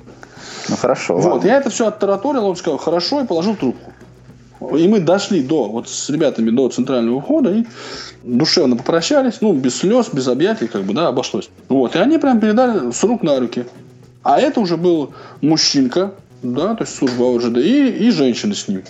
Ну 0.70 0.78
хорошо. 0.78 1.18
Вот, 1.18 1.34
ладно. 1.34 1.48
я 1.48 1.58
это 1.58 1.70
все 1.70 1.88
оттараторил, 1.88 2.46
он 2.46 2.56
сказал, 2.56 2.78
хорошо, 2.78 3.22
и 3.22 3.28
положил 3.28 3.56
трубку. 3.56 3.89
И 4.62 4.88
мы 4.88 5.00
дошли 5.00 5.42
до, 5.42 5.70
вот 5.70 5.88
с 5.88 6.10
ребятами 6.10 6.50
до 6.50 6.68
центрального 6.70 7.22
входа 7.22 7.54
и 7.54 7.66
душевно 8.24 8.76
попрощались, 8.76 9.42
ну, 9.42 9.54
без 9.54 9.78
слез, 9.78 10.10
без 10.12 10.28
объятий, 10.28 10.68
как 10.68 10.84
бы, 10.84 10.94
да, 10.94 11.08
обошлось. 11.08 11.50
Вот, 11.70 11.96
и 11.96 12.00
они 12.00 12.18
прям 12.18 12.40
передали 12.40 12.92
с 12.92 13.04
рук 13.04 13.24
на 13.24 13.40
руки. 13.40 13.66
А 14.24 14.40
это 14.40 14.60
уже 14.60 14.76
был 14.76 15.14
мужчинка, 15.42 16.14
да, 16.44 16.76
то 16.76 16.84
есть 16.84 16.96
служба 16.96 17.36
ОЖД, 17.36 17.58
и, 17.58 17.90
и 17.90 18.12
женщина 18.12 18.54
с 18.54 18.68
ним. 18.68 18.84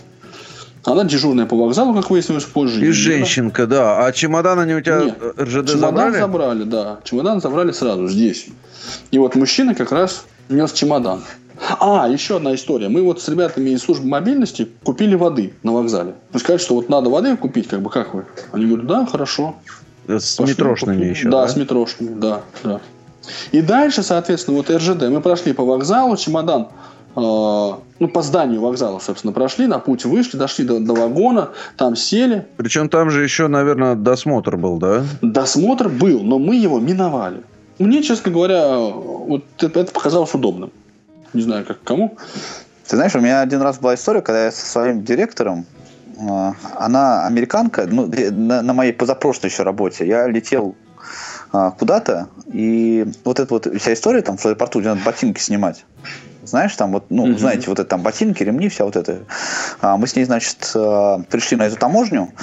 Она 0.86 1.03
дежурная 1.03 1.45
по 1.45 1.55
вокзалу, 1.55 1.93
как 1.93 2.10
выяснилось 2.10 2.45
позже. 2.45 2.84
И 2.84 2.91
женщинка, 2.91 3.67
да. 3.67 4.05
А 4.05 4.12
чемодан 4.12 4.60
они 4.60 4.75
у 4.75 4.82
тебя 4.82 5.01
Нет. 5.03 5.17
РЖД 5.38 5.71
Чемодан 5.71 5.77
забрали? 5.77 6.19
забрали, 6.19 6.63
да. 6.63 6.99
Чемодан 7.03 7.41
забрали 7.41 7.71
сразу, 7.71 8.08
здесь. 8.08 8.47
И 9.12 9.17
вот 9.17 9.36
мужчина 9.36 9.75
как 9.75 9.91
раз 9.91 10.25
нес 10.47 10.71
чемодан. 10.71 11.21
А, 11.79 12.08
еще 12.08 12.38
одна 12.38 12.55
история. 12.55 12.89
Мы 12.89 13.01
вот 13.03 13.21
с 13.21 13.27
ребятами 13.27 13.71
из 13.71 13.82
службы 13.84 14.08
мобильности 14.08 14.67
купили 14.84 15.15
воды 15.15 15.53
на 15.63 15.73
вокзале. 15.73 16.15
Мы 16.34 16.39
сказали, 16.39 16.60
что 16.60 16.75
вот 16.75 16.89
надо 16.89 17.10
воды 17.10 17.36
купить, 17.38 17.67
как 17.67 17.82
бы 17.82 17.89
как 17.89 18.13
вы? 18.13 18.25
Они 18.51 18.65
говорят, 18.65 18.88
да, 18.88 19.05
хорошо. 19.05 19.55
Э, 20.08 20.19
С 20.19 20.36
Пошли, 20.36 20.53
метрошными 20.53 20.95
купили. 20.95 21.10
еще, 21.12 21.29
да? 21.29 21.41
да? 21.41 21.47
с 21.47 21.55
метрошными, 21.55 22.19
да, 22.19 22.41
да. 22.63 22.82
И 23.51 23.62
дальше, 23.62 24.01
соответственно, 24.01 24.58
вот 24.58 24.69
РЖД. 24.69 25.10
Мы 25.10 25.21
прошли 25.21 25.53
по 25.53 25.63
вокзалу, 25.63 26.17
чемодан, 26.17 26.69
э, 27.15 27.19
ну, 27.19 28.08
по 28.08 28.21
зданию 28.21 28.62
вокзала, 28.62 28.99
собственно, 28.99 29.34
прошли, 29.34 29.67
на 29.67 29.77
путь 29.77 30.05
вышли, 30.05 30.38
дошли 30.38 30.65
до, 30.65 30.79
до 30.79 30.93
вагона, 30.93 31.49
там 31.77 31.95
сели. 31.95 32.47
Причем 32.58 32.89
там 32.89 33.12
же 33.12 33.23
еще, 33.23 33.47
наверное, 33.47 33.95
досмотр 33.95 34.58
был, 34.58 34.77
да? 34.77 35.03
Досмотр 35.21 35.89
был, 35.89 36.21
но 36.21 36.39
мы 36.39 36.55
его 36.55 36.79
миновали. 36.79 37.43
Мне, 37.77 38.01
честно 38.03 38.32
говоря, 38.32 38.77
вот 38.77 39.43
это, 39.60 39.79
это 39.79 39.91
показалось 39.91 40.34
удобным. 40.34 40.71
Не 41.33 41.41
знаю, 41.41 41.65
как 41.65 41.83
кому. 41.83 42.17
Ты 42.87 42.95
знаешь, 42.95 43.15
у 43.15 43.19
меня 43.19 43.41
один 43.41 43.61
раз 43.61 43.77
была 43.77 43.93
история, 43.95 44.21
когда 44.21 44.45
я 44.45 44.51
со 44.51 44.65
своим 44.65 45.03
директором, 45.03 45.65
э, 46.17 46.51
она 46.77 47.25
американка, 47.27 47.85
ну, 47.87 48.07
де- 48.07 48.31
на, 48.31 48.61
на 48.61 48.73
моей 48.73 48.93
позапрошлой 48.93 49.49
еще 49.49 49.63
работе, 49.63 50.07
я 50.07 50.27
летел 50.27 50.75
э, 51.53 51.71
куда-то, 51.77 52.29
и 52.51 53.05
вот 53.23 53.39
эта 53.39 53.53
вот 53.53 53.67
вся 53.79 53.93
история 53.93 54.21
там 54.21 54.37
в 54.37 54.45
аэропорту, 54.45 54.79
где 54.79 54.89
надо 54.89 55.01
ботинки 55.01 55.39
снимать. 55.39 55.85
Знаешь, 56.41 56.75
там 56.75 56.93
вот, 56.93 57.11
ну, 57.11 57.27
Мгм. 57.27 57.37
знаете, 57.37 57.69
вот 57.69 57.79
это 57.79 57.89
там 57.89 58.01
ботинки, 58.01 58.41
ремни, 58.41 58.69
вся 58.69 58.85
вот 58.85 58.95
это. 58.95 59.19
А, 59.81 59.97
мы 59.97 60.07
с 60.07 60.15
ней, 60.15 60.23
значит, 60.25 60.71
э, 60.73 61.17
пришли 61.29 61.57
на 61.57 61.67
эту 61.67 61.75
таможню. 61.75 62.33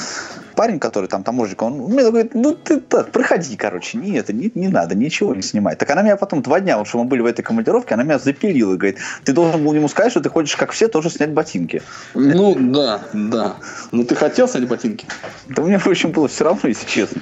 Парень, 0.57 0.81
который 0.81 1.07
там 1.07 1.23
таможник, 1.23 1.63
он 1.63 1.75
мне 1.75 2.03
говорит, 2.03 2.35
ну 2.35 2.55
ты 2.55 2.81
так, 2.81 3.13
проходи, 3.13 3.57
короче, 3.57 3.99
не 3.99 4.17
это, 4.17 4.33
не, 4.33 4.51
не 4.55 4.69
надо, 4.69 4.95
ничего 4.95 5.35
не 5.35 5.43
снимать. 5.43 5.79
Так 5.79 5.91
она 5.91 6.03
меня 6.03 6.17
потом 6.17 6.41
два 6.41 6.61
дня, 6.61 6.79
вот 6.79 6.89
что 6.89 6.99
мы 6.99 7.05
были 7.05 7.21
в 7.21 7.27
этой 7.27 7.43
командировке, 7.43 7.95
она 7.95 8.05
меня 8.05 8.19
запилила 8.19 8.73
и 8.73 8.77
говорит, 8.77 8.97
ты 9.25 9.35
должен 9.35 9.63
был 9.63 9.75
ему 9.75 9.89
сказать, 9.89 10.13
что 10.13 10.21
ты 10.21 10.31
хочешь, 10.31 10.57
как 10.57 10.73
все, 10.73 10.89
тоже 10.89 11.11
снять 11.11 11.33
ботинки. 11.33 11.83
Ну, 12.15 12.57
да, 12.59 13.03
да. 13.13 13.57
Ну, 13.93 14.05
ты 14.05 14.15
хотел 14.15 14.49
снять 14.49 14.67
ботинки? 14.67 15.07
Да 15.49 15.63
мне, 15.63 15.79
в 15.79 15.87
общем, 15.87 16.13
было 16.13 16.27
все 16.27 16.45
равно, 16.45 16.71
если 16.71 16.87
честно. 16.87 17.21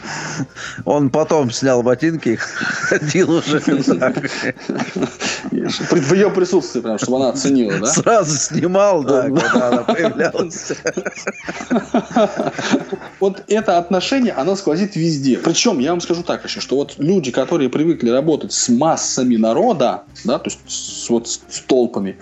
Он 0.84 1.10
потом 1.10 1.50
снял 1.50 1.82
ботинки 1.82 2.30
и 2.30 2.36
ходил 2.36 3.32
уже 3.32 3.60
В 5.50 6.12
ее 6.12 6.30
присутствии, 6.30 6.80
прям, 6.80 6.98
чтобы 6.98 7.16
она 7.16 7.30
оценила, 7.30 7.80
да? 7.80 7.86
Сразу 7.86 8.36
снимал, 8.36 9.02
да, 9.02 9.22
когда 9.22 9.68
она 9.68 9.82
появлялась. 9.82 10.72
Вот 13.24 13.42
это 13.48 13.78
отношение, 13.78 14.34
оно 14.34 14.54
сквозит 14.54 14.96
везде. 14.96 15.38
Причем, 15.38 15.78
я 15.78 15.92
вам 15.92 16.02
скажу 16.02 16.22
так 16.22 16.44
еще, 16.44 16.60
что 16.60 16.76
вот 16.76 16.96
люди, 16.98 17.30
которые 17.30 17.70
привыкли 17.70 18.10
работать 18.10 18.52
с 18.52 18.68
массами 18.68 19.36
народа, 19.36 20.02
да, 20.24 20.38
то 20.38 20.50
есть 20.50 20.58
с, 20.66 21.08
вот 21.08 21.26
с 21.26 21.60
толпами, 21.66 22.18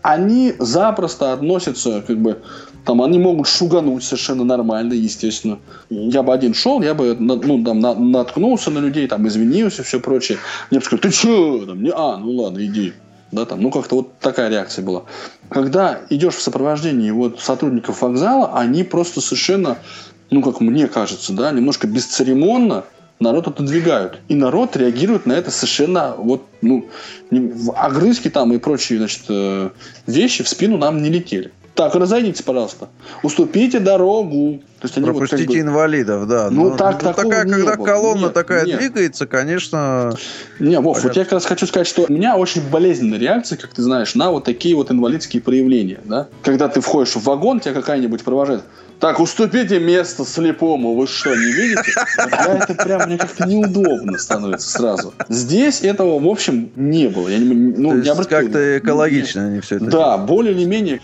они 0.00 0.54
запросто 0.58 1.34
относятся, 1.34 2.02
как 2.06 2.16
бы, 2.16 2.40
там, 2.86 3.02
они 3.02 3.18
могут 3.18 3.46
шугануть 3.46 4.02
совершенно 4.04 4.42
нормально, 4.42 4.94
естественно. 4.94 5.58
Я 5.90 6.22
бы 6.22 6.32
один 6.32 6.54
шел, 6.54 6.80
я 6.80 6.94
бы, 6.94 7.14
ну, 7.18 7.62
там, 7.62 7.80
на- 7.80 7.94
наткнулся 7.94 8.70
на 8.70 8.78
людей, 8.78 9.06
там, 9.06 9.28
извинился 9.28 9.82
и 9.82 9.84
все 9.84 10.00
прочее. 10.00 10.38
Мне 10.70 10.80
бы 10.80 10.86
сказали, 10.86 11.02
ты 11.02 11.10
че? 11.10 11.66
Там, 11.66 11.82
не, 11.82 11.92
а, 11.94 12.16
ну 12.16 12.30
ладно, 12.30 12.64
иди. 12.64 12.94
Да, 13.30 13.44
там, 13.44 13.60
ну, 13.60 13.70
как-то 13.70 13.96
вот 13.96 14.18
такая 14.20 14.48
реакция 14.48 14.82
была. 14.82 15.02
Когда 15.50 16.00
идешь 16.08 16.34
в 16.34 16.40
сопровождении 16.40 17.10
вот 17.10 17.40
сотрудников 17.40 18.00
вокзала, 18.00 18.52
они 18.54 18.84
просто 18.84 19.20
совершенно, 19.20 19.76
ну, 20.30 20.42
как 20.42 20.60
мне 20.60 20.86
кажется, 20.86 21.32
да, 21.32 21.50
немножко 21.50 21.86
бесцеремонно 21.86 22.84
народ 23.20 23.48
отодвигают. 23.48 24.20
И 24.28 24.34
народ 24.34 24.76
реагирует 24.76 25.26
на 25.26 25.32
это 25.32 25.50
совершенно 25.50 26.14
вот, 26.16 26.44
ну, 26.62 26.88
огрызки 27.76 28.28
там 28.30 28.52
и 28.52 28.58
прочие, 28.58 28.98
значит, 28.98 29.22
э, 29.28 29.70
вещи 30.06 30.44
в 30.44 30.48
спину 30.48 30.78
нам 30.78 31.02
не 31.02 31.10
летели. 31.10 31.50
так, 31.74 31.94
разойдитесь, 31.94 32.42
пожалуйста. 32.42 32.88
Уступите 33.22 33.78
дорогу. 33.78 34.60
То 34.80 34.86
есть 34.86 34.96
они 34.96 35.06
Пропустите 35.06 35.44
вот 35.44 35.54
как 35.54 35.64
бы... 35.64 35.70
инвалидов, 35.70 36.28
да. 36.28 36.50
Ну, 36.50 36.70
ну 36.70 36.76
так, 36.76 37.02
ну, 37.02 37.12
такая, 37.12 37.44
не 37.44 37.52
когда 37.52 37.76
было. 37.76 37.84
колонна 37.84 38.24
нет, 38.24 38.32
такая 38.32 38.64
нет. 38.64 38.78
двигается, 38.78 39.26
конечно... 39.28 40.12
Не, 40.58 40.80
Вов, 40.80 40.96
понятно. 40.96 41.08
вот 41.08 41.16
я 41.16 41.24
как 41.24 41.32
раз 41.34 41.44
хочу 41.44 41.68
сказать, 41.68 41.86
что 41.86 42.06
у 42.08 42.12
меня 42.12 42.36
очень 42.36 42.62
болезненная 42.68 43.18
реакция, 43.18 43.56
как 43.58 43.70
ты 43.74 43.82
знаешь, 43.82 44.16
на 44.16 44.32
вот 44.32 44.42
такие 44.42 44.74
вот 44.74 44.90
инвалидские 44.90 45.40
проявления, 45.40 46.00
да. 46.04 46.26
Когда 46.42 46.68
ты 46.68 46.80
входишь 46.80 47.14
в 47.14 47.22
вагон, 47.22 47.60
тебя 47.60 47.74
какая-нибудь 47.74 48.24
провожает. 48.24 48.62
Так, 49.00 49.20
уступите 49.20 49.78
место 49.78 50.24
слепому, 50.24 50.94
вы 50.94 51.06
что, 51.06 51.34
не 51.34 51.52
видите? 51.52 51.92
Я 52.16 52.58
это 52.58 52.74
прям, 52.74 53.08
мне 53.08 53.16
как-то 53.16 53.46
неудобно 53.46 54.18
становится 54.18 54.68
сразу. 54.70 55.14
Здесь 55.28 55.82
этого, 55.82 56.18
в 56.18 56.26
общем, 56.26 56.70
не 56.74 57.08
было. 57.08 57.28
Я 57.28 57.38
не, 57.38 57.54
ну, 57.54 57.90
То 57.90 57.96
есть 57.98 58.28
как-то 58.28 58.78
экологично 58.78 59.46
они 59.46 59.60
все 59.60 59.76
это 59.76 59.84
Да, 59.84 59.90
делают. 59.90 60.26
более 60.26 60.52
или 60.52 60.64
менее 60.64 61.00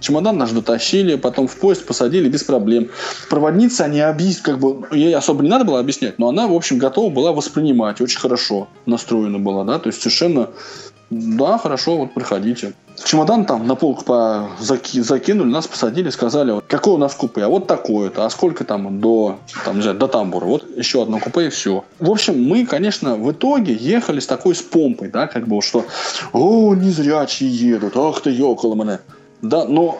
Чемодан 0.00 0.36
наш 0.36 0.50
дотащили, 0.50 1.16
потом 1.16 1.48
в 1.48 1.56
поезд 1.56 1.86
посадили 1.86 2.28
без 2.28 2.44
проблем. 2.44 2.88
Проводница, 3.30 3.84
они 3.84 4.00
объяснили, 4.00 4.42
как 4.42 4.58
бы, 4.58 4.86
ей 4.92 5.14
особо 5.14 5.42
не 5.42 5.48
надо 5.48 5.64
было 5.64 5.80
объяснять, 5.80 6.18
но 6.18 6.28
она, 6.28 6.46
в 6.46 6.52
общем, 6.52 6.78
готова 6.78 7.10
была 7.10 7.32
воспринимать, 7.32 8.00
очень 8.00 8.18
хорошо 8.18 8.68
настроена 8.84 9.38
была, 9.38 9.64
да, 9.64 9.78
то 9.78 9.88
есть 9.88 10.00
совершенно, 10.02 10.50
да, 11.10 11.58
хорошо, 11.58 11.98
вот 11.98 12.14
приходите. 12.14 12.74
Чемодан 13.04 13.44
там 13.44 13.66
на 13.66 13.74
полку 13.74 14.04
по 14.04 14.48
заки, 14.58 15.00
закинули, 15.00 15.48
нас 15.48 15.66
посадили, 15.66 16.10
сказали, 16.10 16.50
вот, 16.50 16.64
какое 16.66 16.94
у 16.94 16.98
нас 16.98 17.14
купе, 17.14 17.42
а 17.42 17.48
вот 17.48 17.66
такое-то, 17.66 18.24
а 18.24 18.30
сколько 18.30 18.64
там 18.64 19.00
до, 19.00 19.38
там, 19.64 19.76
не 19.76 19.82
знаю, 19.82 19.98
до 19.98 20.08
тамбура, 20.08 20.46
вот 20.46 20.64
еще 20.76 21.02
одно 21.02 21.18
купе 21.18 21.46
и 21.46 21.50
все. 21.50 21.84
В 21.98 22.10
общем, 22.10 22.42
мы, 22.42 22.64
конечно, 22.64 23.16
в 23.16 23.30
итоге 23.30 23.74
ехали 23.74 24.18
с 24.18 24.26
такой 24.26 24.54
с 24.54 24.62
помпой, 24.62 25.08
да, 25.08 25.26
как 25.26 25.46
бы, 25.46 25.60
что, 25.62 25.84
о, 26.32 26.74
незрячие 26.74 27.50
едут, 27.50 27.96
ах 27.96 28.22
ты, 28.22 28.30
ёкало 28.30 28.74
меня. 28.74 29.00
Да, 29.42 29.66
но 29.66 29.98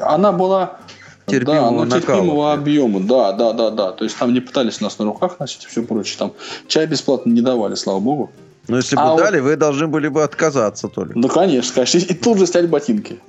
она 0.00 0.32
была 0.32 0.78
терпимого, 1.26 1.86
да, 1.86 2.00
терпимого 2.00 2.52
объема, 2.52 3.00
да, 3.00 3.32
да, 3.32 3.52
да, 3.52 3.70
да. 3.70 3.92
То 3.92 4.04
есть 4.04 4.18
там 4.18 4.34
не 4.34 4.40
пытались 4.40 4.80
нас 4.80 4.98
на 4.98 5.04
руках 5.04 5.38
носить 5.38 5.64
и 5.64 5.68
все 5.68 5.82
прочее. 5.82 6.16
Там 6.18 6.32
чай 6.66 6.86
бесплатно 6.86 7.30
не 7.30 7.40
давали, 7.40 7.74
слава 7.74 8.00
богу. 8.00 8.30
Но 8.70 8.76
если 8.76 8.94
бы 8.94 9.02
а 9.02 9.16
дали, 9.16 9.40
вот... 9.40 9.48
вы 9.48 9.56
должны 9.56 9.88
были 9.88 10.06
бы 10.06 10.22
отказаться 10.22 10.86
только. 10.86 11.18
Ну, 11.18 11.28
конечно, 11.28 11.74
конечно. 11.74 11.98
И 11.98 12.14
тут 12.14 12.38
же 12.38 12.46
снять 12.46 12.68
ботинки. 12.68 13.18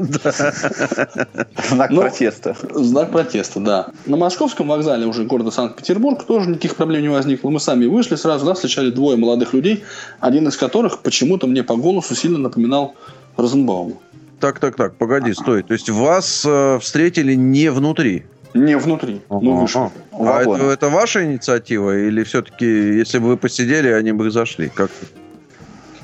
Знак 1.70 1.90
протеста. 1.90 2.56
Знак 2.74 3.12
протеста, 3.12 3.60
да. 3.60 3.88
На 4.06 4.18
московском 4.18 4.68
вокзале 4.68 5.08
уже 5.08 5.24
города 5.24 5.50
Санкт-Петербург 5.50 6.24
тоже 6.24 6.50
никаких 6.50 6.76
проблем 6.76 7.02
не 7.02 7.10
возникло. 7.10 7.50
Мы 7.50 7.60
сами 7.60 7.88
вышли 7.88 8.16
сразу, 8.16 8.46
нас 8.46 8.58
встречали 8.58 8.92
двое 8.92 9.18
молодых 9.18 9.54
людей, 9.54 9.84
один 10.20 10.48
из 10.48 10.58
которых 10.58 11.00
почему-то 11.00 11.48
мне 11.48 11.64
по 11.64 11.76
голосу 11.76 12.16
сильно 12.16 12.38
напоминал 12.38 12.94
Розенбаума. 13.36 13.96
Так, 14.40 14.60
так, 14.60 14.76
так, 14.76 14.96
погоди, 14.96 15.34
стой. 15.34 15.64
То 15.64 15.74
есть 15.74 15.90
вас 15.90 16.44
э, 16.48 16.78
встретили 16.80 17.34
не 17.34 17.72
внутри? 17.72 18.26
Не 18.54 18.78
внутри. 18.78 19.22
Ну, 19.30 19.56
вышли. 19.56 19.90
А 20.12 20.42
это, 20.42 20.72
это 20.72 20.90
ваша 20.90 21.26
инициатива? 21.26 21.98
Или 21.98 22.24
все-таки, 22.24 22.66
если 22.66 23.18
бы 23.18 23.30
вы 23.30 23.38
посидели, 23.38 23.88
они 23.90 24.12
бы 24.12 24.30
зашли? 24.30 24.70
Как? 24.74 24.92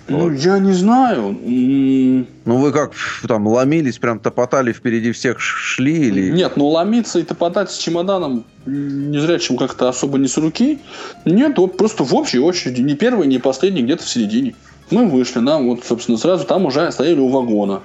Ну, 0.08 0.30
вот. 0.30 0.34
я 0.40 0.60
не 0.60 0.74
знаю. 0.74 1.38
Ну, 1.44 2.58
вы 2.58 2.72
как 2.72 2.92
там 3.28 3.48
ломились, 3.48 3.98
прям 3.98 4.20
топотали 4.20 4.72
впереди 4.72 5.12
всех 5.12 5.40
шли? 5.40 6.08
Или... 6.08 6.32
Нет, 6.32 6.54
ну 6.56 6.68
ломиться 6.68 7.20
и 7.20 7.24
топотать 7.24 7.72
с 7.72 7.78
чемоданом 7.78 8.46
не 8.66 9.20
зря 9.20 9.40
чем 9.40 9.58
как-то 9.58 9.90
особо 9.90 10.18
не 10.18 10.28
с 10.28 10.38
руки. 10.38 10.80
Нет, 11.26 11.58
вот 11.58 11.78
просто 11.78 12.04
в 12.04 12.14
общей 12.14 12.40
очереди. 12.40 12.82
Не 12.82 12.96
первый, 12.96 13.28
не 13.28 13.40
последний, 13.40 13.82
где-то 13.82 14.04
в 14.04 14.10
середине. 14.10 14.56
Мы 14.92 15.08
вышли, 15.08 15.40
нам 15.40 15.68
вот, 15.68 15.84
собственно, 15.86 16.18
сразу 16.18 16.46
там 16.46 16.66
уже 16.66 16.92
стояли 16.92 17.20
у 17.20 17.28
вагона 17.28 17.82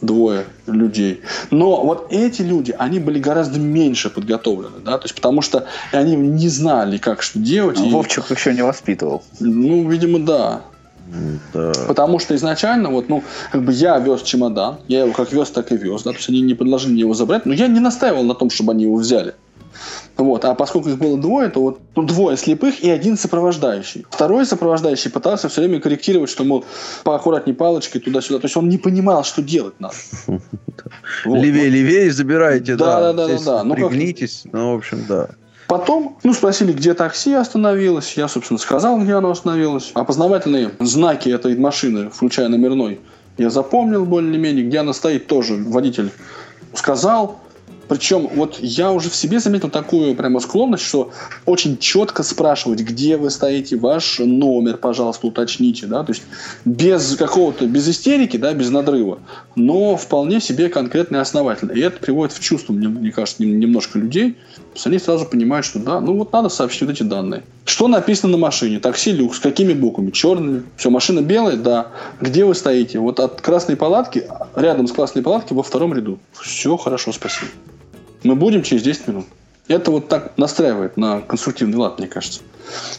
двое 0.00 0.44
людей. 0.66 1.20
Но 1.50 1.84
вот 1.84 2.08
эти 2.10 2.42
люди, 2.42 2.74
они 2.78 2.98
были 2.98 3.18
гораздо 3.18 3.58
меньше 3.58 4.10
подготовлены, 4.10 4.78
да, 4.84 4.98
то 4.98 5.04
есть 5.04 5.14
потому 5.14 5.42
что 5.42 5.66
они 5.92 6.16
не 6.16 6.48
знали, 6.48 6.98
как 6.98 7.22
что 7.22 7.38
делать. 7.38 7.78
А 7.78 7.84
и... 7.84 7.90
Вовчик 7.90 8.30
еще 8.30 8.54
не 8.54 8.62
воспитывал. 8.62 9.22
Ну, 9.40 9.88
видимо, 9.88 10.20
да. 10.20 10.62
Да. 11.52 11.72
Потому 11.88 12.18
что 12.18 12.34
изначально, 12.36 12.90
вот, 12.90 13.08
ну, 13.08 13.22
как 13.50 13.62
бы 13.62 13.72
я 13.72 13.98
вез 13.98 14.22
чемодан, 14.22 14.78
я 14.88 15.00
его 15.00 15.12
как 15.12 15.32
вез, 15.32 15.50
так 15.50 15.72
и 15.72 15.76
вез, 15.76 16.02
да, 16.02 16.10
то 16.10 16.16
есть 16.16 16.28
они 16.28 16.40
не 16.40 16.54
предложили 16.54 16.92
мне 16.92 17.00
его 17.00 17.14
забрать, 17.14 17.46
но 17.46 17.54
я 17.54 17.66
не 17.66 17.80
настаивал 17.80 18.22
на 18.22 18.34
том, 18.34 18.50
чтобы 18.50 18.72
они 18.72 18.84
его 18.84 18.96
взяли. 18.96 19.34
Вот. 20.16 20.44
А 20.44 20.54
поскольку 20.54 20.90
их 20.90 20.98
было 20.98 21.18
двое, 21.18 21.48
то 21.48 21.62
вот 21.62 21.80
ну, 21.96 22.02
двое 22.02 22.36
слепых 22.36 22.80
и 22.80 22.90
один 22.90 23.16
сопровождающий. 23.16 24.06
Второй 24.10 24.44
сопровождающий 24.44 25.10
пытался 25.10 25.48
все 25.48 25.62
время 25.62 25.80
корректировать, 25.80 26.28
что, 26.28 26.44
мол, 26.44 26.64
поаккуратней 27.04 27.54
палочкой 27.54 28.00
туда-сюда. 28.00 28.40
То 28.40 28.46
есть 28.46 28.56
он 28.56 28.68
не 28.68 28.78
понимал, 28.78 29.24
что 29.24 29.42
делать 29.42 29.74
надо. 29.78 29.94
Левее, 31.24 31.70
левее 31.70 32.12
забирайте, 32.12 32.76
да. 32.76 33.12
Да, 33.12 33.12
да, 33.12 33.28
да. 33.28 33.38
да. 33.44 33.64
Ну, 33.64 33.74
пригнитесь, 33.74 34.42
ну, 34.52 34.74
в 34.74 34.78
общем, 34.78 35.04
да. 35.08 35.30
Потом, 35.70 36.16
ну, 36.24 36.34
спросили, 36.34 36.72
где 36.72 36.94
такси 36.94 37.32
остановилось. 37.32 38.14
Я, 38.16 38.26
собственно, 38.26 38.58
сказал, 38.58 38.98
где 38.98 39.14
оно 39.14 39.30
остановилось. 39.30 39.92
Опознавательные 39.94 40.72
знаки 40.80 41.28
этой 41.28 41.56
машины, 41.56 42.10
включая 42.10 42.48
номерной, 42.48 42.98
я 43.38 43.50
запомнил 43.50 44.04
более-менее, 44.04 44.64
где 44.64 44.78
она 44.78 44.92
стоит 44.92 45.28
тоже. 45.28 45.54
Водитель 45.54 46.10
сказал, 46.74 47.38
причем 47.90 48.28
вот 48.36 48.60
я 48.60 48.92
уже 48.92 49.10
в 49.10 49.16
себе 49.16 49.40
заметил 49.40 49.68
такую 49.68 50.14
прямо 50.14 50.38
склонность, 50.38 50.84
что 50.84 51.10
очень 51.44 51.76
четко 51.76 52.22
спрашивать, 52.22 52.82
где 52.82 53.16
вы 53.16 53.30
стоите, 53.30 53.76
ваш 53.76 54.20
номер, 54.20 54.76
пожалуйста, 54.76 55.26
уточните, 55.26 55.88
да, 55.88 56.04
то 56.04 56.12
есть 56.12 56.22
без 56.64 57.16
какого-то, 57.16 57.66
без 57.66 57.88
истерики, 57.88 58.36
да, 58.36 58.52
без 58.54 58.70
надрыва, 58.70 59.18
но 59.56 59.96
вполне 59.96 60.40
себе 60.40 60.68
конкретно 60.68 61.16
и 61.16 61.18
основательно. 61.18 61.72
И 61.72 61.80
это 61.80 61.98
приводит 61.98 62.36
в 62.36 62.38
чувство, 62.38 62.72
мне, 62.72 62.86
мне 62.86 63.10
кажется, 63.10 63.42
немножко 63.42 63.98
людей, 63.98 64.36
они 64.84 65.00
сразу 65.00 65.26
понимают, 65.26 65.66
что 65.66 65.80
да, 65.80 66.00
ну 66.00 66.16
вот 66.16 66.32
надо 66.32 66.48
сообщить 66.48 66.82
вот 66.82 66.90
эти 66.92 67.02
данные. 67.02 67.42
Что 67.64 67.88
написано 67.88 68.32
на 68.32 68.38
машине? 68.38 68.78
Такси 68.78 69.10
люкс. 69.10 69.40
Какими 69.40 69.72
буквами? 69.72 70.10
Черными. 70.10 70.62
Все, 70.76 70.90
машина 70.90 71.20
белая? 71.20 71.56
Да. 71.56 71.88
Где 72.20 72.44
вы 72.44 72.54
стоите? 72.54 72.98
Вот 72.98 73.20
от 73.20 73.40
красной 73.40 73.76
палатки, 73.76 74.28
рядом 74.54 74.86
с 74.86 74.92
красной 74.92 75.22
палатки 75.22 75.52
во 75.52 75.62
втором 75.62 75.92
ряду. 75.94 76.18
Все 76.32 76.76
хорошо, 76.76 77.12
спасибо. 77.12 77.50
Мы 78.22 78.34
будем 78.34 78.62
через 78.62 78.82
10 78.82 79.08
минут. 79.08 79.26
Это 79.68 79.90
вот 79.92 80.08
так 80.08 80.32
настраивает 80.36 80.96
на 80.96 81.20
конструктивный 81.20 81.78
лад, 81.78 81.98
мне 81.98 82.08
кажется. 82.08 82.40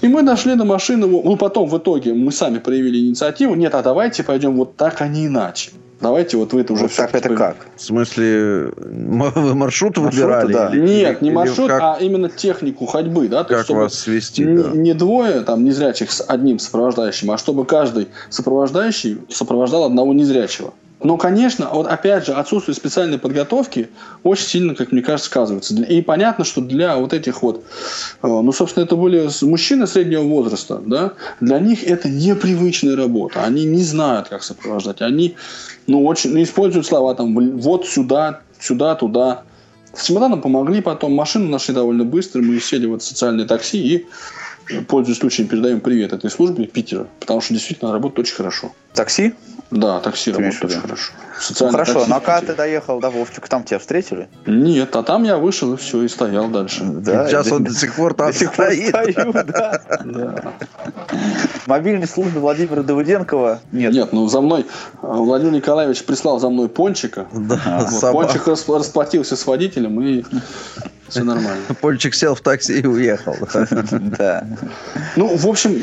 И 0.02 0.08
мы 0.08 0.24
дошли 0.24 0.56
до 0.56 0.64
машины. 0.64 1.06
Ну, 1.06 1.36
потом 1.36 1.68
в 1.68 1.78
итоге 1.78 2.14
мы 2.14 2.32
сами 2.32 2.60
проявили 2.60 3.08
инициативу. 3.08 3.56
Нет, 3.56 3.76
а 3.76 3.84
давайте 3.84 4.24
пойдем 4.24 4.56
вот 4.56 4.78
так, 4.78 5.02
а 5.02 5.08
не 5.08 5.28
иначе. 5.28 5.72
Давайте 6.02 6.38
вот 6.38 6.52
вы 6.54 6.62
это 6.62 6.74
уже 6.74 6.84
вот 6.84 6.96
так 6.96 7.14
это 7.14 7.36
как? 7.36 7.58
В 7.76 7.82
смысле, 7.82 8.72
вы 8.76 9.56
маршрут 9.56 9.98
выбирали? 10.00 10.52
Да. 10.52 10.70
Или, 10.70 10.82
Нет, 10.82 11.22
не 11.22 11.30
маршрут, 11.30 11.70
как, 11.70 11.82
а 11.82 11.98
именно 12.00 12.28
технику 12.28 12.88
ходьбы. 12.88 13.28
Да? 13.28 13.44
То 13.44 13.50
как 13.50 13.60
есть, 13.60 13.70
вас 13.70 13.94
свести? 13.94 14.44
Не, 14.44 14.64
да. 14.64 14.70
не 14.72 14.94
двое 14.94 15.42
там 15.42 15.64
незрячих 15.64 16.12
с 16.12 16.24
одним 16.28 16.58
сопровождающим, 16.58 17.30
а 17.30 17.38
чтобы 17.38 17.66
каждый 17.66 18.08
сопровождающий 18.30 19.20
сопровождал 19.30 19.84
одного 19.84 20.14
незрячего. 20.14 20.74
Но, 21.04 21.18
конечно, 21.18 21.70
вот 21.74 21.88
опять 21.88 22.26
же, 22.26 22.34
отсутствие 22.34 22.76
специальной 22.76 23.18
подготовки 23.18 23.90
очень 24.24 24.46
сильно, 24.46 24.76
как 24.76 24.92
мне 24.92 25.02
кажется, 25.02 25.30
сказывается. 25.30 25.74
И 25.74 26.02
понятно, 26.02 26.46
что 26.46 26.62
для 26.62 26.96
вот 26.98 27.14
этих 27.14 27.42
вот, 27.42 27.64
э, 28.22 28.28
ну, 28.28 28.52
собственно, 28.52 28.84
это 28.84 28.96
были 28.96 29.28
мужчины 29.42 29.88
среднего 29.88 30.22
возраста, 30.22 30.80
да, 30.86 31.14
для 31.40 31.60
них 31.60 31.84
это 31.84 32.08
непривычная 32.08 32.96
работа. 32.96 33.44
Они 33.44 33.66
не 33.66 33.84
знают, 33.84 34.30
как 34.30 34.44
сопровождать. 34.44 35.02
Они, 35.02 35.36
ну, 35.88 36.06
очень, 36.06 36.34
ну, 36.34 36.44
используют 36.44 36.86
слова 36.86 37.16
там, 37.16 37.34
вот 37.60 37.88
сюда, 37.88 38.42
сюда, 38.60 38.96
туда. 38.96 39.44
С 39.94 40.06
чемоданом 40.06 40.42
помогли 40.42 40.82
потом, 40.82 41.14
машину 41.14 41.50
нашли 41.50 41.74
довольно 41.74 42.06
быстро, 42.06 42.42
мы 42.42 42.60
сели 42.60 42.86
в 42.86 42.96
это 42.96 43.04
социальное 43.04 43.46
такси 43.46 43.78
и 43.78 44.08
пользуясь 44.88 45.20
случаем, 45.20 45.48
передаем 45.48 45.82
привет 45.82 46.14
этой 46.14 46.30
службе 46.30 46.66
Питера, 46.66 47.08
потому 47.20 47.42
что 47.42 47.54
действительно 47.54 47.92
работает 47.92 48.28
очень 48.28 48.36
хорошо. 48.36 48.72
Такси? 48.94 49.34
Да, 49.72 50.00
такси 50.02 50.32
работает 50.32 50.66
очень 50.66 50.82
хорошо. 50.82 51.14
ну, 51.62 51.70
хорошо, 51.70 52.06
но 52.06 52.20
когда 52.20 52.42
ты 52.42 52.56
доехал 52.56 53.00
до 53.00 53.10
Вовчика, 53.10 53.48
там 53.48 53.64
тебя 53.64 53.80
встретили? 53.80 54.28
Нет, 54.46 54.94
а 54.98 55.04
там 55.04 55.24
я 55.24 55.38
вышел 55.38 55.74
и 55.74 55.78
все, 55.78 56.04
и 56.04 56.10
стоял 56.10 56.50
дальше. 56.50 56.84
Да, 56.84 57.28
Сейчас 57.28 57.50
он 57.52 57.64
до 57.64 57.74
сих 57.74 57.96
пор 57.96 58.14
там 58.14 58.34
стоит. 58.34 58.90
Стою, 58.90 59.32
да. 59.34 59.82
Мобильной 61.68 62.08
службы 62.08 62.42
Владимира 62.42 62.84
Давыденкова 62.84 63.62
нет. 63.72 63.94
Нет, 63.94 64.12
ну 64.12 64.28
за 64.28 64.42
мной 64.42 64.66
Владимир 65.02 65.54
Николаевич 65.54 66.04
прислал 66.04 66.40
за 66.40 66.50
мной 66.50 66.68
пончика. 66.68 67.28
Да, 67.32 67.88
вот, 67.90 68.12
пончик 68.12 68.48
расплатился 68.48 69.38
с 69.38 69.48
водителем 69.48 70.02
и 70.02 70.26
все 71.12 71.24
нормально. 71.24 71.62
Польчик 71.82 72.16
сел 72.16 72.36
в 72.36 72.42
такси 72.42 72.80
и 72.80 72.86
уехал. 72.86 73.36
Да. 73.92 74.46
Ну, 75.16 75.36
в 75.36 75.48
общем, 75.48 75.76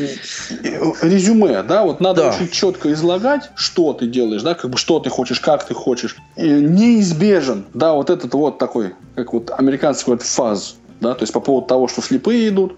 резюме, 1.02 1.62
да, 1.62 1.84
вот 1.84 2.00
надо 2.00 2.30
очень 2.30 2.48
четко 2.50 2.92
излагать, 2.92 3.50
что 3.54 3.92
ты 3.92 4.06
делаешь, 4.06 4.42
да, 4.42 4.54
как 4.54 4.70
бы 4.70 4.78
что 4.78 4.98
ты 5.00 5.10
хочешь, 5.10 5.40
как 5.40 5.66
ты 5.66 5.74
хочешь. 5.74 6.16
Неизбежен, 6.36 7.66
да, 7.74 7.92
вот 7.94 8.10
этот 8.10 8.34
вот 8.34 8.58
такой, 8.58 8.94
как 9.14 9.32
вот 9.32 9.50
американцы 9.56 10.04
говорят, 10.04 10.24
фаз, 10.24 10.76
да, 11.00 11.14
то 11.14 11.22
есть 11.22 11.32
по 11.32 11.40
поводу 11.40 11.66
того, 11.66 11.88
что 11.88 12.02
слепые 12.02 12.48
идут, 12.48 12.76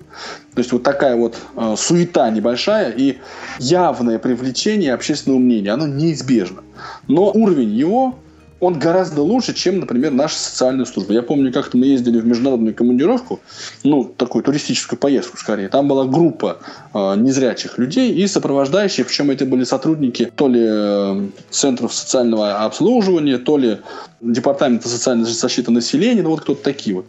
то 0.55 0.59
есть 0.59 0.73
вот 0.73 0.83
такая 0.83 1.17
вот 1.17 1.37
э, 1.57 1.75
суета 1.77 2.31
небольшая 2.31 2.91
и 2.91 3.19
явное 3.59 4.19
привлечение 4.19 4.95
общественного 4.95 5.41
мнения, 5.41 5.71
оно 5.71 5.87
неизбежно. 5.87 6.63
Но 7.09 7.31
уровень 7.31 7.71
его 7.71 8.19
он 8.61 8.79
гораздо 8.79 9.23
лучше, 9.23 9.55
чем, 9.55 9.81
например, 9.81 10.13
наша 10.13 10.37
социальная 10.37 10.85
служба. 10.85 11.15
Я 11.15 11.23
помню, 11.23 11.53
как-то 11.53 11.79
мы 11.79 11.87
ездили 11.87 12.21
в 12.21 12.27
международную 12.27 12.75
командировку, 12.75 13.41
ну, 13.83 14.05
такую 14.05 14.45
туристическую 14.45 14.99
поездку 14.99 15.39
скорее. 15.39 15.69
Там 15.69 15.89
была 15.89 16.05
группа 16.05 16.59
э, 16.93 17.15
незрячих 17.17 17.79
людей 17.79 18.13
и 18.13 18.27
сопровождающие, 18.27 19.07
причем 19.07 19.31
это 19.31 19.47
были 19.47 19.65
сотрудники 19.65 20.31
то 20.37 20.47
ли 20.47 20.63
э, 20.63 21.29
центров 21.51 21.95
социального 21.95 22.65
обслуживания, 22.65 23.39
то 23.39 23.57
ли 23.57 23.79
департамента 24.21 24.89
социальной 24.89 25.25
защиты 25.25 25.71
населения, 25.71 26.23
ну 26.23 26.31
вот 26.31 26.43
кто-то 26.43 26.63
такие 26.63 26.97
вот. 26.97 27.07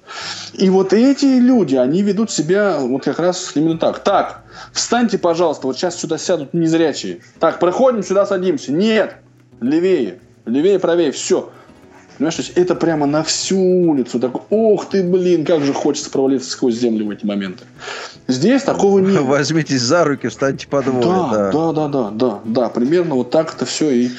И 0.53 0.69
вот 0.69 0.93
эти 0.93 1.25
люди, 1.25 1.75
они 1.75 2.01
ведут 2.01 2.31
себя 2.31 2.77
вот 2.79 3.03
как 3.03 3.19
раз 3.19 3.51
именно 3.55 3.77
так. 3.77 3.99
Так, 3.99 4.43
встаньте, 4.71 5.17
пожалуйста, 5.17 5.67
вот 5.67 5.75
сейчас 5.75 5.99
сюда 5.99 6.17
сядут 6.17 6.53
незрячие. 6.53 7.19
Так, 7.39 7.59
проходим, 7.59 8.03
сюда 8.03 8.25
садимся. 8.25 8.71
Нет, 8.71 9.17
левее. 9.59 10.19
Левее, 10.45 10.79
правее, 10.79 11.11
все. 11.11 11.51
Понимаешь, 12.21 12.35
то 12.35 12.41
есть 12.43 12.53
это 12.55 12.75
прямо 12.75 13.07
на 13.07 13.23
всю 13.23 13.57
улицу. 13.57 14.19
Так, 14.19 14.51
ох 14.51 14.89
ты, 14.89 15.01
блин, 15.01 15.43
как 15.43 15.63
же 15.63 15.73
хочется 15.73 16.11
провалиться 16.11 16.51
сквозь 16.51 16.75
землю 16.75 17.07
в 17.07 17.09
эти 17.09 17.25
моменты. 17.25 17.63
Здесь 18.27 18.61
такого 18.61 18.99
нет. 18.99 19.21
Возьмитесь 19.23 19.81
за 19.81 20.03
руки, 20.03 20.27
встаньте 20.27 20.67
по 20.67 20.83
двое. 20.83 21.03
Да, 21.03 21.51
да, 21.51 21.71
да, 21.71 21.87
да, 21.87 22.09
да, 22.11 22.39
да, 22.45 22.69
примерно 22.69 23.15
вот 23.15 23.31
так 23.31 23.55
это 23.55 23.65
все 23.65 23.89
и 23.89 24.11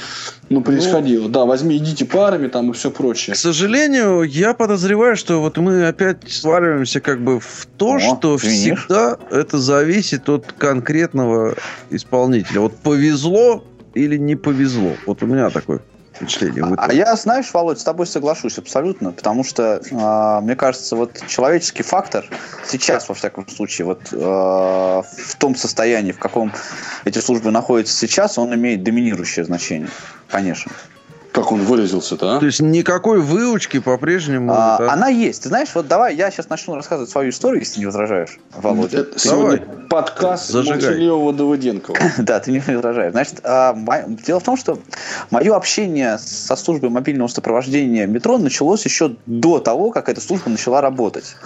ну, 0.49 0.63
происходило. 0.63 1.29
Да, 1.29 1.45
возьми, 1.45 1.77
идите 1.77 2.05
парами 2.05 2.49
там 2.49 2.71
и 2.71 2.73
все 2.73 2.91
прочее. 2.91 3.35
К 3.35 3.39
сожалению, 3.39 4.23
я 4.23 4.53
подозреваю, 4.53 5.15
что 5.15 5.41
вот 5.41 5.57
мы 5.59 5.87
опять 5.87 6.29
сваливаемся 6.29 7.01
как 7.01 7.23
бы 7.23 7.39
в 7.39 7.69
то, 7.77 7.95
О, 7.95 7.99
что 8.01 8.35
видишь? 8.35 8.81
всегда 8.81 9.17
это 9.31 9.59
зависит 9.59 10.29
от 10.29 10.53
конкретного 10.59 11.55
исполнителя. 11.91 12.63
Вот 12.63 12.75
повезло 12.79 13.63
или 13.95 14.17
не 14.17 14.35
повезло. 14.35 14.95
Вот 15.07 15.23
у 15.23 15.27
меня 15.27 15.49
такое 15.51 15.83
впечатление. 16.23 16.65
Вот. 16.65 16.79
А 16.81 16.93
я, 16.93 17.15
знаешь, 17.17 17.53
Володь, 17.53 17.81
с 17.81 17.85
тобой 17.85 18.07
соглашусь 18.07 18.59
абсолютно, 18.59 19.13
потому 19.13 19.45
что, 19.45 19.83
э, 19.91 20.41
мне 20.43 20.57
кажется, 20.57 20.97
вот 20.97 21.21
человеческий 21.27 21.83
фактор 21.83 22.25
сейчас, 22.67 23.09
во 23.09 23.15
всяком 23.15 23.49
случае, 23.49 23.87
вот 23.87 24.01
э, 24.13 24.17
в 24.17 25.37
том 25.39 25.55
состоянии, 25.57 26.13
в 26.13 26.19
каком 26.19 26.53
эти 27.05 27.19
службы 27.19 27.51
находятся 27.51 27.95
сейчас, 27.97 28.39
он 28.39 28.55
имеет 28.55 28.83
доминирующее 28.83 29.45
значение, 29.45 29.89
конечно. 30.29 30.73
Как 31.53 31.61
он 31.61 31.67
выразился-то, 31.67 32.37
а? 32.37 32.41
То 32.41 32.47
есть 32.47 32.61
никакой 32.61 33.21
выучки 33.21 33.79
по-прежнему. 33.79 34.53
А, 34.53 34.79
да? 34.79 34.93
Она 34.93 35.09
есть. 35.09 35.43
Ты 35.43 35.49
знаешь, 35.49 35.69
вот 35.75 35.87
давай 35.87 36.15
я 36.15 36.31
сейчас 36.31 36.49
начну 36.49 36.75
рассказывать 36.75 37.11
свою 37.11 37.31
историю, 37.31 37.61
если 37.61 37.81
не 37.81 37.87
возражаешь, 37.87 38.39
Володя. 38.57 39.01
Это 39.01 39.19
сегодня 39.19 39.67
подкаст 39.89 40.51
Зажигай. 40.51 40.79
молчаливого 40.81 41.33
Давыденкова. 41.33 41.99
Да, 42.19 42.41
ты 42.41 42.53
не 42.53 42.61
возражаешь. 42.61 43.13
Значит, 43.13 43.41
а, 43.45 43.75
мо- 43.75 44.05
дело 44.09 44.41
в 44.41 44.45
том, 44.45 44.57
что 44.57 44.79
мое 45.31 45.55
общение 45.55 46.19
со 46.19 46.57
службой 46.57 46.91
мобильного 46.91 47.29
сопровождения 47.29 48.07
метро 48.07 48.39
началось 48.39 48.85
еще 48.85 49.17
до 49.27 49.59
того, 49.59 49.91
как 49.91 50.09
эта 50.09 50.21
служба 50.21 50.49
начала 50.51 50.81
работать. 50.81 51.37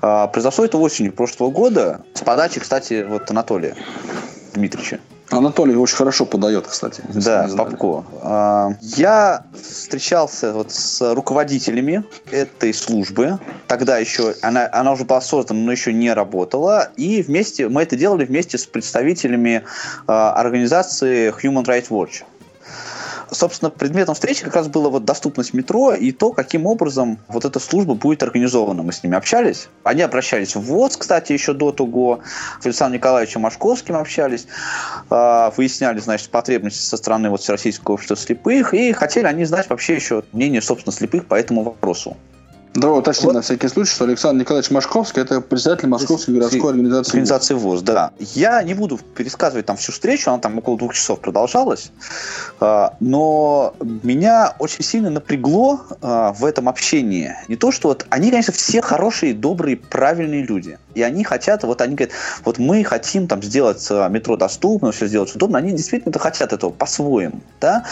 А, 0.00 0.26
Произошло 0.26 0.64
это 0.64 0.78
осенью 0.78 1.12
прошлого 1.12 1.50
года 1.50 2.00
с 2.14 2.20
подачи, 2.22 2.58
кстати, 2.60 3.06
вот 3.08 3.30
Анатолия 3.30 3.76
Дмитриевича. 4.54 4.98
Анатолий 5.32 5.74
очень 5.76 5.96
хорошо 5.96 6.26
подает, 6.26 6.66
кстати. 6.66 7.02
Да. 7.14 7.48
Попко. 7.56 8.04
А, 8.22 8.72
Я 8.80 9.44
встречался 9.60 10.52
вот 10.52 10.72
с 10.72 11.14
руководителями 11.14 12.04
этой 12.30 12.74
службы. 12.74 13.38
Тогда 13.66 13.98
еще 13.98 14.34
она, 14.42 14.68
она 14.72 14.92
уже 14.92 15.04
была 15.04 15.20
создана, 15.20 15.60
но 15.60 15.72
еще 15.72 15.92
не 15.92 16.12
работала. 16.12 16.90
И 16.96 17.22
вместе 17.22 17.68
мы 17.68 17.82
это 17.82 17.96
делали 17.96 18.24
вместе 18.24 18.58
с 18.58 18.66
представителями 18.66 19.64
а, 20.06 20.32
организации 20.34 21.32
Human 21.42 21.64
Rights 21.64 21.88
Watch. 21.88 22.22
Собственно, 23.32 23.70
предметом 23.70 24.14
встречи 24.14 24.44
как 24.44 24.54
раз 24.54 24.68
была 24.68 24.90
вот 24.90 25.06
доступность 25.06 25.54
метро 25.54 25.94
и 25.94 26.12
то, 26.12 26.32
каким 26.32 26.66
образом 26.66 27.18
вот 27.28 27.46
эта 27.46 27.58
служба 27.58 27.94
будет 27.94 28.22
организована. 28.22 28.82
Мы 28.82 28.92
с 28.92 29.02
ними 29.02 29.16
общались. 29.16 29.68
Они 29.84 30.02
обращались 30.02 30.54
в 30.54 30.60
ВОЗ, 30.60 30.98
кстати, 30.98 31.32
еще 31.32 31.54
до 31.54 31.72
того. 31.72 32.20
С 32.60 32.66
Александром 32.66 32.98
Николаевичем 32.98 33.40
Машковским 33.40 33.96
общались. 33.96 34.46
А, 35.08 35.50
Выясняли, 35.56 35.98
значит, 36.00 36.28
потребности 36.28 36.84
со 36.84 36.98
стороны 36.98 37.30
вот 37.30 37.40
Всероссийского 37.40 37.94
общества 37.94 38.16
слепых. 38.16 38.74
И 38.74 38.92
хотели 38.92 39.24
они 39.24 39.46
знать 39.46 39.68
вообще 39.70 39.94
еще 39.94 40.24
мнение, 40.32 40.60
собственно, 40.60 40.92
слепых 40.92 41.24
по 41.26 41.34
этому 41.34 41.62
вопросу. 41.62 42.18
Давай 42.74 43.00
уточним 43.00 43.26
Вот. 43.26 43.34
на 43.34 43.42
всякий 43.42 43.68
случай, 43.68 43.90
что 43.90 44.04
Александр 44.04 44.40
Николаевич 44.40 44.70
Машковский 44.70 45.20
это 45.20 45.42
председатель 45.42 45.88
Московской 45.88 46.34
городской 46.34 46.70
организации. 46.70 47.10
Организации 47.10 47.54
ВОЗ, 47.54 47.82
да. 47.82 48.12
Я 48.18 48.62
не 48.62 48.72
буду 48.72 48.98
пересказывать 49.14 49.66
там 49.66 49.76
всю 49.76 49.92
встречу, 49.92 50.30
она 50.30 50.38
там 50.38 50.56
около 50.56 50.78
двух 50.78 50.94
часов 50.94 51.20
продолжалась, 51.20 51.90
А, 52.60 52.96
но 52.98 53.74
меня 54.02 54.54
очень 54.58 54.82
сильно 54.82 55.10
напрягло 55.10 55.80
а, 56.00 56.32
в 56.32 56.46
этом 56.46 56.66
общении. 56.66 57.34
Не 57.48 57.56
то, 57.56 57.72
что 57.72 57.88
вот 57.88 58.06
они, 58.08 58.30
конечно, 58.30 58.54
все 58.54 58.80
хорошие, 58.80 59.34
добрые, 59.34 59.76
правильные 59.76 60.42
люди. 60.42 60.78
И 60.94 61.02
они 61.02 61.24
хотят, 61.24 61.64
вот 61.64 61.82
они 61.82 61.94
говорят, 61.94 62.14
вот 62.44 62.58
мы 62.58 62.84
хотим 62.84 63.28
там 63.28 63.42
сделать 63.42 63.86
а, 63.90 64.08
метро 64.08 64.38
доступно, 64.38 64.92
все 64.92 65.06
сделать 65.08 65.34
удобно. 65.34 65.58
Они 65.58 65.72
действительно 65.72 66.10
это 66.10 66.18
хотят 66.18 66.54
этого 66.54 66.70
по-своему, 66.70 67.40
да. 67.60 67.84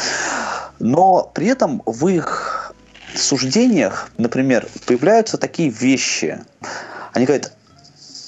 Но 0.79 1.31
при 1.35 1.49
этом 1.49 1.83
в 1.85 2.09
их 2.09 2.73
суждениях, 3.15 4.11
например, 4.19 4.67
появляются 4.87 5.39
такие 5.39 5.71
вещи. 5.71 6.41
Они 7.13 7.27
говорят, 7.27 7.53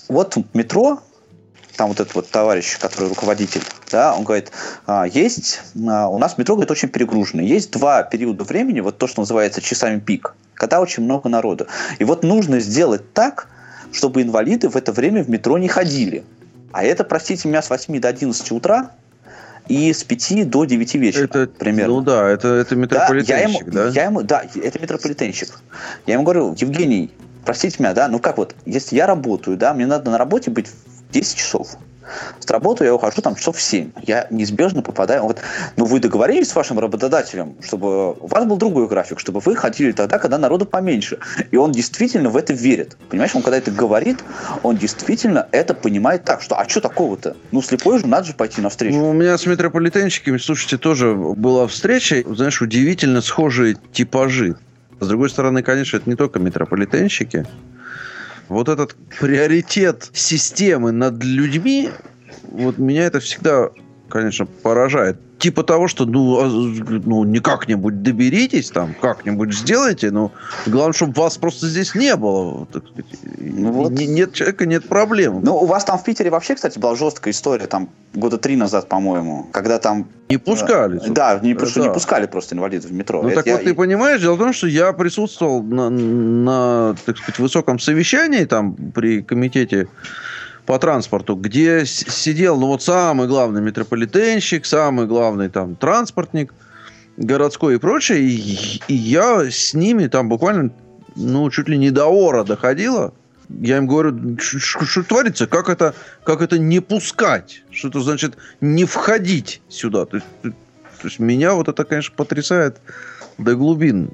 вот 0.09 0.37
метро, 0.55 1.01
там 1.77 1.89
вот 1.89 2.01
этот 2.01 2.15
вот 2.15 2.29
товарищ, 2.29 2.79
который 2.79 3.09
руководитель, 3.09 3.63
да, 3.91 4.15
он 4.15 4.25
говорит, 4.25 4.53
«А, 4.87 5.07
есть, 5.07 5.61
а, 5.89 6.09
у 6.09 6.19
нас 6.19 6.39
метро, 6.39 6.55
говорит, 6.55 6.71
очень 6.71 6.89
перегружено. 6.89 7.43
Есть 7.43 7.71
два 7.71 8.03
периода 8.03 8.45
времени, 8.45 8.81
вот 8.81 8.99
то, 8.99 9.07
что 9.07 9.21
называется 9.21 9.61
часами 9.61 9.99
пик, 9.99 10.35
когда 10.55 10.81
очень 10.81 11.03
много 11.03 11.29
народу. 11.29 11.67
И 11.99 12.05
вот 12.05 12.25
нужно 12.25 12.61
сделать 12.61 13.13
так, 13.13 13.49
чтобы 13.93 14.23
инвалиды 14.23 14.69
в 14.69 14.77
это 14.77 14.93
время 14.93 15.23
в 15.23 15.31
метро 15.31 15.59
не 15.59 15.69
ходили. 15.69 16.25
А 16.73 16.85
это, 16.85 17.05
простите 17.05 17.49
меня, 17.49 17.63
с 17.63 17.71
8 17.71 18.01
до 18.01 18.09
11 18.09 18.51
утра 18.53 18.93
и 19.69 19.93
с 19.93 20.05
5 20.05 20.49
до 20.51 20.65
9 20.65 20.95
вечера 20.95 21.25
это, 21.25 21.47
примерно. 21.47 21.95
Ну 21.95 22.01
да, 22.01 22.29
это, 22.29 22.49
это 22.49 22.75
Да, 22.75 22.77
я 22.77 23.43
ему, 23.43 23.53
метрополитенщик, 23.53 23.71
да? 23.71 23.89
я 23.89 24.05
ему, 24.05 24.23
да, 24.23 24.43
это 24.55 24.79
метрополитенщик. 24.81 25.49
Я 26.07 26.15
ему 26.15 26.25
говорю, 26.25 26.55
Евгений, 26.57 27.11
простите 27.45 27.77
меня, 27.79 27.95
да, 27.95 28.09
ну 28.09 28.19
как 28.19 28.39
вот, 28.39 28.55
если 28.67 28.97
я 28.97 29.07
работаю, 29.07 29.57
да, 29.57 29.75
мне 29.75 29.87
надо 29.87 30.11
на 30.11 30.19
работе 30.19 30.51
быть 30.51 30.69
в 30.69 31.13
10 31.13 31.37
часов. 31.37 31.77
С 32.39 32.51
работы 32.51 32.85
я 32.85 32.95
ухожу 32.95 33.23
там 33.23 33.35
часов 33.35 33.57
в 33.57 33.63
7. 33.63 33.93
Я 34.03 34.27
неизбежно 34.31 34.83
попадаю. 34.83 35.23
Говорит, 35.23 35.43
ну 35.77 35.85
вы 35.85 36.01
договорились 36.01 36.51
с 36.51 36.55
вашим 36.55 36.79
работодателем, 36.79 37.57
чтобы 37.63 38.13
у 38.13 38.27
вас 38.27 38.45
был 38.45 38.57
другой 38.57 38.89
график, 38.89 39.21
чтобы 39.21 39.41
вы 39.41 39.57
ходили 39.57 39.93
тогда, 39.93 40.19
когда 40.19 40.39
народу 40.39 40.67
поменьше. 40.67 41.19
И 41.51 41.57
он 41.57 41.73
действительно 41.73 42.31
в 42.31 42.37
это 42.37 42.53
верит. 42.53 42.97
Понимаешь, 43.09 43.35
он 43.35 43.43
когда 43.43 43.59
это 43.59 43.71
говорит, 43.71 44.19
он 44.63 44.77
действительно 44.77 45.49
это 45.53 45.75
понимает 45.75 46.25
так, 46.25 46.43
что 46.43 46.59
а 46.59 46.69
что 46.69 46.81
такого-то? 46.81 47.37
Ну 47.51 47.63
слепой 47.63 47.99
же, 47.99 48.07
надо 48.07 48.27
же 48.27 48.35
пойти 48.35 48.61
навстречу. 48.61 48.97
Ну, 48.97 49.11
у 49.11 49.13
меня 49.13 49.37
с 49.37 49.47
метрополитенщиками, 49.47 50.39
слушайте, 50.39 50.79
тоже 50.79 51.15
была 51.15 51.67
встреча. 51.67 52.23
Знаешь, 52.27 52.61
удивительно 52.63 53.21
схожие 53.21 53.77
типажи. 53.93 54.57
С 55.01 55.09
другой 55.09 55.31
стороны, 55.31 55.63
конечно, 55.63 55.97
это 55.97 56.09
не 56.09 56.17
только 56.17 56.39
метрополитенщики. 56.39 57.47
Вот 58.53 58.69
этот 58.69 58.95
приоритет 59.19 60.11
системы 60.13 60.93
над 60.93 61.25
людьми, 61.25 61.89
вот 62.43 62.77
меня 62.77 63.07
это 63.07 63.19
всегда, 63.19 63.71
конечно, 64.11 64.45
поражает. 64.45 65.17
Типа 65.43 65.65
того, 65.65 65.89
что 65.89 66.07
ну, 66.07 66.39
а, 66.39 66.47
ну 66.49 67.25
не 67.25 67.41
как-нибудь 67.41 68.01
доберитесь 68.05 68.71
там, 68.71 68.95
как-нибудь 69.01 69.53
сделайте, 69.53 70.13
но 70.13 70.31
главное, 70.67 70.93
чтобы 70.93 71.15
вас 71.21 71.37
просто 71.37 71.67
здесь 71.67 71.97
не 71.97 72.15
было. 72.15 72.65
так 72.67 72.85
сказать. 72.87 73.07
Ну 73.41 73.73
вот. 73.73 73.91
Не- 73.91 74.07
Нет 74.07 74.35
человека, 74.35 74.67
нет 74.67 74.87
проблем. 74.89 75.41
Ну, 75.43 75.57
у 75.57 75.67
вас 75.67 75.85
там 75.85 75.99
в 75.99 76.05
Питере 76.05 76.31
вообще, 76.31 76.55
кстати, 76.55 76.79
была 76.79 76.95
жесткая 76.95 77.33
история, 77.33 77.67
там 77.67 77.89
года 78.15 78.39
три 78.39 78.55
назад, 78.55 78.89
по-моему, 78.89 79.49
когда 79.51 79.81
там... 79.81 80.07
не 80.31 80.37
пускали. 80.39 80.99
э, 81.05 81.11
Да, 81.11 81.41
не, 81.43 81.55
Да. 81.55 81.67
не 81.81 81.91
пускали 81.91 82.27
просто 82.27 82.55
инвалидов 82.55 82.91
в 82.93 82.95
метро. 82.95 83.21
Ну 83.21 83.29
Это 83.29 83.39
так 83.39 83.47
я- 83.47 83.55
вот 83.57 83.65
ты 83.65 83.75
понимаешь, 83.75 84.21
дело 84.21 84.37
в 84.37 84.39
том, 84.39 84.53
что 84.53 84.69
я 84.69 84.93
присутствовал 84.93 85.61
на, 85.65 85.91
на, 85.91 86.95
так 87.05 87.17
сказать, 87.19 87.41
высоком 87.41 87.81
совещании 87.81 88.45
там 88.45 88.75
при 88.95 89.23
комитете 89.23 89.89
по 90.73 90.79
транспорту, 90.79 91.37
где 91.37 91.85
сидел, 91.85 92.59
ну 92.59 92.69
вот 92.69 92.83
самый 92.83 93.29
главный 93.29 93.61
метрополитенщик, 93.61 94.65
самый 94.65 95.07
главный 95.07 95.51
там 95.51 95.77
транспортник 95.77 96.55
городской 97.19 97.75
и 97.75 97.79
прочее, 97.79 98.21
и, 98.21 98.81
и 98.89 98.95
я 98.95 99.51
с 99.51 99.75
ними 99.75 100.07
там 100.07 100.31
буквально, 100.31 100.71
ну, 101.15 101.51
чуть 101.51 101.69
ли 101.69 101.77
не 101.77 101.91
до 101.91 102.07
ора 102.07 102.43
доходило. 102.45 103.13
Я 103.51 103.77
им 103.77 103.87
говорю, 103.87 104.39
«Ш- 104.41 104.61
ш- 104.61 104.87
что 104.87 105.03
творится, 105.03 105.47
как 105.47 105.69
это, 105.69 105.95
как 106.25 106.41
это 106.41 106.59
не 106.59 106.81
пускать, 106.81 107.65
что 107.71 107.89
это 107.89 108.01
значит 108.01 108.39
не 108.63 108.87
входить 108.87 109.61
сюда. 109.69 110.07
То 110.07 110.17
есть, 110.17 110.27
то 110.43 110.53
есть 111.05 111.19
меня 111.19 111.53
вот 111.53 111.69
это, 111.69 111.85
конечно, 111.85 112.15
потрясает 112.17 112.79
до 113.37 113.57
глубин 113.57 114.13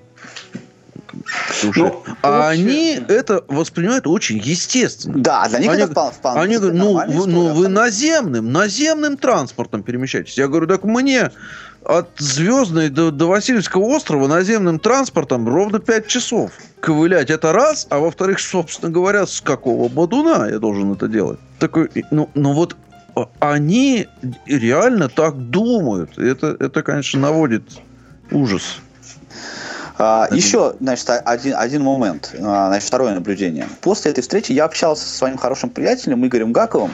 Ну, 1.77 2.05
а 2.23 2.31
вообще- 2.31 2.63
они 2.63 3.01
это 3.09 3.45
воспринимают 3.49 4.07
очень 4.07 4.39
естественно. 4.39 5.19
Да, 5.19 5.49
для 5.49 5.59
них 5.59 5.71
Они- 5.71 5.83
это 5.83 5.93
вполне, 5.93 6.13
вполне 6.13 6.41
Они 6.41 6.57
говорят, 6.57 6.77
ну, 6.77 7.21
вы, 7.21 7.27
ну 7.27 7.55
вы 7.55 7.69
наземным, 7.69 8.53
наземным 8.53 9.17
транспортом 9.17 9.83
перемещаетесь. 9.83 10.37
Я 10.39 10.49
говорю, 10.49 10.67
так 10.67 10.85
мне 10.85 11.31
от 11.85 12.09
Звездной 12.19 12.91
до, 12.91 13.11
до 13.11 13.29
Васильевского 13.29 13.85
острова 13.85 14.27
наземным 14.27 14.79
транспортом 14.79 15.49
ровно 15.49 15.79
5 15.79 16.07
часов. 16.07 16.53
Ковылять 16.81 17.31
это 17.31 17.53
раз, 17.53 17.87
а 17.91 17.99
во-вторых, 17.99 18.41
собственно 18.41 18.91
говоря, 18.91 19.27
с 19.27 19.41
какого 19.41 19.89
бодуна 19.89 20.49
я 20.51 20.59
должен 20.59 20.93
это 20.93 21.09
делать? 21.09 21.39
Такой, 21.59 21.91
ну, 22.11 22.31
ну 22.35 22.53
вот 22.53 22.77
а, 23.15 23.29
они 23.41 24.07
реально 24.47 25.09
так 25.09 25.51
думают. 25.51 26.19
Это, 26.19 26.57
это, 26.59 26.83
конечно, 26.83 27.21
наводит 27.21 27.65
ужас. 28.31 28.81
А, 29.99 30.29
еще, 30.31 30.75
значит, 30.81 31.11
один, 31.25 31.57
один 31.57 31.83
момент, 31.83 32.31
а, 32.41 32.69
значит, 32.69 32.87
второе 32.87 33.15
наблюдение. 33.15 33.69
После 33.81 34.13
этой 34.13 34.21
встречи 34.21 34.53
я 34.53 34.65
общался 34.65 35.07
со 35.07 35.19
своим 35.19 35.37
хорошим 35.37 35.71
приятелем 35.71 36.25
Игорем 36.25 36.53
Гаковым. 36.53 36.93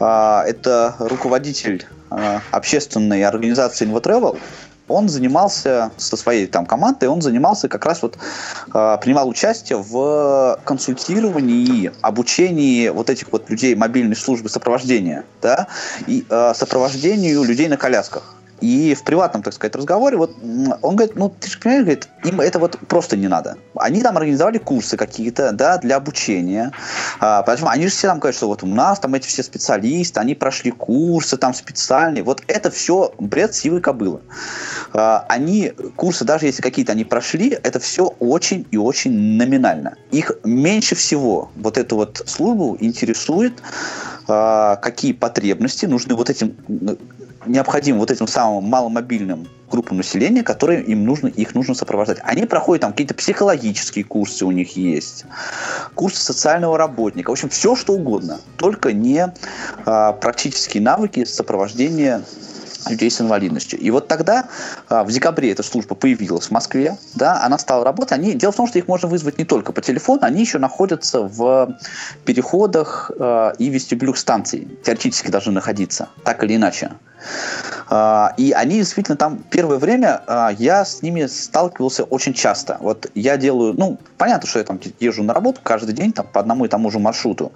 А, 0.00 0.42
это 0.46 0.96
руководитель 0.98 1.86
а, 2.10 2.40
общественной 2.50 3.22
организации 3.22 3.86
InvoTravel, 3.86 4.38
он 4.88 5.08
занимался 5.08 5.92
со 5.96 6.16
своей 6.16 6.46
там 6.46 6.66
командой, 6.66 7.08
он 7.08 7.22
занимался 7.22 7.68
как 7.68 7.86
раз 7.86 8.02
вот 8.02 8.18
принимал 8.66 9.28
участие 9.28 9.78
в 9.78 10.58
консультировании, 10.64 11.92
обучении 12.02 12.88
вот 12.88 13.08
этих 13.08 13.32
вот 13.32 13.48
людей 13.48 13.74
мобильной 13.74 14.16
службы 14.16 14.48
сопровождения, 14.50 15.24
да, 15.40 15.68
и 16.06 16.26
сопровождению 16.28 17.44
людей 17.44 17.68
на 17.68 17.76
колясках. 17.78 18.41
И 18.62 18.94
в 18.94 19.02
приватном, 19.02 19.42
так 19.42 19.52
сказать, 19.52 19.74
разговоре 19.74 20.16
вот 20.16 20.36
он 20.82 20.96
говорит, 20.96 21.16
ну, 21.16 21.28
ты 21.28 21.50
же 21.50 21.58
понимаешь, 21.58 21.82
говорит, 21.84 22.08
им 22.24 22.40
это 22.40 22.60
вот 22.60 22.78
просто 22.86 23.16
не 23.16 23.26
надо. 23.26 23.56
Они 23.74 24.00
там 24.02 24.16
организовали 24.16 24.58
курсы 24.58 24.96
какие-то, 24.96 25.50
да, 25.50 25.78
для 25.78 25.96
обучения. 25.96 26.70
А, 27.18 27.42
почему? 27.42 27.68
Они 27.70 27.84
же 27.84 27.90
все 27.90 28.06
там 28.06 28.20
говорят, 28.20 28.36
что 28.36 28.46
вот 28.46 28.62
у 28.62 28.66
нас 28.66 29.00
там 29.00 29.14
эти 29.14 29.26
все 29.26 29.42
специалисты, 29.42 30.20
они 30.20 30.36
прошли 30.36 30.70
курсы 30.70 31.36
там 31.36 31.54
специальные. 31.54 32.22
Вот 32.22 32.44
это 32.46 32.70
все 32.70 33.12
бред 33.18 33.52
сивой 33.52 33.80
кобылы. 33.80 34.20
А, 34.92 35.26
они, 35.28 35.72
курсы, 35.96 36.24
даже 36.24 36.46
если 36.46 36.62
какие-то 36.62 36.92
они 36.92 37.04
прошли, 37.04 37.58
это 37.64 37.80
все 37.80 38.14
очень 38.20 38.64
и 38.70 38.76
очень 38.76 39.12
номинально. 39.36 39.96
Их 40.12 40.30
меньше 40.44 40.94
всего 40.94 41.50
вот 41.56 41.78
эту 41.78 41.96
вот 41.96 42.22
службу 42.26 42.76
интересует, 42.78 43.54
а, 44.28 44.76
какие 44.76 45.14
потребности 45.14 45.86
нужны 45.86 46.14
вот 46.14 46.30
этим 46.30 46.54
необходимы 47.46 47.98
вот 47.98 48.10
этим 48.10 48.26
самым 48.26 48.64
маломобильным 48.64 49.48
группам 49.70 49.96
населения, 49.96 50.42
которые 50.42 50.82
им 50.82 51.04
нужно, 51.04 51.28
их 51.28 51.54
нужно 51.54 51.74
сопровождать. 51.74 52.18
Они 52.22 52.44
проходят 52.44 52.82
там 52.82 52.92
какие-то 52.92 53.14
психологические 53.14 54.04
курсы 54.04 54.44
у 54.44 54.50
них 54.50 54.76
есть, 54.76 55.24
курсы 55.94 56.22
социального 56.22 56.76
работника, 56.76 57.30
в 57.30 57.32
общем, 57.32 57.48
все 57.48 57.74
что 57.74 57.94
угодно, 57.94 58.40
только 58.56 58.92
не 58.92 59.32
а, 59.86 60.12
практические 60.12 60.82
навыки 60.82 61.24
сопровождения 61.24 62.22
людей 62.88 63.10
с 63.10 63.20
инвалидностью. 63.20 63.78
И 63.78 63.90
вот 63.90 64.08
тогда, 64.08 64.46
а, 64.88 65.04
в 65.04 65.10
декабре 65.10 65.52
эта 65.52 65.62
служба 65.62 65.94
появилась 65.94 66.46
в 66.46 66.50
Москве, 66.50 66.96
да, 67.14 67.42
она 67.42 67.58
стала 67.58 67.84
работать. 67.84 68.12
Они, 68.12 68.34
дело 68.34 68.52
в 68.52 68.56
том, 68.56 68.66
что 68.66 68.78
их 68.78 68.88
можно 68.88 69.08
вызвать 69.08 69.38
не 69.38 69.44
только 69.44 69.72
по 69.72 69.80
телефону, 69.80 70.20
они 70.22 70.40
еще 70.40 70.58
находятся 70.58 71.22
в 71.22 71.78
переходах 72.24 73.10
э, 73.18 73.52
и 73.58 73.68
вестибюлях 73.68 74.16
станций, 74.16 74.68
теоретически 74.84 75.30
должны 75.30 75.52
находиться, 75.52 76.08
так 76.24 76.42
или 76.44 76.56
иначе. 76.56 76.92
А, 77.94 78.32
и 78.38 78.52
они 78.52 78.76
действительно 78.76 79.18
там 79.18 79.44
первое 79.50 79.76
время 79.76 80.22
а, 80.26 80.48
я 80.58 80.82
с 80.82 81.02
ними 81.02 81.26
сталкивался 81.26 82.04
очень 82.04 82.32
часто. 82.32 82.78
Вот 82.80 83.10
я 83.14 83.36
делаю, 83.36 83.74
ну, 83.76 83.98
понятно, 84.16 84.48
что 84.48 84.60
я 84.60 84.64
там 84.64 84.80
езжу 84.98 85.22
на 85.22 85.34
работу 85.34 85.60
каждый 85.62 85.92
день 85.94 86.10
там, 86.10 86.26
по 86.26 86.40
одному 86.40 86.64
и 86.64 86.68
тому 86.68 86.90
же 86.90 86.98
маршруту. 86.98 87.52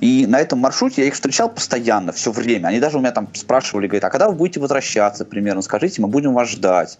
И 0.00 0.26
на 0.26 0.40
этом 0.40 0.58
маршруте 0.58 1.00
я 1.00 1.08
их 1.08 1.14
встречал 1.14 1.48
постоянно, 1.48 2.12
все 2.12 2.32
время. 2.32 2.66
Они 2.68 2.80
даже 2.80 2.98
у 2.98 3.00
меня 3.00 3.12
там 3.12 3.28
спрашивали, 3.32 3.86
говорят, 3.86 4.04
а 4.04 4.10
когда 4.10 4.28
вы 4.28 4.34
будете 4.34 4.60
возвращаться 4.60 5.24
примерно, 5.24 5.62
скажите, 5.62 6.02
мы 6.02 6.08
будем 6.08 6.34
вас 6.34 6.50
ждать. 6.50 6.98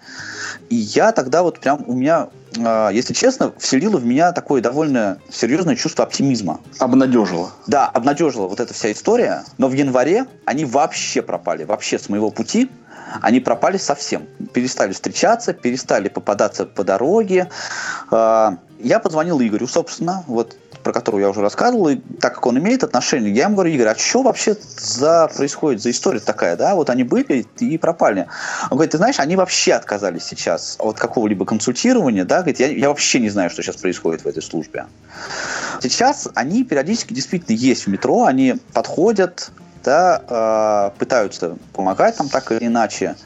И 0.70 0.76
я 0.76 1.12
тогда 1.12 1.42
вот 1.42 1.60
прям, 1.60 1.84
у 1.86 1.92
меня 1.92 2.28
если 2.56 3.12
честно, 3.12 3.52
вселило 3.58 3.98
в 3.98 4.04
меня 4.04 4.32
такое 4.32 4.60
довольно 4.60 5.18
серьезное 5.30 5.76
чувство 5.76 6.04
оптимизма. 6.04 6.60
Обнадежило. 6.78 7.52
Да, 7.66 7.86
обнадежила 7.86 8.48
вот 8.48 8.60
эта 8.60 8.74
вся 8.74 8.92
история. 8.92 9.44
Но 9.58 9.68
в 9.68 9.72
январе 9.72 10.26
они 10.44 10.64
вообще 10.64 11.22
пропали, 11.22 11.64
вообще 11.64 11.98
с 11.98 12.08
моего 12.08 12.30
пути. 12.30 12.70
Они 13.22 13.40
пропали 13.40 13.76
совсем. 13.76 14.26
Перестали 14.52 14.92
встречаться, 14.92 15.52
перестали 15.52 16.08
попадаться 16.08 16.66
по 16.66 16.84
дороге. 16.84 17.48
А, 18.10 18.58
я 18.78 18.98
позвонил 19.00 19.40
Игорю, 19.40 19.66
собственно, 19.66 20.24
вот 20.26 20.56
про 20.82 20.92
которую 20.92 21.22
я 21.22 21.30
уже 21.30 21.40
рассказывал, 21.40 21.88
и 21.88 21.96
так 22.20 22.34
как 22.34 22.46
он 22.46 22.58
имеет 22.58 22.84
отношение, 22.84 23.32
я 23.32 23.44
ему 23.44 23.54
говорю, 23.54 23.70
Игорь, 23.70 23.88
а 23.88 23.96
что 23.96 24.22
вообще 24.22 24.56
за 24.76 25.28
происходит 25.34 25.82
за 25.82 25.90
история 25.90 26.20
такая, 26.20 26.56
да, 26.56 26.74
вот 26.74 26.90
они 26.90 27.04
были 27.04 27.46
и 27.58 27.78
пропали. 27.78 28.26
Он 28.70 28.76
говорит, 28.76 28.92
ты 28.92 28.98
знаешь, 28.98 29.18
они 29.18 29.36
вообще 29.36 29.72
отказались 29.74 30.24
сейчас 30.24 30.76
от 30.78 30.98
какого-либо 30.98 31.44
консультирования, 31.44 32.24
да, 32.24 32.38
говорит, 32.38 32.60
я, 32.60 32.68
я 32.68 32.88
вообще 32.88 33.20
не 33.20 33.30
знаю, 33.30 33.50
что 33.50 33.62
сейчас 33.62 33.76
происходит 33.76 34.24
в 34.24 34.26
этой 34.26 34.42
службе. 34.42 34.86
Сейчас 35.80 36.28
они 36.34 36.64
периодически 36.64 37.14
действительно 37.14 37.56
есть 37.56 37.86
в 37.86 37.88
метро, 37.88 38.24
они 38.24 38.56
подходят, 38.72 39.50
да, 39.88 40.90
э, 40.92 40.98
пытаются 40.98 41.56
помогать 41.72 42.14
там 42.18 42.28
так 42.28 42.52
или 42.52 42.66
иначе. 42.66 43.16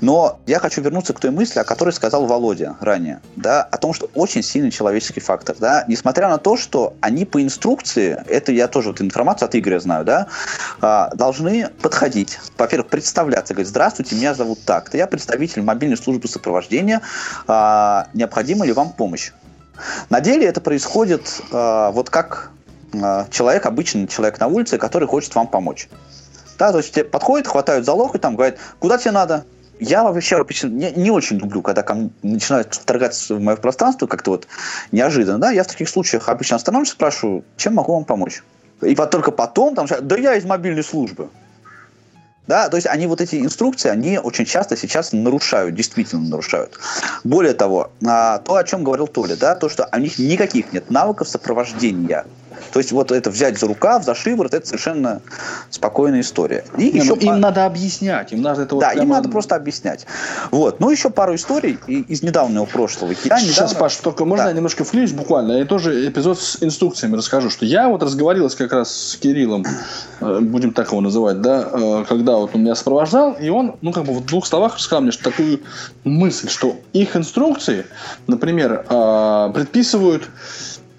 Но 0.00 0.40
я 0.46 0.58
хочу 0.58 0.82
вернуться 0.82 1.14
к 1.14 1.20
той 1.20 1.30
мысли, 1.30 1.60
о 1.60 1.64
которой 1.64 1.92
сказал 1.92 2.26
Володя 2.26 2.76
ранее, 2.80 3.20
да, 3.36 3.62
о 3.62 3.76
том, 3.76 3.94
что 3.94 4.10
очень 4.14 4.42
сильный 4.42 4.72
человеческий 4.72 5.20
фактор, 5.20 5.54
да, 5.60 5.84
несмотря 5.86 6.28
на 6.28 6.38
то, 6.38 6.56
что 6.56 6.94
они 7.00 7.24
по 7.24 7.40
инструкции, 7.40 8.20
это 8.26 8.50
я 8.50 8.66
тоже 8.66 8.88
вот 8.88 9.00
информацию 9.00 9.46
от 9.46 9.54
Игоря 9.54 9.78
знаю, 9.78 10.04
да, 10.04 10.26
э, 10.82 11.14
должны 11.14 11.68
подходить, 11.80 12.40
во-первых, 12.58 12.88
представляться, 12.88 13.54
говорить, 13.54 13.68
здравствуйте, 13.68 14.16
меня 14.16 14.34
зовут 14.34 14.64
так-то, 14.64 14.96
я 14.96 15.06
представитель 15.06 15.62
мобильной 15.62 15.96
службы 15.96 16.26
сопровождения, 16.26 17.02
э, 17.46 18.02
необходима 18.14 18.66
ли 18.66 18.72
вам 18.72 18.92
помощь? 18.94 19.30
На 20.08 20.20
деле 20.20 20.46
это 20.46 20.60
происходит 20.60 21.40
э, 21.52 21.90
вот 21.92 22.10
как 22.10 22.50
человек, 23.30 23.66
обычный 23.66 24.06
человек 24.06 24.40
на 24.40 24.46
улице, 24.46 24.78
который 24.78 25.08
хочет 25.08 25.34
вам 25.34 25.46
помочь. 25.46 25.88
Да, 26.58 26.72
то 26.72 26.78
есть 26.78 26.92
тебе 26.92 27.04
подходит, 27.04 27.46
хватают 27.46 27.86
за 27.86 27.94
локоть, 27.94 28.20
там 28.20 28.36
говорят, 28.36 28.58
куда 28.78 28.98
тебе 28.98 29.12
надо? 29.12 29.44
Я 29.78 30.04
вообще 30.04 30.36
обычно 30.36 30.68
не, 30.68 30.90
не 30.92 31.10
очень 31.10 31.38
люблю, 31.38 31.62
когда 31.62 31.82
ко 31.82 31.94
мне 31.94 32.10
начинают 32.22 32.74
вторгаться 32.74 33.34
в 33.34 33.40
мое 33.40 33.56
пространство 33.56 34.06
как-то 34.06 34.32
вот 34.32 34.46
неожиданно. 34.92 35.38
Да? 35.38 35.50
Я 35.52 35.64
в 35.64 35.68
таких 35.68 35.88
случаях 35.88 36.28
обычно 36.28 36.56
останавливаюсь, 36.56 36.90
спрашиваю, 36.90 37.44
чем 37.56 37.74
могу 37.74 37.94
вам 37.94 38.04
помочь? 38.04 38.42
И 38.82 38.94
вот 38.94 39.10
только 39.10 39.30
потом, 39.30 39.74
там, 39.74 39.86
да 40.02 40.16
я 40.16 40.34
из 40.34 40.44
мобильной 40.44 40.84
службы. 40.84 41.30
Да, 42.46 42.68
то 42.68 42.76
есть 42.76 42.88
они 42.88 43.06
вот 43.06 43.20
эти 43.20 43.36
инструкции, 43.36 43.88
они 43.88 44.18
очень 44.18 44.44
часто 44.44 44.76
сейчас 44.76 45.12
нарушают, 45.12 45.74
действительно 45.74 46.28
нарушают. 46.28 46.78
Более 47.22 47.54
того, 47.54 47.92
а, 48.04 48.38
то, 48.38 48.56
о 48.56 48.64
чем 48.64 48.82
говорил 48.82 49.06
Толя, 49.06 49.36
да, 49.36 49.54
то, 49.54 49.68
что 49.68 49.88
у 49.92 49.98
них 49.98 50.18
никаких 50.18 50.72
нет 50.72 50.90
навыков 50.90 51.28
сопровождения 51.28 52.26
то 52.72 52.78
есть 52.78 52.92
вот 52.92 53.12
это 53.12 53.30
взять 53.30 53.58
за 53.58 53.66
рукав, 53.66 54.04
за 54.04 54.14
шиворот, 54.14 54.54
это 54.54 54.66
совершенно 54.66 55.20
спокойная 55.70 56.20
история. 56.20 56.64
И 56.76 56.90
Не, 56.90 57.00
еще 57.00 57.14
ну, 57.14 57.16
им 57.16 57.28
по... 57.28 57.36
надо 57.36 57.66
объяснять, 57.66 58.32
им 58.32 58.42
надо 58.42 58.62
это 58.62 58.74
вот 58.74 58.80
Да, 58.80 58.90
прямо... 58.90 59.02
им 59.02 59.08
надо 59.10 59.28
просто 59.28 59.56
объяснять. 59.56 60.06
Вот. 60.50 60.80
Ну, 60.80 60.90
еще 60.90 61.10
пару 61.10 61.34
историй 61.34 61.78
из 61.86 62.22
недавнего 62.22 62.64
прошлого. 62.64 63.12
Я 63.24 63.38
Сейчас, 63.38 63.42
недавно... 63.42 63.78
Паш, 63.78 63.96
только 63.96 64.24
можно 64.24 64.44
да. 64.44 64.50
я 64.50 64.56
немножко 64.56 64.84
вклинюсь 64.84 65.12
буквально? 65.12 65.52
Я 65.52 65.64
тоже 65.64 66.08
эпизод 66.08 66.40
с 66.40 66.62
инструкциями 66.62 67.16
расскажу, 67.16 67.50
что 67.50 67.64
я 67.64 67.88
вот 67.88 68.02
разговаривался 68.02 68.56
как 68.58 68.72
раз 68.72 68.94
с 68.94 69.16
Кириллом, 69.16 69.64
э, 70.20 70.40
будем 70.40 70.72
так 70.72 70.88
его 70.88 71.00
называть, 71.00 71.40
да, 71.40 71.68
э, 71.72 72.04
когда 72.08 72.36
вот 72.36 72.54
он 72.54 72.62
меня 72.62 72.74
сопровождал, 72.74 73.32
и 73.32 73.48
он, 73.48 73.76
ну, 73.80 73.92
как 73.92 74.04
бы 74.04 74.14
в 74.14 74.24
двух 74.24 74.46
словах 74.46 74.78
сказал 74.78 75.02
мне 75.02 75.12
что 75.12 75.24
такую 75.24 75.60
мысль, 76.04 76.48
что 76.48 76.76
их 76.92 77.16
инструкции, 77.16 77.86
например, 78.26 78.84
э, 78.88 79.50
предписывают 79.54 80.28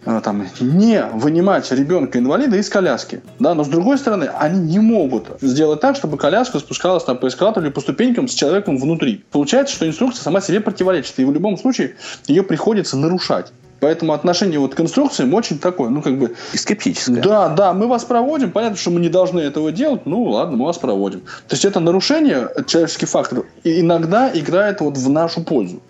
там, 0.05 0.47
не 0.59 1.03
вынимать 1.13 1.71
ребенка-инвалида 1.71 2.57
из 2.57 2.69
коляски. 2.69 3.21
Да? 3.39 3.53
Но 3.53 3.63
с 3.63 3.67
другой 3.67 3.97
стороны, 3.97 4.25
они 4.25 4.59
не 4.59 4.79
могут 4.79 5.27
сделать 5.41 5.79
так, 5.79 5.95
чтобы 5.95 6.17
коляска 6.17 6.59
спускалась 6.59 7.03
там, 7.03 7.17
по 7.17 7.27
эскалатору 7.27 7.65
или 7.65 7.71
по 7.71 7.81
ступенькам 7.81 8.27
с 8.27 8.33
человеком 8.33 8.77
внутри. 8.77 9.23
Получается, 9.31 9.75
что 9.75 9.87
инструкция 9.87 10.23
сама 10.23 10.41
себе 10.41 10.59
противоречит, 10.59 11.19
и 11.19 11.25
в 11.25 11.31
любом 11.31 11.57
случае 11.57 11.95
ее 12.27 12.43
приходится 12.43 12.97
нарушать. 12.97 13.51
Поэтому 13.81 14.13
отношение 14.13 14.59
вот 14.59 14.75
к 14.75 14.79
инструкциям 14.79 15.33
очень 15.33 15.57
такое, 15.57 15.89
ну, 15.89 16.03
как 16.03 16.17
бы... 16.19 16.35
Скептическое. 16.53 17.21
Да, 17.23 17.49
да, 17.49 17.73
мы 17.73 17.87
вас 17.87 18.05
проводим, 18.05 18.51
понятно, 18.51 18.77
что 18.77 18.91
мы 18.91 18.99
не 18.99 19.09
должны 19.09 19.39
этого 19.39 19.71
делать, 19.71 20.05
ну, 20.05 20.23
ладно, 20.23 20.55
мы 20.55 20.65
вас 20.65 20.77
проводим. 20.77 21.21
То 21.47 21.55
есть 21.55 21.65
это 21.65 21.79
нарушение, 21.79 22.47
человеческий 22.67 23.07
фактор, 23.07 23.43
иногда 23.63 24.29
играет 24.31 24.81
вот 24.81 24.97
в 24.97 25.09
нашу 25.09 25.43
пользу. 25.43 25.81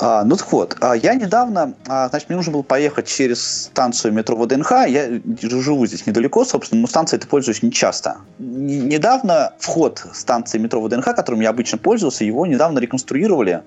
А, 0.00 0.24
ну 0.24 0.36
так 0.36 0.50
вот, 0.52 0.76
а, 0.80 0.94
я 0.94 1.14
недавно, 1.14 1.74
а, 1.86 2.08
значит, 2.08 2.28
мне 2.28 2.36
нужно 2.36 2.52
было 2.52 2.62
поехать 2.62 3.06
через 3.06 3.64
станцию 3.64 4.12
метро 4.12 4.36
ВДНХ, 4.36 4.70
я 4.88 5.20
живу 5.42 5.86
здесь 5.86 6.06
недалеко, 6.06 6.44
собственно, 6.44 6.80
но 6.80 6.86
станцией 6.86 7.18
это 7.18 7.28
пользуюсь 7.28 7.62
не 7.62 7.70
часто. 7.70 8.16
Недавно 8.38 9.52
вход 9.58 10.04
станции 10.12 10.58
метро 10.58 10.80
ВДНХ, 10.80 11.04
которым 11.04 11.40
я 11.40 11.50
обычно 11.50 11.78
пользовался, 11.78 12.24
его 12.24 12.46
недавно 12.46 12.78
реконструировали, 12.78 13.62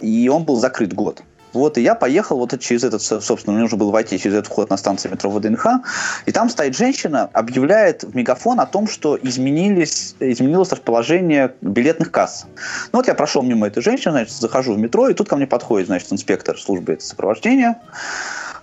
и 0.00 0.28
он 0.28 0.44
был 0.44 0.56
закрыт 0.56 0.92
год. 0.92 1.22
Вот, 1.54 1.78
и 1.78 1.82
я 1.82 1.94
поехал 1.94 2.36
вот 2.38 2.58
через 2.60 2.84
этот, 2.84 3.00
собственно, 3.00 3.54
мне 3.54 3.62
нужно 3.62 3.78
было 3.78 3.90
войти 3.90 4.18
через 4.18 4.34
этот 4.34 4.48
вход 4.48 4.70
на 4.70 4.76
станции 4.76 5.08
метро 5.08 5.30
ВДНХ, 5.30 5.66
и 6.26 6.32
там 6.32 6.50
стоит 6.50 6.76
женщина, 6.76 7.30
объявляет 7.32 8.02
в 8.02 8.14
мегафон 8.14 8.60
о 8.60 8.66
том, 8.66 8.88
что 8.88 9.16
изменились, 9.22 10.16
изменилось 10.20 10.72
расположение 10.72 11.54
билетных 11.60 12.10
касс. 12.10 12.46
Ну 12.92 12.98
вот 12.98 13.06
я 13.06 13.14
прошел 13.14 13.42
мимо 13.42 13.68
этой 13.68 13.82
женщины, 13.82 14.12
значит, 14.12 14.34
захожу 14.34 14.74
в 14.74 14.78
метро, 14.78 15.08
и 15.08 15.14
тут 15.14 15.28
ко 15.28 15.36
мне 15.36 15.46
подходит, 15.46 15.86
значит, 15.86 16.12
инспектор 16.12 16.58
службы 16.58 16.98
сопровождения, 17.00 17.80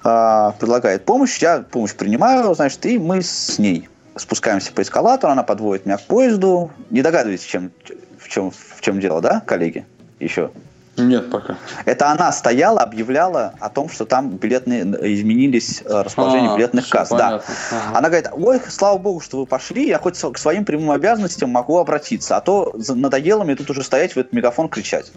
э, 0.03 0.51
предлагает 0.59 1.05
помощь, 1.05 1.37
я 1.39 1.59
помощь 1.59 1.95
принимаю, 1.95 2.53
значит, 2.53 2.85
и 2.85 2.99
мы 2.99 3.21
с 3.21 3.57
ней 3.57 3.87
спускаемся 4.15 4.73
по 4.73 4.81
эскалатору, 4.81 5.31
она 5.31 5.43
подводит 5.43 5.85
меня 5.85 5.97
к 5.97 6.03
поезду. 6.03 6.71
Не 6.89 7.01
догадываетесь, 7.01 7.45
чем, 7.45 7.71
в, 8.17 8.27
чем, 8.27 8.51
в 8.51 8.81
чем 8.81 8.99
дело, 8.99 9.21
да, 9.21 9.41
коллеги? 9.45 9.85
Еще. 10.19 10.51
Нет, 10.97 11.31
пока. 11.31 11.55
Это 11.85 12.11
она 12.11 12.31
стояла, 12.31 12.81
объявляла 12.81 13.53
о 13.59 13.69
том, 13.69 13.89
что 13.89 14.05
там 14.05 14.31
билетные 14.31 14.83
изменились 15.13 15.81
э, 15.85 16.01
расположение 16.01 16.51
а, 16.51 16.57
билетных 16.57 16.89
касс. 16.89 17.09
Да. 17.09 17.41
Ага. 17.71 17.97
Она 17.97 18.09
говорит: 18.09 18.29
ой, 18.33 18.61
слава 18.67 18.97
богу, 18.97 19.21
что 19.21 19.39
вы 19.39 19.45
пошли, 19.45 19.87
я 19.87 19.99
хоть 19.99 20.19
к 20.19 20.37
своим 20.37 20.65
прямым 20.65 20.91
обязанностям 20.91 21.49
могу 21.49 21.77
обратиться, 21.77 22.35
а 22.35 22.41
то 22.41 22.73
надоело 22.89 23.43
мне 23.43 23.55
тут 23.55 23.69
уже 23.69 23.83
стоять 23.83 24.13
в 24.13 24.17
этот 24.17 24.33
мегафон 24.33 24.67
кричать. 24.67 25.11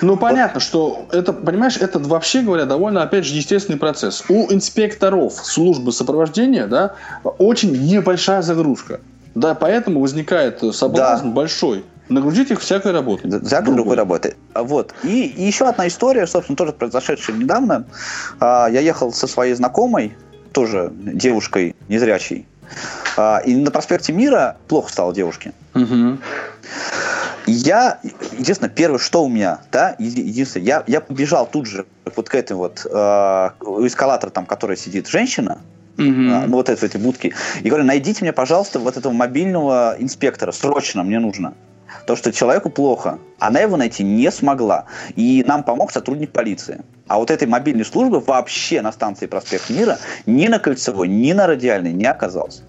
Ну, 0.00 0.16
понятно, 0.16 0.60
что 0.60 1.06
это, 1.12 1.32
понимаешь, 1.32 1.76
это 1.76 1.98
вообще 1.98 2.42
говоря 2.42 2.64
довольно, 2.64 3.02
опять 3.02 3.24
же, 3.24 3.34
естественный 3.34 3.78
процесс. 3.78 4.24
У 4.28 4.52
инспекторов 4.52 5.34
службы 5.34 5.92
сопровождения, 5.92 6.66
да, 6.66 6.94
очень 7.38 7.72
небольшая 7.72 8.42
загрузка. 8.42 9.00
Да, 9.34 9.54
поэтому 9.54 10.00
возникает 10.00 10.60
соблазн 10.74 11.28
да. 11.28 11.32
большой 11.32 11.84
Нагрузить 12.08 12.50
их 12.50 12.60
всякой 12.60 12.92
работой. 12.92 13.30
Всякой 13.30 13.66
другой, 13.66 13.76
другой 13.76 13.96
работой. 13.96 14.34
Вот. 14.54 14.94
И, 15.04 15.26
и 15.26 15.42
еще 15.42 15.66
одна 15.66 15.88
история, 15.88 16.26
собственно, 16.26 16.56
тоже 16.56 16.72
произошедшая 16.72 17.36
недавно. 17.36 17.86
А, 18.40 18.68
я 18.68 18.80
ехал 18.80 19.12
со 19.12 19.26
своей 19.26 19.54
знакомой, 19.54 20.16
тоже 20.52 20.92
девушкой 20.94 21.74
незрячей, 21.88 22.46
а, 23.16 23.38
и 23.38 23.54
на 23.54 23.70
проспекте 23.70 24.12
Мира 24.12 24.56
плохо 24.68 24.92
стало 24.92 25.14
девушке. 25.14 25.52
Угу. 25.74 26.18
Я, 27.46 28.00
единственное, 28.38 28.70
первое, 28.70 28.98
что 28.98 29.24
у 29.24 29.28
меня, 29.28 29.60
да, 29.70 29.96
единственное, 29.98 30.66
я, 30.66 30.84
я 30.86 31.00
побежал 31.00 31.46
тут 31.46 31.66
же 31.66 31.84
вот 32.16 32.28
к 32.28 32.34
этой 32.34 32.56
вот, 32.56 32.86
э, 32.90 33.50
у 33.60 33.86
эскалатора 33.86 34.30
там, 34.30 34.46
которая 34.46 34.76
сидит 34.76 35.08
женщина, 35.08 35.60
Mm-hmm. 35.96 36.30
А, 36.32 36.46
ну, 36.48 36.56
вот 36.56 36.68
это, 36.68 36.84
эти 36.84 36.96
будки. 36.96 37.34
И 37.62 37.68
говорю, 37.68 37.84
найдите 37.84 38.22
мне, 38.22 38.32
пожалуйста, 38.32 38.80
вот 38.80 38.96
этого 38.96 39.12
мобильного 39.12 39.94
инспектора, 40.00 40.50
срочно, 40.50 41.04
мне 41.04 41.20
нужно. 41.20 41.54
То, 42.06 42.16
что 42.16 42.32
человеку 42.32 42.70
плохо. 42.70 43.18
Она 43.38 43.60
его 43.60 43.76
найти 43.76 44.02
не 44.04 44.30
смогла. 44.30 44.84
И 45.16 45.44
нам 45.46 45.62
помог 45.62 45.92
сотрудник 45.92 46.30
полиции. 46.32 46.80
А 47.06 47.18
вот 47.18 47.30
этой 47.30 47.46
мобильной 47.46 47.84
службы 47.84 48.20
вообще 48.20 48.80
на 48.80 48.92
станции 48.92 49.26
Проспект 49.26 49.70
Мира 49.70 49.98
ни 50.26 50.48
на 50.48 50.58
Кольцевой, 50.58 51.08
ни 51.08 51.32
на 51.32 51.46
Радиальной 51.46 51.92
не 51.92 52.06
оказалось. 52.06 52.62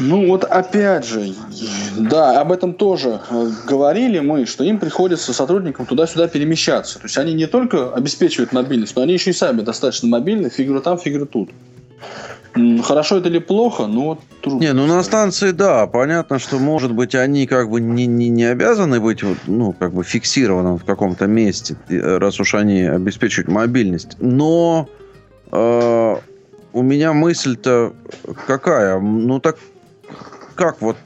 Ну 0.00 0.28
вот 0.28 0.44
опять 0.44 1.04
же, 1.04 1.34
да, 1.98 2.40
об 2.40 2.52
этом 2.52 2.72
тоже 2.72 3.20
э, 3.28 3.50
говорили 3.66 4.18
мы, 4.20 4.46
что 4.46 4.64
им 4.64 4.78
приходится 4.78 5.34
сотрудникам 5.34 5.84
туда-сюда 5.84 6.26
перемещаться. 6.26 6.98
То 6.98 7.04
есть 7.04 7.18
они 7.18 7.34
не 7.34 7.46
только 7.46 7.92
обеспечивают 7.92 8.52
мобильность, 8.52 8.96
но 8.96 9.02
они 9.02 9.12
еще 9.12 9.30
и 9.30 9.34
сами 9.34 9.60
достаточно 9.60 10.08
мобильны, 10.08 10.48
фигура 10.48 10.80
там, 10.80 10.98
фигура 10.98 11.26
тут. 11.26 11.50
Хорошо 12.82 13.18
это 13.18 13.28
или 13.28 13.38
плохо, 13.38 13.86
но 13.86 14.18
трудно. 14.42 14.60
Не, 14.60 14.72
ну 14.72 14.86
на 14.86 15.02
станции, 15.02 15.50
да, 15.50 15.86
понятно, 15.86 16.38
что, 16.38 16.58
может 16.58 16.92
быть, 16.92 17.14
они 17.14 17.46
как 17.46 17.70
бы 17.70 17.80
не, 17.80 18.06
не, 18.06 18.28
не 18.28 18.44
обязаны 18.44 19.00
быть, 19.00 19.22
вот, 19.22 19.38
ну, 19.46 19.72
как 19.72 19.92
бы 19.92 20.04
фиксированным 20.04 20.78
в 20.78 20.84
каком-то 20.84 21.26
месте, 21.26 21.76
раз 21.88 22.40
уж 22.40 22.54
они 22.54 22.82
обеспечивают 22.82 23.48
мобильность. 23.48 24.16
Но 24.20 24.88
э, 25.52 26.16
у 26.72 26.82
меня 26.82 27.12
мысль-то 27.12 27.92
какая? 28.46 28.98
Ну, 28.98 29.40
так 29.40 29.56
как 30.54 30.80
вот 30.80 30.96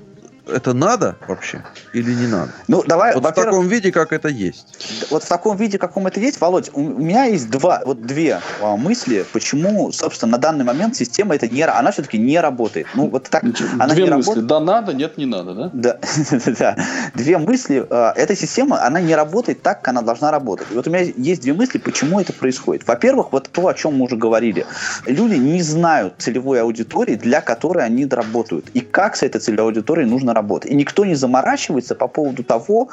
это 0.47 0.75
надо 0.75 1.17
вообще 1.27 1.63
или 1.93 2.13
не 2.15 2.27
надо? 2.27 2.53
Ну, 2.69 2.83
давай, 2.87 3.15
вот 3.15 3.25
в 3.25 3.33
таком 3.33 3.69
виде, 3.69 3.93
как 3.93 4.13
это 4.13 4.29
есть. 4.29 5.07
Вот 5.11 5.23
в 5.23 5.29
таком 5.29 5.57
виде, 5.57 5.79
каком 5.79 6.07
это 6.07 6.21
есть, 6.21 6.41
Володь, 6.41 6.71
у 6.73 6.81
меня 6.81 7.25
есть 7.25 7.51
два, 7.51 7.83
вот 7.85 8.03
две 8.03 8.41
а, 8.61 8.77
мысли, 8.77 9.25
почему, 9.33 9.93
собственно, 9.93 10.33
на 10.33 10.39
данный 10.39 10.65
момент 10.65 10.97
система 10.97 11.35
это 11.35 11.49
не, 11.49 11.63
она 11.63 11.91
все-таки 11.91 12.19
не 12.19 12.39
работает. 12.41 12.87
Ну, 12.95 13.09
вот 13.09 13.25
так, 13.25 13.45
она 13.79 13.95
две 13.95 14.05
не 14.05 14.11
мысли, 14.11 14.31
работает. 14.31 14.47
да 14.47 14.61
надо, 14.61 14.93
нет, 14.93 15.19
не 15.19 15.27
надо, 15.27 15.55
да? 15.55 15.71
Да, 15.73 15.99
да. 16.59 16.77
Две 17.15 17.39
мысли, 17.39 17.87
а, 17.89 18.13
эта 18.17 18.37
система, 18.37 18.85
она 18.85 19.01
не 19.01 19.15
работает 19.15 19.63
так, 19.63 19.81
как 19.81 19.89
она 19.89 20.03
должна 20.03 20.31
работать. 20.31 20.67
И 20.71 20.75
вот 20.75 20.87
у 20.87 20.91
меня 20.91 21.05
есть 21.17 21.43
две 21.43 21.53
мысли, 21.53 21.79
почему 21.79 22.21
это 22.21 22.33
происходит. 22.33 22.87
Во-первых, 22.87 23.33
вот 23.33 23.49
то, 23.51 23.69
о 23.69 23.75
чем 23.75 23.97
мы 23.97 24.07
уже 24.07 24.17
говорили. 24.17 24.67
Люди 25.07 25.37
не 25.37 25.63
знают 25.63 26.15
целевой 26.19 26.61
аудитории, 26.61 27.15
для 27.15 27.41
которой 27.41 27.85
они 27.85 28.07
работают. 28.07 28.67
И 28.75 28.81
как 28.81 29.17
с 29.17 29.23
этой 29.23 29.41
целевой 29.41 29.67
аудиторией 29.67 30.09
нужно 30.09 30.34
работы. 30.35 30.69
И 30.69 30.75
никто 30.75 31.05
не 31.05 31.15
заморачивается 31.15 31.95
по 31.95 32.09
поводу 32.09 32.43
того, 32.43 32.89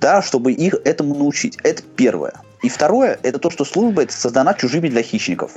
да, 0.00 0.22
чтобы 0.22 0.52
их 0.52 0.74
этому 0.84 1.14
научить. 1.14 1.58
Это 1.62 1.82
первое. 1.96 2.34
И 2.62 2.68
второе, 2.68 3.18
это 3.22 3.38
то, 3.40 3.50
что 3.50 3.64
служба 3.64 4.02
это 4.02 4.12
создана 4.12 4.54
чужими 4.54 4.88
для 4.88 5.02
хищников. 5.02 5.52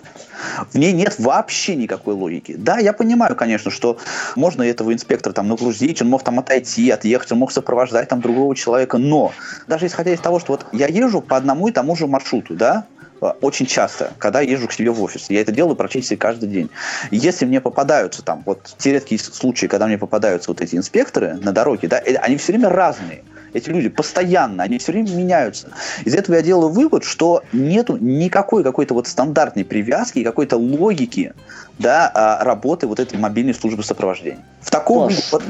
В 0.72 0.76
ней 0.76 0.92
нет 0.92 1.16
вообще 1.20 1.76
никакой 1.76 2.16
логики. 2.16 2.56
Да, 2.58 2.80
я 2.80 2.94
понимаю, 2.94 3.36
конечно, 3.36 3.70
что 3.70 4.00
можно 4.36 4.64
этого 4.64 4.92
инспектора 4.92 5.34
там 5.34 5.48
нагрузить, 5.48 6.02
он 6.02 6.10
мог 6.10 6.24
там 6.24 6.40
отойти, 6.40 6.90
отъехать, 6.90 7.32
он 7.32 7.40
мог 7.40 7.52
сопровождать 7.52 8.10
там 8.10 8.22
другого 8.22 8.56
человека, 8.56 8.98
но 8.98 9.34
даже 9.68 9.86
исходя 9.86 10.14
из 10.14 10.20
того, 10.20 10.40
что 10.40 10.54
вот 10.54 10.66
я 10.72 10.88
езжу 10.88 11.22
по 11.22 11.38
одному 11.38 11.68
и 11.68 11.72
тому 11.72 11.96
же 11.96 12.08
маршруту, 12.08 12.56
да, 12.56 12.86
очень 13.20 13.66
часто, 13.66 14.14
когда 14.18 14.42
езжу 14.42 14.68
к 14.68 14.74
себе 14.74 14.92
в 14.92 15.02
офис. 15.02 15.30
Я 15.30 15.42
это 15.42 15.52
делаю 15.52 15.76
практически 15.76 16.16
каждый 16.16 16.50
день. 16.50 16.70
если 17.12 17.46
мне 17.46 17.62
попадаются 17.62 18.22
там, 18.22 18.44
вот 18.46 18.76
те 18.78 18.94
редкие 18.94 19.20
случаи, 19.20 19.68
когда 19.68 19.88
мне 19.88 19.98
попадаются 19.98 20.52
вот 20.52 20.62
эти 20.62 20.76
инспекторы 20.76 21.36
на 21.36 21.52
дороге, 21.52 21.88
да, 21.88 22.00
э, 22.00 22.16
они 22.16 22.38
все 22.38 22.54
время 22.54 22.70
разные. 22.70 23.24
Эти 23.54 23.70
люди 23.70 23.88
постоянно, 23.88 24.64
они 24.64 24.78
все 24.80 24.92
время 24.92 25.10
меняются. 25.12 25.70
Из 26.04 26.14
этого 26.14 26.36
я 26.36 26.42
делаю 26.42 26.70
вывод, 26.70 27.06
что 27.06 27.42
нету 27.54 27.96
никакой 27.96 28.64
какой-то 28.64 28.94
вот 28.94 29.08
стандартной 29.08 29.64
привязки 29.64 30.20
и 30.20 30.24
какой-то 30.26 30.58
логики 30.58 31.34
да, 31.80 32.12
а, 32.14 32.44
работы 32.44 32.86
вот 32.86 33.00
этой 33.00 33.18
мобильной 33.18 33.54
службы 33.54 33.82
сопровождения. 33.82 34.44
В 34.60 34.70
таком 34.70 35.08
Паш. 35.08 35.32
Вот, 35.32 35.44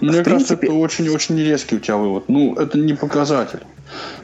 мне 0.00 0.20
в 0.20 0.24
кажется, 0.24 0.56
принципе... 0.56 0.66
это 0.66 0.76
очень-очень 0.76 1.38
резкий 1.38 1.76
у 1.76 1.78
тебя 1.78 1.96
вывод. 1.96 2.28
Ну, 2.28 2.54
это 2.54 2.76
не 2.76 2.92
показатель. 2.92 3.60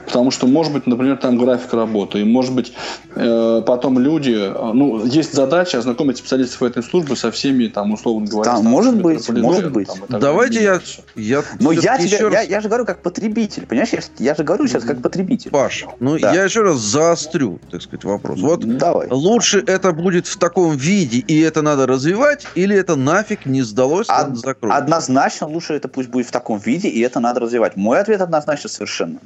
Потому 0.08 0.30
что, 0.30 0.46
может 0.46 0.72
быть, 0.72 0.86
например, 0.86 1.18
там 1.18 1.36
график 1.36 1.74
работы, 1.74 2.20
и, 2.20 2.24
может 2.24 2.54
быть, 2.54 2.72
э, 3.14 3.62
потом 3.66 3.98
люди, 3.98 4.34
э, 4.34 4.72
ну, 4.72 5.04
есть 5.04 5.34
задача 5.34 5.78
ознакомить 5.78 6.16
специалистов 6.16 6.62
этой 6.62 6.82
службы 6.82 7.14
со 7.14 7.30
всеми, 7.30 7.66
там, 7.66 7.92
условно 7.92 8.26
говоря, 8.26 8.52
там, 8.52 8.64
может 8.64 9.02
быть, 9.02 9.28
может 9.28 9.70
быть. 9.70 9.88
Там, 10.08 10.18
Давайте 10.18 10.62
я, 10.62 10.80
я... 11.14 11.42
Но 11.60 11.72
я, 11.72 11.98
тебе, 11.98 12.20
раз... 12.20 12.32
я, 12.32 12.40
я 12.40 12.60
же 12.62 12.68
говорю 12.68 12.86
как 12.86 13.02
потребитель, 13.02 13.66
понимаешь? 13.66 13.90
Я, 13.92 14.00
я 14.18 14.34
же 14.34 14.44
говорю 14.44 14.66
сейчас 14.66 14.84
как 14.84 15.02
потребитель. 15.02 15.50
Паш, 15.50 15.84
ну, 16.00 16.18
да. 16.18 16.32
я 16.32 16.44
еще 16.44 16.62
раз 16.62 16.78
заострю, 16.78 17.60
так 17.70 17.82
сказать, 17.82 18.04
вопрос. 18.04 18.40
Вот 18.40 18.60
Давай. 18.78 19.08
лучше 19.10 19.62
это 19.66 19.92
будет 19.92 20.26
в 20.26 20.38
таком 20.38 20.74
виде, 20.74 21.18
и 21.18 21.38
это 21.40 21.60
надо 21.60 21.86
развивать, 21.86 22.46
или 22.54 22.74
это 22.74 22.96
нафиг 22.96 23.44
не 23.44 23.60
сдалось, 23.60 24.08
Од- 24.08 24.38
закроют? 24.38 24.74
Однозначно 24.74 25.46
лучше 25.46 25.74
это 25.74 25.88
пусть 25.88 26.08
будет 26.08 26.26
в 26.26 26.30
таком 26.30 26.58
виде, 26.58 26.88
и 26.88 27.00
это 27.00 27.20
надо 27.20 27.40
развивать. 27.40 27.76
Мой 27.76 28.00
ответ 28.00 28.22
однозначно 28.22 28.70
совершенно. 28.70 29.18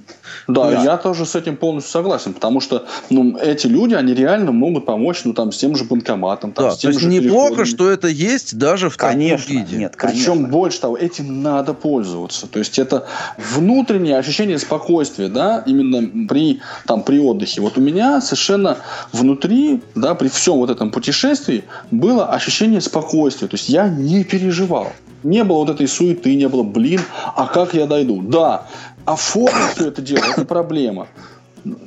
Да, 0.48 0.70
да, 0.70 0.82
я 0.82 0.96
тоже 0.96 1.26
с 1.26 1.34
этим 1.34 1.56
полностью 1.56 1.92
согласен, 1.92 2.34
потому 2.34 2.60
что 2.60 2.86
ну, 3.10 3.36
эти 3.36 3.66
люди, 3.66 3.94
они 3.94 4.14
реально 4.14 4.52
могут 4.52 4.86
помочь, 4.86 5.22
ну, 5.24 5.32
там, 5.32 5.52
с 5.52 5.58
тем 5.58 5.76
же 5.76 5.84
банкоматом. 5.84 6.52
Там, 6.52 6.66
да, 6.66 6.70
с 6.72 6.78
тем 6.78 6.92
то 6.92 6.98
есть 6.98 7.08
неплохо, 7.08 7.64
что 7.64 7.90
это 7.90 8.08
есть 8.08 8.58
даже 8.58 8.90
в 8.90 8.96
конечно, 8.96 9.46
таком 9.46 9.64
виде. 9.64 9.76
Нет, 9.76 9.96
конечно. 9.96 10.32
Причем 10.32 10.46
больше 10.50 10.80
того, 10.80 10.96
этим 10.96 11.42
надо 11.42 11.74
пользоваться. 11.74 12.46
То 12.46 12.58
есть 12.58 12.78
это 12.78 13.06
внутреннее 13.54 14.18
ощущение 14.18 14.58
спокойствия, 14.58 15.28
да, 15.28 15.62
именно 15.66 16.26
при, 16.26 16.60
там, 16.86 17.02
при 17.02 17.18
отдыхе. 17.18 17.60
Вот 17.60 17.78
у 17.78 17.80
меня 17.80 18.20
совершенно 18.20 18.78
внутри, 19.12 19.82
да, 19.94 20.14
при 20.14 20.28
всем 20.28 20.54
вот 20.56 20.70
этом 20.70 20.90
путешествии 20.90 21.64
было 21.90 22.26
ощущение 22.26 22.80
спокойствия. 22.80 23.48
То 23.48 23.56
есть 23.56 23.68
я 23.68 23.88
не 23.88 24.24
переживал. 24.24 24.92
Не 25.22 25.44
было 25.44 25.58
вот 25.58 25.70
этой 25.70 25.86
суеты, 25.86 26.34
не 26.34 26.48
было, 26.48 26.64
блин, 26.64 27.00
а 27.36 27.46
как 27.46 27.74
я 27.74 27.86
дойду? 27.86 28.22
Да, 28.22 28.66
оформить 29.04 29.74
все 29.74 29.88
это 29.88 30.02
дело, 30.02 30.24
это 30.24 30.44
проблема. 30.44 31.08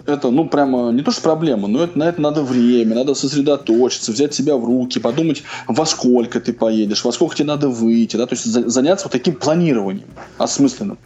Это, 0.05 0.29
ну, 0.29 0.47
прямо 0.47 0.91
не 0.91 1.01
то, 1.01 1.11
что 1.11 1.21
проблема, 1.21 1.67
но 1.67 1.83
это, 1.83 1.97
на 1.97 2.03
это 2.03 2.21
надо 2.21 2.43
время, 2.43 2.95
надо 2.95 3.13
сосредоточиться, 3.13 4.11
взять 4.11 4.33
себя 4.33 4.55
в 4.55 4.65
руки, 4.65 4.99
подумать, 4.99 5.43
во 5.67 5.85
сколько 5.85 6.39
ты 6.39 6.53
поедешь, 6.53 7.03
во 7.03 7.11
сколько 7.11 7.35
тебе 7.35 7.47
надо 7.47 7.67
выйти, 7.69 8.15
да, 8.15 8.25
то 8.25 8.35
есть 8.35 8.45
заняться 8.45 9.05
вот 9.05 9.11
таким 9.11 9.35
планированием 9.35 10.07
осмысленным. 10.37 10.97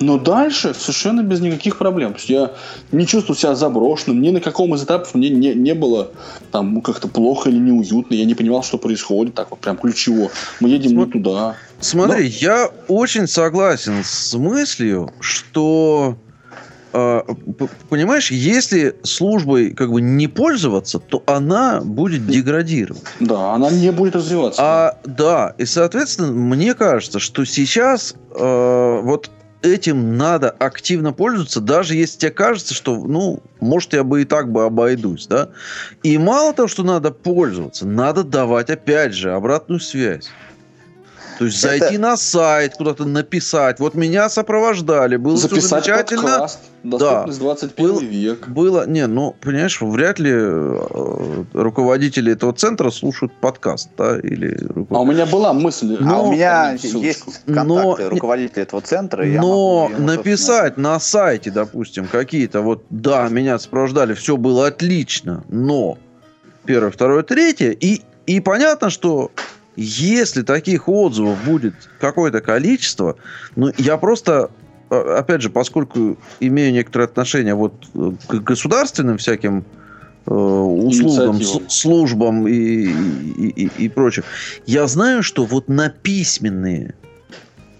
Но 0.00 0.18
дальше 0.18 0.74
совершенно 0.74 1.22
без 1.22 1.40
никаких 1.40 1.76
проблем. 1.76 2.12
То 2.12 2.18
есть 2.18 2.30
я 2.30 2.52
не 2.90 3.06
чувствую 3.06 3.36
себя 3.36 3.54
заброшенным, 3.54 4.22
ни 4.22 4.30
на 4.30 4.40
каком 4.40 4.74
из 4.74 4.82
этапов 4.82 5.14
мне 5.14 5.28
не, 5.28 5.54
не 5.54 5.74
было 5.74 6.10
там 6.50 6.74
ну, 6.74 6.80
как-то 6.80 7.06
плохо 7.06 7.50
или 7.50 7.58
неуютно, 7.58 8.14
я 8.14 8.24
не 8.24 8.34
понимал, 8.34 8.62
что 8.62 8.78
происходит, 8.78 9.34
так 9.34 9.50
вот 9.50 9.60
прям 9.60 9.76
ключево. 9.76 10.30
Мы 10.60 10.70
едем 10.70 10.90
См... 10.90 11.06
не 11.06 11.12
туда. 11.12 11.56
Смотри, 11.80 12.24
Но... 12.24 12.28
я 12.28 12.70
очень 12.88 13.26
согласен 13.26 14.02
с 14.04 14.34
мыслью, 14.34 15.12
что 15.20 16.16
понимаешь, 16.92 18.30
если 18.30 18.96
службой 19.02 19.70
как 19.70 19.90
бы 19.90 20.00
не 20.00 20.28
пользоваться, 20.28 20.98
то 20.98 21.22
она 21.26 21.80
будет 21.82 22.26
деградировать. 22.26 23.02
Да, 23.20 23.54
она 23.54 23.70
не 23.70 23.92
будет 23.92 24.16
развиваться. 24.16 24.60
А 24.62 24.98
да, 25.04 25.54
и 25.58 25.64
соответственно, 25.64 26.32
мне 26.32 26.74
кажется, 26.74 27.18
что 27.18 27.44
сейчас 27.44 28.14
э, 28.34 29.00
вот 29.02 29.30
этим 29.62 30.16
надо 30.16 30.50
активно 30.50 31.12
пользоваться, 31.12 31.60
даже 31.60 31.94
если 31.94 32.18
тебе 32.18 32.30
кажется, 32.30 32.74
что, 32.74 32.96
ну, 32.96 33.40
может, 33.60 33.92
я 33.92 34.04
бы 34.04 34.22
и 34.22 34.24
так 34.24 34.50
бы 34.50 34.64
обойдусь, 34.64 35.26
да. 35.26 35.50
И 36.02 36.16
мало 36.18 36.52
того, 36.52 36.68
что 36.68 36.82
надо 36.82 37.10
пользоваться, 37.10 37.86
надо 37.86 38.24
давать, 38.24 38.70
опять 38.70 39.14
же, 39.14 39.32
обратную 39.32 39.80
связь. 39.80 40.30
То 41.40 41.46
есть 41.46 41.64
Это- 41.64 41.78
зайти 41.78 41.96
на 41.96 42.18
сайт, 42.18 42.74
куда-то 42.74 43.06
написать. 43.06 43.80
Вот 43.80 43.94
меня 43.94 44.28
сопровождали, 44.28 45.16
было 45.16 45.38
Записать 45.38 45.86
замечательно. 45.86 46.22
подкаст. 46.22 46.58
Доступность 46.84 47.38
21 47.38 47.86
Был- 47.94 48.00
век. 48.00 48.46
Было, 48.48 48.86
не, 48.86 49.06
ну, 49.06 49.34
понимаешь, 49.40 49.80
вряд 49.80 50.18
ли 50.18 50.32
э, 50.34 51.44
руководители 51.54 52.32
этого 52.34 52.52
центра 52.52 52.90
слушают 52.90 53.32
подкаст, 53.40 53.88
да, 53.96 54.18
или 54.18 54.54
руко- 54.68 54.94
А 54.94 55.00
у 55.00 55.06
меня 55.06 55.24
была 55.24 55.54
мысль. 55.54 55.96
а 55.98 56.04
но- 56.04 56.28
у 56.28 56.32
меня 56.32 56.76
ссылочку. 56.76 56.98
есть 57.00 57.40
Но- 57.46 57.54
контакты 57.54 58.08
руководителя 58.10 58.62
этого 58.64 58.82
центра. 58.82 59.26
и 59.26 59.32
я 59.32 59.40
Но 59.40 59.46
могу 59.48 59.88
собственно, 59.94 60.16
написать 60.16 60.76
на 60.76 61.00
сайте, 61.00 61.50
допустим, 61.50 62.06
какие-то 62.06 62.60
вот, 62.60 62.84
да, 62.90 63.26
меня 63.30 63.58
сопровождали, 63.58 64.12
все 64.12 64.36
было 64.36 64.66
отлично, 64.66 65.42
но 65.48 65.96
первое, 66.66 66.90
второе, 66.90 67.22
третье, 67.22 67.70
и, 67.70 68.02
и 68.26 68.40
понятно, 68.40 68.90
что 68.90 69.30
если 69.82 70.42
таких 70.42 70.88
отзывов 70.88 71.42
будет 71.44 71.74
какое-то 71.98 72.40
количество, 72.40 73.16
ну, 73.56 73.72
я 73.78 73.96
просто, 73.96 74.50
э, 74.90 75.14
опять 75.18 75.40
же, 75.40 75.48
поскольку 75.48 76.18
имею 76.38 76.72
некоторое 76.72 77.04
отношение 77.04 77.54
вот 77.54 77.72
э, 77.94 78.12
к 78.26 78.34
государственным 78.42 79.16
всяким 79.16 79.64
э, 80.26 80.32
услугам, 80.34 81.40
с- 81.40 81.60
службам 81.68 82.46
и, 82.46 82.52
и, 82.52 83.64
и, 83.64 83.84
и 83.84 83.88
прочим, 83.88 84.22
я 84.66 84.86
знаю, 84.86 85.22
что 85.22 85.46
вот 85.46 85.68
на 85.68 85.88
письменные 85.88 86.94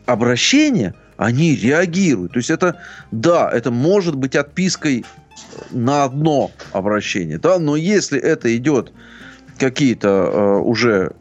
обращения 0.07 0.95
они 1.19 1.55
реагируют. 1.55 2.33
То 2.33 2.39
есть 2.39 2.51
это, 2.51 2.81
да, 3.11 3.51
это 3.53 3.71
может 3.71 4.15
быть 4.15 4.37
отпиской 4.37 5.05
на 5.71 6.05
одно 6.05 6.51
обращение, 6.73 7.39
да, 7.39 7.59
но 7.59 7.77
если 7.77 8.19
это 8.19 8.57
идет 8.57 8.93
какие-то 9.59 10.09
э, 10.09 10.57
уже 10.61 11.13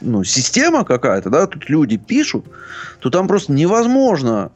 ну, 0.00 0.24
система 0.24 0.84
какая-то, 0.84 1.30
да, 1.30 1.46
тут 1.46 1.68
люди 1.68 1.96
пишут, 1.96 2.44
то 3.00 3.10
там 3.10 3.28
просто 3.28 3.52
невозможно 3.52 4.50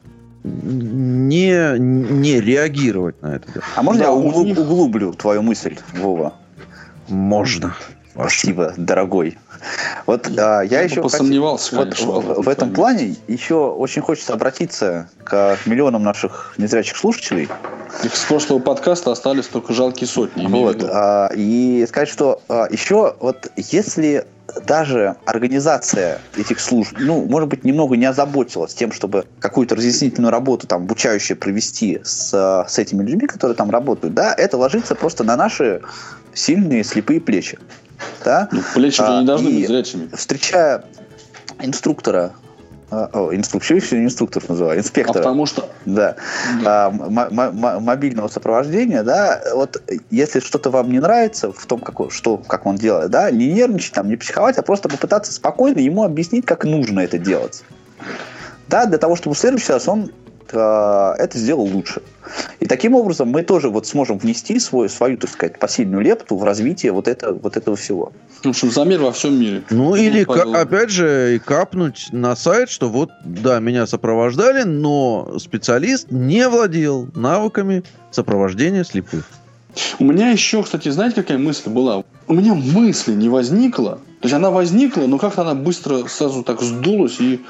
не, 0.44 1.78
не 1.78 2.40
реагировать 2.40 3.20
на 3.22 3.36
это. 3.36 3.52
дело. 3.52 3.64
А 3.76 3.82
можно 3.82 4.04
Да, 4.04 4.10
я 4.10 4.14
углу- 4.16 4.44
них- 4.44 4.58
углублю 4.58 5.12
твою 5.12 5.42
мысль, 5.42 5.76
Вова? 5.94 6.34
Можно. 7.08 7.74
Спасибо, 8.14 8.74
дорогой. 8.76 9.38
Вот 10.06 10.26
а, 10.36 10.62
я 10.62 10.80
Я 10.80 10.82
еще 10.82 11.00
посомневался, 11.00 11.76
вот 11.76 11.84
конечно, 11.84 12.06
в, 12.06 12.24
Вова, 12.26 12.42
в 12.42 12.48
этом 12.48 12.72
плане 12.72 13.14
еще 13.28 13.54
очень 13.54 14.02
хочется 14.02 14.32
обратиться 14.34 15.08
к 15.24 15.56
миллионам 15.66 16.02
наших 16.02 16.54
незрячих 16.58 16.96
слушателей. 16.96 17.48
Их 18.02 18.14
с 18.16 18.24
прошлого 18.24 18.58
подкаста 18.58 19.12
остались 19.12 19.46
только 19.46 19.72
жалкие 19.72 20.08
сотни. 20.08 20.44
в 20.46 20.50
Вот, 20.50 20.82
а, 20.82 21.30
и 21.34 21.86
сказать, 21.88 22.08
что 22.08 22.42
а, 22.48 22.66
еще 22.70 23.14
вот 23.20 23.50
если 23.56 24.26
даже 24.66 25.16
организация 25.24 26.20
этих 26.36 26.60
служб, 26.60 26.96
ну, 26.98 27.24
может 27.24 27.48
быть, 27.48 27.64
немного 27.64 27.96
не 27.96 28.06
озаботилась 28.06 28.74
тем, 28.74 28.92
чтобы 28.92 29.26
какую-то 29.38 29.74
разъяснительную 29.74 30.30
работу 30.30 30.66
там 30.66 30.82
обучающую 30.82 31.36
провести 31.36 32.00
с, 32.04 32.64
с 32.68 32.78
этими 32.78 33.02
людьми, 33.02 33.26
которые 33.26 33.56
там 33.56 33.70
работают, 33.70 34.14
да, 34.14 34.34
это 34.36 34.56
ложится 34.56 34.94
просто 34.94 35.24
на 35.24 35.36
наши 35.36 35.82
сильные 36.34 36.84
слепые 36.84 37.20
плечи. 37.20 37.58
Да? 38.24 38.48
Ну, 38.52 38.60
плечи 38.74 38.96
же 38.96 39.06
а, 39.06 39.20
не 39.20 39.26
должны 39.26 39.50
быть 39.50 39.66
зрячими. 39.66 40.08
Встречая 40.12 40.84
инструктора, 41.60 42.32
о, 42.92 43.34
инструктор, 43.34 43.76
еще 43.76 43.98
не 43.98 44.04
инструктор 44.04 44.42
называю, 44.48 44.76
А 44.76 44.80
инспектора. 44.80 45.18
потому 45.18 45.46
что 45.46 45.68
Да. 45.86 46.16
А, 46.64 46.90
м- 46.90 47.18
м- 47.18 47.82
мобильного 47.82 48.28
сопровождения, 48.28 49.02
да, 49.02 49.42
вот 49.54 49.82
если 50.10 50.40
что-то 50.40 50.70
вам 50.70 50.92
не 50.92 51.00
нравится 51.00 51.52
в 51.52 51.64
том, 51.66 51.80
как, 51.80 52.12
что, 52.12 52.36
как 52.36 52.66
он 52.66 52.76
делает, 52.76 53.10
да, 53.10 53.30
не 53.30 53.50
нервничать, 53.52 53.94
там, 53.94 54.08
не 54.08 54.16
психовать, 54.16 54.58
а 54.58 54.62
просто 54.62 54.88
попытаться 54.90 55.32
спокойно 55.32 55.78
ему 55.78 56.04
объяснить, 56.04 56.44
как 56.44 56.64
нужно 56.64 57.00
это 57.00 57.16
делать. 57.18 57.64
Да, 58.68 58.86
для 58.86 58.98
того, 58.98 59.16
чтобы 59.16 59.34
в 59.34 59.38
следующий 59.38 59.72
раз 59.72 59.88
он 59.88 60.10
это 60.58 61.38
сделал 61.38 61.64
лучше. 61.64 62.02
И 62.60 62.66
таким 62.66 62.94
образом 62.94 63.28
мы 63.28 63.42
тоже 63.42 63.68
вот 63.68 63.86
сможем 63.86 64.18
внести 64.18 64.58
свой, 64.58 64.88
свою, 64.88 65.16
так 65.16 65.30
сказать, 65.30 65.58
посильную 65.58 66.02
лепту 66.02 66.36
в 66.36 66.44
развитие 66.44 66.92
вот, 66.92 67.08
это, 67.08 67.32
вот 67.32 67.56
этого 67.56 67.76
всего. 67.76 68.12
в 68.42 68.48
общем, 68.48 68.70
замер 68.70 69.00
во 69.00 69.12
всем 69.12 69.38
мире. 69.38 69.62
Ну, 69.70 69.94
или, 69.96 70.24
ка- 70.24 70.32
пожалуй. 70.32 70.58
опять 70.58 70.90
же, 70.90 71.36
и 71.36 71.38
капнуть 71.38 72.08
на 72.12 72.36
сайт, 72.36 72.70
что 72.70 72.88
вот, 72.88 73.10
да, 73.24 73.58
меня 73.60 73.86
сопровождали, 73.86 74.62
но 74.62 75.38
специалист 75.38 76.10
не 76.10 76.48
владел 76.48 77.08
навыками 77.14 77.82
сопровождения 78.10 78.84
слепых. 78.84 79.28
У 79.98 80.04
меня 80.04 80.30
еще, 80.30 80.62
кстати, 80.62 80.90
знаете, 80.90 81.16
какая 81.16 81.38
мысль 81.38 81.70
была? 81.70 82.04
У 82.26 82.34
меня 82.34 82.54
мысли 82.54 83.12
не 83.14 83.28
возникла. 83.28 84.00
То 84.20 84.26
есть 84.26 84.34
она 84.34 84.50
возникла, 84.50 85.06
но 85.06 85.18
как-то 85.18 85.42
она 85.42 85.54
быстро 85.54 86.06
сразу 86.06 86.42
так 86.44 86.60
сдулась 86.60 87.18
и 87.20 87.40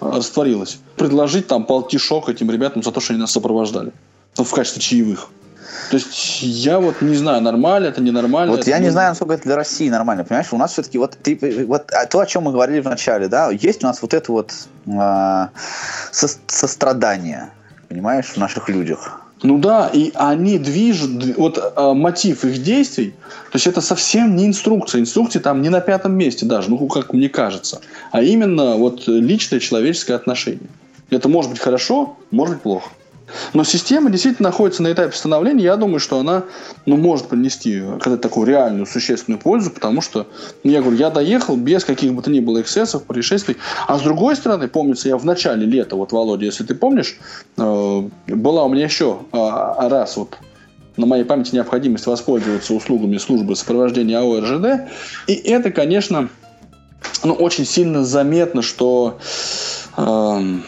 растворилась. 0.00 0.78
Предложить 0.96 1.46
там 1.46 1.64
полтишок 1.64 2.28
этим 2.28 2.50
ребятам 2.50 2.82
за 2.82 2.90
то, 2.92 3.00
что 3.00 3.12
они 3.12 3.20
нас 3.20 3.32
сопровождали. 3.32 3.92
Ну, 4.38 4.44
в 4.44 4.52
качестве 4.52 4.80
чаевых. 4.80 5.28
То 5.90 5.96
есть 5.96 6.42
я 6.42 6.80
вот 6.80 7.00
не 7.00 7.16
знаю, 7.16 7.42
нормально 7.42 7.86
это, 7.86 8.00
ненормально. 8.00 8.52
Вот 8.52 8.60
это, 8.60 8.70
я 8.70 8.78
не 8.78 8.86
ну, 8.86 8.92
знаю, 8.92 9.10
насколько 9.10 9.34
это 9.34 9.44
для 9.44 9.56
России 9.56 9.88
нормально, 9.88 10.24
понимаешь? 10.24 10.52
У 10.52 10.56
нас 10.56 10.72
все-таки 10.72 10.98
вот, 10.98 11.16
ты, 11.22 11.64
вот 11.66 11.90
а, 11.92 12.06
то, 12.06 12.20
о 12.20 12.26
чем 12.26 12.44
мы 12.44 12.52
говорили 12.52 12.80
в 12.80 12.84
начале, 12.84 13.28
да, 13.28 13.50
есть 13.50 13.82
у 13.82 13.86
нас 13.86 14.02
вот 14.02 14.14
это 14.14 14.32
вот 14.32 14.52
а, 14.88 15.50
со- 16.12 16.38
сострадание, 16.46 17.50
понимаешь, 17.88 18.26
в 18.26 18.36
наших 18.36 18.68
людях. 18.68 19.19
Ну 19.42 19.58
да, 19.58 19.88
и 19.92 20.12
они 20.14 20.58
движут, 20.58 21.10
дв- 21.12 21.34
вот 21.38 21.72
а, 21.76 21.94
мотив 21.94 22.44
их 22.44 22.62
действий, 22.62 23.14
то 23.50 23.56
есть 23.56 23.66
это 23.66 23.80
совсем 23.80 24.36
не 24.36 24.46
инструкция. 24.46 25.00
Инструкции 25.00 25.38
там 25.38 25.62
не 25.62 25.70
на 25.70 25.80
пятом 25.80 26.12
месте 26.12 26.44
даже, 26.44 26.70
ну 26.70 26.86
как 26.88 27.12
мне 27.14 27.28
кажется, 27.28 27.80
а 28.12 28.22
именно 28.22 28.76
вот 28.76 29.08
личное 29.08 29.60
человеческое 29.60 30.14
отношение. 30.14 30.68
Это 31.08 31.28
может 31.28 31.50
быть 31.50 31.60
хорошо, 31.60 32.16
может 32.30 32.56
быть 32.56 32.62
плохо. 32.62 32.90
Но 33.52 33.64
система 33.64 34.10
действительно 34.10 34.48
находится 34.48 34.82
на 34.82 34.92
этапе 34.92 35.16
становления. 35.16 35.64
Я 35.64 35.76
думаю, 35.76 36.00
что 36.00 36.18
она 36.18 36.44
ну, 36.86 36.96
может 36.96 37.28
принести 37.28 37.82
когда 38.00 38.16
такую 38.16 38.46
реальную, 38.46 38.86
существенную 38.86 39.40
пользу, 39.40 39.70
потому 39.70 40.00
что, 40.00 40.26
ну, 40.64 40.70
я 40.70 40.80
говорю, 40.80 40.96
я 40.96 41.10
доехал 41.10 41.56
без 41.56 41.84
каких 41.84 42.14
бы 42.14 42.22
то 42.22 42.30
ни 42.30 42.40
было 42.40 42.60
эксцессов, 42.60 43.04
происшествий. 43.04 43.56
А 43.86 43.98
с 43.98 44.02
другой 44.02 44.36
стороны, 44.36 44.68
помнится, 44.68 45.08
я 45.08 45.16
в 45.16 45.24
начале 45.24 45.66
лета, 45.66 45.96
вот, 45.96 46.12
Володя, 46.12 46.46
если 46.46 46.64
ты 46.64 46.74
помнишь, 46.74 47.16
э, 47.56 48.08
была 48.26 48.64
у 48.64 48.68
меня 48.68 48.84
еще 48.84 49.20
а, 49.32 49.88
раз 49.88 50.16
вот 50.16 50.36
на 50.96 51.06
моей 51.06 51.24
памяти 51.24 51.54
необходимость 51.54 52.06
воспользоваться 52.06 52.74
услугами 52.74 53.16
службы 53.18 53.56
сопровождения 53.56 54.18
АО 54.18 54.40
РЖД. 54.40 54.90
И 55.26 55.34
это, 55.34 55.70
конечно, 55.70 56.28
ну, 57.24 57.34
очень 57.34 57.64
сильно 57.64 58.04
заметно, 58.04 58.62
что 58.62 59.18
эм, 59.96 60.64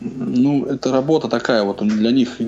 ну, 0.00 0.66
это 0.66 0.92
работа 0.92 1.28
такая 1.28 1.62
вот 1.62 1.86
для 1.86 2.10
них, 2.10 2.38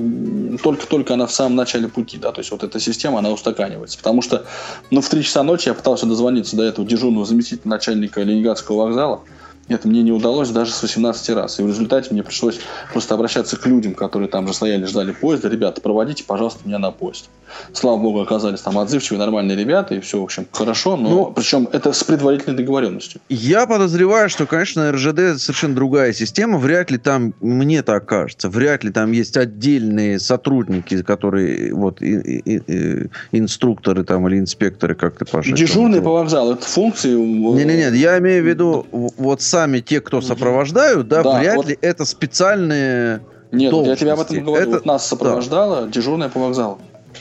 только-только 0.62 1.14
она 1.14 1.26
в 1.26 1.32
самом 1.32 1.56
начале 1.56 1.88
пути, 1.88 2.18
да, 2.18 2.32
то 2.32 2.40
есть 2.40 2.50
вот 2.50 2.62
эта 2.62 2.80
система, 2.80 3.18
она 3.18 3.30
устаканивается, 3.30 3.98
потому 3.98 4.22
что, 4.22 4.44
ну, 4.90 5.00
в 5.00 5.08
3 5.08 5.22
часа 5.22 5.42
ночи 5.42 5.68
я 5.68 5.74
пытался 5.74 6.06
дозвониться 6.06 6.56
до 6.56 6.64
этого 6.64 6.86
дежурного 6.86 7.24
заместителя 7.24 7.68
начальника 7.68 8.22
Ленинградского 8.22 8.84
вокзала, 8.84 9.22
это 9.68 9.88
мне 9.88 10.02
не 10.02 10.12
удалось 10.12 10.50
даже 10.50 10.72
с 10.72 10.82
18 10.82 11.30
раз. 11.30 11.58
И 11.58 11.62
в 11.62 11.66
результате 11.68 12.08
мне 12.12 12.22
пришлось 12.22 12.60
просто 12.92 13.14
обращаться 13.14 13.56
к 13.56 13.66
людям, 13.66 13.94
которые 13.94 14.28
там 14.28 14.46
же 14.46 14.54
стояли, 14.54 14.84
ждали 14.86 15.12
поезда. 15.12 15.48
Ребята, 15.48 15.80
проводите, 15.80 16.24
пожалуйста, 16.24 16.60
меня 16.64 16.78
на 16.78 16.90
поезд. 16.90 17.28
Слава 17.72 17.96
богу, 17.98 18.20
оказались 18.20 18.60
там 18.60 18.78
отзывчивые, 18.78 19.18
нормальные 19.18 19.56
ребята, 19.56 19.94
и 19.94 20.00
все, 20.00 20.20
в 20.20 20.24
общем, 20.24 20.46
хорошо. 20.52 20.96
Но 20.96 21.08
Ну, 21.08 21.32
причем 21.34 21.68
это 21.72 21.92
с 21.92 22.04
предварительной 22.04 22.56
договоренностью. 22.56 23.20
Я 23.28 23.66
подозреваю, 23.66 24.28
что, 24.28 24.46
конечно, 24.46 24.92
РЖД 24.92 25.40
совершенно 25.40 25.74
другая 25.74 26.12
система. 26.12 26.58
Вряд 26.58 26.90
ли 26.90 26.98
там, 26.98 27.34
мне 27.40 27.82
так 27.82 28.04
кажется, 28.06 28.48
вряд 28.50 28.84
ли 28.84 28.90
там 28.90 29.12
есть 29.12 29.36
отдельные 29.36 30.18
сотрудники, 30.20 31.02
которые 31.02 31.72
вот 31.74 32.02
и- 32.02 32.16
и- 32.44 32.62
и- 32.66 33.06
инструкторы 33.32 34.04
там 34.04 34.28
или 34.28 34.38
инспекторы, 34.38 34.94
как 34.94 35.16
ты 35.16 35.24
Паша. 35.24 35.52
Дежурные 35.52 35.96
там, 35.96 36.04
по 36.04 36.12
вокзалу, 36.12 36.52
это 36.54 36.66
функции... 36.66 37.14
Не-не-не, 37.14 37.96
я 37.98 38.18
имею 38.18 38.42
в 38.42 38.46
виду 38.46 38.86
вот 38.92 39.40
сами 39.58 39.80
те, 39.80 40.00
кто 40.00 40.20
сопровождают, 40.20 41.08
да, 41.08 41.22
Да, 41.22 41.40
вряд 41.40 41.56
вот- 41.56 41.68
ли 41.68 41.78
это 41.80 42.04
специальные. 42.04 43.20
Нет, 43.50 43.72
я 43.72 43.96
тебе 43.96 44.12
об 44.12 44.20
этом 44.20 44.44
говорю. 44.44 44.62
Это- 44.62 44.70
вот 44.70 44.86
нас 44.86 45.08
сопровождала 45.08 45.88
дежурная 45.88 46.28
по 46.28 46.38
вокзалу. 46.40 46.78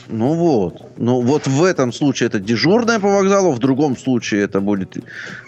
Ну 0.08 0.34
вот. 0.34 0.74
Ну 0.96 1.20
вот 1.22 1.46
в 1.46 1.64
этом 1.64 1.92
случае 1.92 2.28
это 2.28 2.38
дежурная 2.38 3.00
по 3.00 3.08
вокзалу, 3.08 3.50
в 3.52 3.58
другом 3.58 3.96
случае 3.96 4.42
это 4.44 4.60
будет 4.60 4.96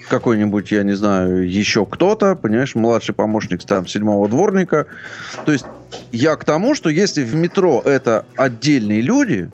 какой-нибудь, 0.08 0.72
я 0.72 0.82
не 0.82 0.96
знаю, 0.96 1.48
еще 1.48 1.86
кто-то, 1.86 2.34
понимаешь, 2.34 2.74
младший 2.74 3.14
помощник 3.14 3.62
там 3.64 3.86
седьмого 3.86 4.28
дворника. 4.28 4.86
То 5.46 5.52
есть 5.52 5.66
я 6.12 6.34
к 6.36 6.44
тому, 6.44 6.74
что 6.74 6.90
если 6.90 7.22
в 7.22 7.34
метро 7.34 7.82
это 7.84 8.24
отдельные 8.36 9.00
люди, 9.02 9.50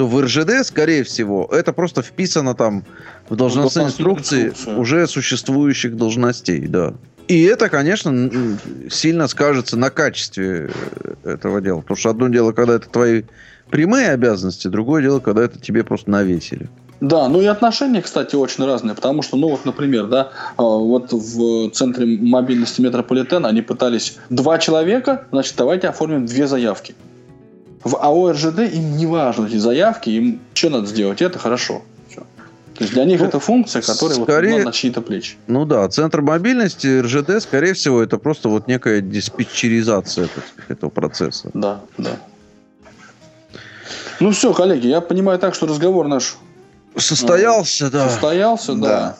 то 0.00 0.06
в 0.06 0.18
РЖД, 0.18 0.64
скорее 0.64 1.04
всего, 1.04 1.46
это 1.52 1.74
просто 1.74 2.00
вписано 2.00 2.54
там 2.54 2.84
в 3.28 3.36
должностные 3.36 3.88
инструкции 3.88 4.46
инструкция. 4.46 4.76
уже 4.78 5.06
существующих 5.06 5.94
должностей, 5.94 6.66
да. 6.68 6.94
И 7.28 7.42
это, 7.42 7.68
конечно, 7.68 8.30
сильно 8.88 9.28
скажется 9.28 9.76
на 9.76 9.90
качестве 9.90 10.70
э, 11.04 11.32
этого 11.34 11.60
дела. 11.60 11.82
Потому 11.82 11.98
что 11.98 12.08
одно 12.08 12.28
дело, 12.28 12.52
когда 12.52 12.76
это 12.76 12.88
твои 12.88 13.24
прямые 13.68 14.08
обязанности, 14.08 14.68
другое 14.68 15.02
дело, 15.02 15.20
когда 15.20 15.42
это 15.42 15.60
тебе 15.60 15.84
просто 15.84 16.10
навесили. 16.10 16.70
Да, 17.02 17.28
ну 17.28 17.42
и 17.42 17.44
отношения, 17.44 18.00
кстати, 18.00 18.36
очень 18.36 18.64
разные, 18.64 18.94
потому 18.94 19.20
что, 19.20 19.36
ну 19.36 19.50
вот, 19.50 19.66
например, 19.66 20.06
да, 20.06 20.30
а, 20.56 20.62
вот 20.62 21.12
в 21.12 21.70
центре 21.72 22.06
мобильности 22.06 22.80
метрополитена 22.80 23.48
они 23.48 23.60
пытались 23.60 24.16
два 24.30 24.56
человека, 24.56 25.26
значит, 25.30 25.56
давайте 25.58 25.88
оформим 25.88 26.24
две 26.24 26.46
заявки. 26.46 26.94
В 27.82 27.96
АО 27.96 28.32
РЖД 28.32 28.58
им 28.60 28.96
не 28.96 29.06
важны 29.06 29.46
эти 29.46 29.56
заявки, 29.56 30.10
им 30.10 30.40
что 30.54 30.70
надо 30.70 30.86
сделать, 30.86 31.22
это 31.22 31.38
хорошо. 31.38 31.82
То 32.14 32.84
есть 32.84 32.94
для 32.94 33.04
них 33.04 33.20
Ну, 33.20 33.26
это 33.26 33.40
функция, 33.40 33.82
которая 33.82 34.18
вот 34.18 34.26
скорее- 34.28 34.58
на- 34.58 34.64
на 34.66 34.72
чьи-то 34.72 35.02
плечи. 35.02 35.36
Ну 35.48 35.66
да, 35.66 35.86
центр 35.88 36.22
мобильности 36.22 37.00
РЖД, 37.00 37.42
скорее 37.42 37.74
всего, 37.74 38.02
это 38.02 38.16
просто 38.16 38.48
вот 38.48 38.68
некая 38.68 39.02
диспетчеризация 39.02 40.28
сказать, 40.28 40.48
этого 40.68 40.88
процесса. 40.88 41.50
Да, 41.52 41.80
да. 41.98 42.12
Ну 44.18 44.30
все, 44.30 44.52
коллеги, 44.54 44.86
я 44.86 45.00
понимаю 45.02 45.38
так, 45.38 45.54
что 45.54 45.66
разговор 45.66 46.08
наш 46.08 46.36
Состоялся, 46.96 47.90
да. 47.90 48.08
состоялся, 48.08 48.74
да. 48.74 48.88
Да. 48.88 49.16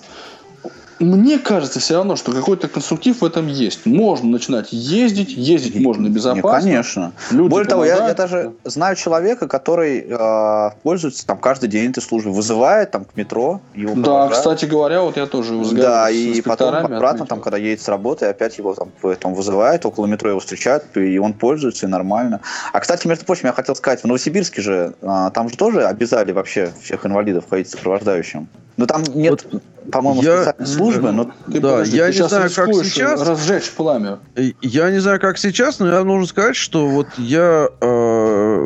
Мне 1.01 1.39
кажется 1.39 1.81
все 1.81 1.95
равно, 1.95 2.15
что 2.15 2.31
какой-то 2.31 2.69
конструктив 2.69 3.23
в 3.23 3.25
этом 3.25 3.47
есть. 3.47 3.87
Можно 3.87 4.29
начинать 4.29 4.69
ездить, 4.71 5.31
ездить 5.31 5.75
можно 5.81 6.09
Не, 6.09 6.13
безопасно. 6.13 6.61
конечно. 6.61 7.13
Люди 7.31 7.49
Более 7.49 7.69
того, 7.69 7.85
я, 7.87 7.93
я 7.93 7.97
помогают. 7.97 8.19
даже 8.19 8.53
знаю 8.65 8.97
человека, 8.97 9.49
который 9.49 10.07
э, 10.07 10.71
пользуется 10.83 11.27
там 11.27 11.39
каждый 11.39 11.71
день 11.71 11.91
этой 11.91 12.03
службой, 12.03 12.35
вызывает 12.35 12.91
там 12.91 13.07
к 13.07 13.17
метро, 13.17 13.63
его 13.75 13.95
Да, 13.95 14.03
провожают. 14.03 14.37
кстати 14.37 14.65
говоря, 14.67 15.01
вот 15.01 15.17
я 15.17 15.25
тоже 15.27 15.55
Да, 15.73 16.11
и 16.11 16.43
потом 16.43 16.75
обратно, 16.75 17.09
отметил. 17.09 17.27
там, 17.27 17.41
когда 17.41 17.57
едет 17.57 17.81
с 17.81 17.89
работы, 17.89 18.27
опять 18.27 18.59
его 18.59 18.75
там, 18.75 18.91
потом 19.01 19.33
вызывают, 19.33 19.87
около 19.87 20.05
метро 20.05 20.29
его 20.29 20.41
встречают, 20.41 20.85
и 20.99 21.19
он 21.19 21.33
пользуется, 21.33 21.87
и 21.87 21.89
нормально. 21.89 22.41
А, 22.75 22.81
кстати, 22.81 23.07
между 23.07 23.25
прочим, 23.25 23.47
я 23.47 23.53
хотел 23.55 23.75
сказать, 23.75 24.03
в 24.03 24.05
Новосибирске 24.05 24.61
же, 24.61 24.95
а, 25.01 25.31
там 25.31 25.49
же 25.49 25.57
тоже 25.57 25.85
обязали 25.87 26.33
вообще 26.33 26.73
всех 26.83 27.07
инвалидов 27.07 27.45
ходить 27.49 27.71
сопровождающим. 27.71 28.49
Но 28.77 28.87
там 28.87 29.03
нет, 29.15 29.45
по-моему, 29.91 30.23
я- 30.23 30.43
специальной 30.45 30.67
службы, 30.67 31.13
но 31.13 31.25
Ты 31.47 31.61
Да, 31.61 31.73
подожди, 31.73 31.97
я 31.97 32.11
ты 32.11 32.19
не 32.19 32.29
знаю, 32.29 32.51
как 32.55 32.75
сейчас. 32.85 33.23
разжечь 33.27 33.71
пламя. 33.71 34.19
И 34.37 34.55
Я 34.63 34.91
не 34.91 34.99
знаю, 35.01 35.21
как 35.21 35.39
сейчас, 35.39 35.79
но 35.79 35.89
я 35.89 36.03
должен 36.03 36.27
сказать, 36.27 36.57
что 36.57 36.89
вот 36.89 37.07
я 37.19 37.69
э, 37.81 37.87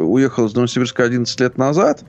уехал 0.07 0.47
из 0.47 0.55
Новосибирска 0.55 1.05
11 1.05 1.41
лет 1.41 1.59
назад. 1.59 2.03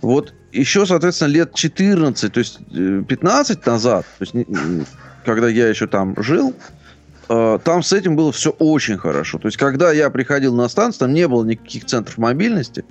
Вот 0.00 0.32
еще, 0.52 0.84
соответственно, 0.86 1.28
лет 1.28 1.54
14, 1.54 2.32
то 2.32 2.38
есть 2.40 2.58
э, 2.74 3.02
15 3.08 3.64
назад, 3.66 4.04
то 4.18 4.24
есть, 4.24 4.34
когда 5.24 5.48
я 5.48 5.68
еще 5.68 5.86
там 5.86 6.14
жил, 6.22 6.54
э, 7.28 7.58
там 7.64 7.82
с 7.82 7.92
этим 7.92 8.16
было 8.16 8.32
все 8.32 8.50
очень 8.50 8.98
хорошо. 8.98 9.38
То 9.38 9.46
есть, 9.48 9.56
когда 9.56 9.92
я 9.92 10.10
приходил 10.10 10.54
на 10.54 10.68
станцию, 10.68 11.00
там 11.00 11.14
не 11.14 11.28
было 11.28 11.44
никаких 11.44 11.86
центров 11.86 12.18
мобильности. 12.18 12.84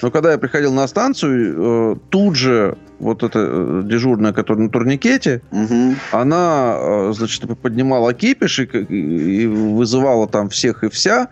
Но 0.00 0.10
когда 0.10 0.32
я 0.32 0.38
приходил 0.38 0.72
на 0.72 0.86
станцию, 0.88 1.54
э, 1.56 1.96
тут 2.10 2.36
же 2.36 2.76
вот 2.98 3.22
эта 3.22 3.38
э, 3.40 3.82
дежурная, 3.84 4.32
которая 4.32 4.64
на 4.64 4.70
турникете, 4.70 5.42
Мгм. 5.50 5.96
она, 6.12 6.76
э, 6.78 7.12
значит, 7.14 7.42
поднимала 7.60 8.14
кипиш 8.14 8.60
и, 8.60 8.64
и 8.64 9.46
вызывала 9.46 10.28
там 10.28 10.48
всех 10.48 10.84
и 10.84 10.88
вся. 10.88 11.28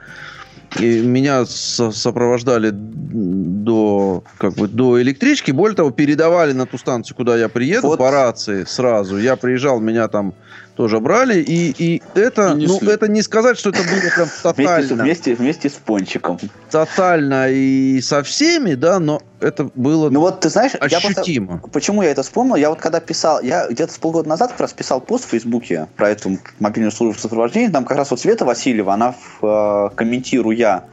И 0.78 1.00
меня 1.00 1.44
со- 1.46 1.90
сопровождали 1.90 2.70
до, 2.72 4.22
как 4.38 4.54
бы, 4.54 4.68
до 4.68 5.00
электрички. 5.02 5.50
Более 5.50 5.76
того, 5.76 5.90
передавали 5.90 6.52
на 6.52 6.66
ту 6.66 6.78
станцию, 6.78 7.16
куда 7.16 7.36
я 7.36 7.48
приеду, 7.48 7.88
Вот. 7.88 7.98
по 7.98 8.10
рации 8.10 8.64
сразу. 8.64 9.18
Я 9.18 9.36
приезжал, 9.36 9.80
меня 9.80 10.06
там 10.08 10.32
тоже 10.76 11.00
брали. 11.00 11.40
И, 11.40 11.74
и 11.76 12.02
это, 12.14 12.56
И 12.58 12.66
ну, 12.66 12.78
это 12.88 13.08
не 13.08 13.22
сказать, 13.22 13.58
что 13.58 13.70
это 13.70 13.78
было 13.82 14.00
прям 14.14 14.28
Вместе, 14.28 14.42
тотально, 14.42 15.02
вместе, 15.04 15.34
вместе 15.34 15.68
с 15.70 15.72
пончиком. 15.74 16.38
тотально 16.70 17.48
и 17.50 18.00
со 18.00 18.22
всеми, 18.22 18.74
да, 18.74 19.00
но 19.00 19.20
это 19.40 19.70
было 19.74 20.10
Ну 20.10 20.20
вот, 20.20 20.40
ты 20.40 20.48
знаешь, 20.48 20.72
я 20.74 21.00
просто... 21.00 21.20
ощутимо. 21.22 21.58
Почему 21.72 22.02
я 22.02 22.10
это 22.10 22.22
вспомнил? 22.22 22.56
Я 22.56 22.70
вот 22.70 22.78
когда 22.80 23.00
писал, 23.00 23.40
я 23.42 23.68
где-то 23.68 23.92
с 23.92 23.98
полгода 23.98 24.28
назад 24.28 24.50
как 24.52 24.60
раз 24.60 24.72
писал 24.72 25.00
пост 25.00 25.24
в 25.24 25.28
Фейсбуке 25.28 25.86
про 25.96 26.10
эту 26.10 26.38
мобильную 26.58 26.92
службу 26.92 27.18
сопровождения. 27.20 27.70
Там 27.70 27.84
как 27.84 27.96
раз 27.96 28.10
вот 28.10 28.20
Света 28.20 28.44
Васильева, 28.44 28.92
она, 28.94 29.12
в, 29.40 29.90
э, 29.90 29.94
комментируя 29.96 30.84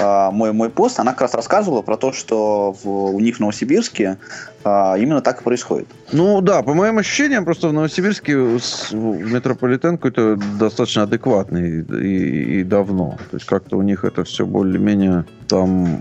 э, 0.00 0.30
мой, 0.30 0.52
мой 0.52 0.70
пост, 0.70 0.98
она 1.00 1.12
как 1.12 1.22
раз 1.22 1.34
рассказывала 1.34 1.82
про 1.82 1.96
то, 1.96 2.12
что 2.12 2.76
в- 2.82 2.88
у 3.14 3.20
них 3.20 3.36
в 3.36 3.40
Новосибирске 3.40 4.18
э, 4.64 4.94
именно 4.98 5.20
так 5.20 5.40
и 5.40 5.44
происходит. 5.44 5.88
Ну 6.12 6.40
да, 6.40 6.62
по 6.62 6.74
моим 6.74 6.98
ощущениям, 6.98 7.44
просто 7.44 7.68
в 7.68 7.72
Новосибирске 7.72 8.58
с- 8.58 8.92
метрополитен 8.92 9.96
какой-то 9.98 10.36
достаточно 10.58 11.02
адекватный 11.02 11.80
и, 11.82 12.60
и 12.60 12.64
давно. 12.64 13.18
То 13.30 13.36
есть 13.36 13.46
как-то 13.46 13.76
у 13.76 13.82
них 13.82 14.04
это 14.04 14.24
все 14.24 14.44
более-менее 14.46 15.24
там 15.48 16.00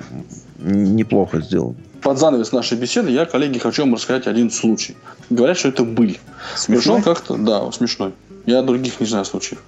неплохо 0.59 1.41
сделано. 1.41 1.75
Под 2.01 2.17
занавес 2.17 2.51
нашей 2.51 2.77
беседы 2.77 3.11
я, 3.11 3.25
коллеги, 3.25 3.59
хочу 3.59 3.83
вам 3.83 3.93
рассказать 3.93 4.27
один 4.27 4.49
случай. 4.49 4.95
Говорят, 5.29 5.57
что 5.57 5.69
это 5.69 5.83
быль. 5.83 6.19
Пришел 6.67 7.01
как-то, 7.01 7.37
да, 7.37 7.71
смешной. 7.71 8.13
Я 8.45 8.63
других 8.63 8.99
не 8.99 9.05
знаю 9.05 9.23
случаев. 9.23 9.59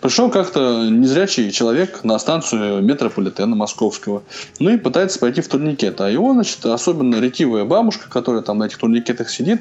Пришел 0.00 0.30
как-то 0.30 0.88
незрячий 0.88 1.50
человек 1.50 2.02
на 2.02 2.18
станцию 2.18 2.82
метрополитена 2.82 3.54
московского, 3.54 4.22
ну 4.58 4.70
и 4.70 4.78
пытается 4.78 5.18
пойти 5.18 5.42
в 5.42 5.48
турникет. 5.48 6.00
А 6.00 6.10
его, 6.10 6.32
значит, 6.32 6.64
особенно 6.64 7.20
ретивая 7.20 7.64
бабушка, 7.64 8.08
которая 8.08 8.42
там 8.42 8.58
на 8.58 8.64
этих 8.64 8.78
турникетах 8.78 9.28
сидит, 9.28 9.60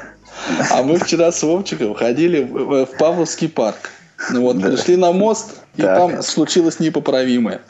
а 0.72 0.84
мы 0.84 0.98
вчера 0.98 1.32
с 1.32 1.42
Вовчиком 1.44 1.94
ходили 1.94 2.44
в 2.44 2.88
Павловский 2.98 3.50
парк. 3.50 3.92
Ну 4.32 4.42
вот, 4.42 4.62
пришли 4.62 4.96
на 4.96 5.12
мост, 5.12 5.62
И 5.80 5.82
Так. 5.82 5.98
там 5.98 6.22
случилось 6.22 6.82
непоправимое. 6.82 7.62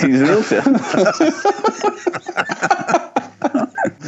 Ты 0.00 0.12
извинился? 0.12 0.62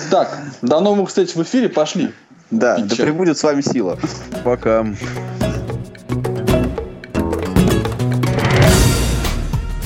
Так, 0.09 0.39
до 0.63 0.79
новых 0.79 1.09
встреч 1.09 1.35
в 1.35 1.43
эфире, 1.43 1.69
пошли. 1.69 2.13
Да, 2.53 2.79
да 2.79 2.95
чё? 2.95 3.03
пребудет 3.03 3.37
с 3.37 3.43
вами 3.43 3.61
сила. 3.61 3.99
Пока. 4.45 4.87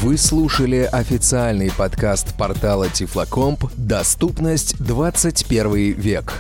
Вы 0.03 0.19
слушали 0.19 0.87
официальный 0.93 1.73
подкаст 1.75 2.37
портала 2.37 2.91
Тифлокомп 2.91 3.65
«Доступность 3.79 4.77
21 4.79 5.95
век». 5.95 6.35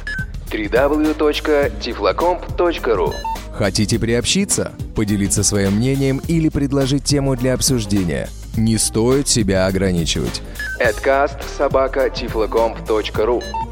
www.tiflocomp.ru 0.50 3.12
Хотите 3.52 3.98
приобщиться, 3.98 4.72
поделиться 4.94 5.42
своим 5.42 5.72
мнением 5.74 6.22
или 6.28 6.48
предложить 6.48 7.02
тему 7.04 7.34
для 7.34 7.54
обсуждения? 7.54 8.28
Не 8.56 8.78
стоит 8.78 9.26
себя 9.26 9.66
ограничивать. 9.66 10.42
Adcast 10.80 11.40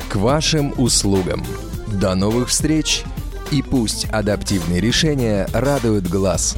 К 0.08 0.16
вашим 0.16 0.74
услугам. 0.76 1.44
До 2.00 2.16
новых 2.16 2.48
встреч! 2.48 3.04
И 3.52 3.62
пусть 3.62 4.06
адаптивные 4.10 4.80
решения 4.80 5.46
радуют 5.52 6.08
глаз. 6.08 6.56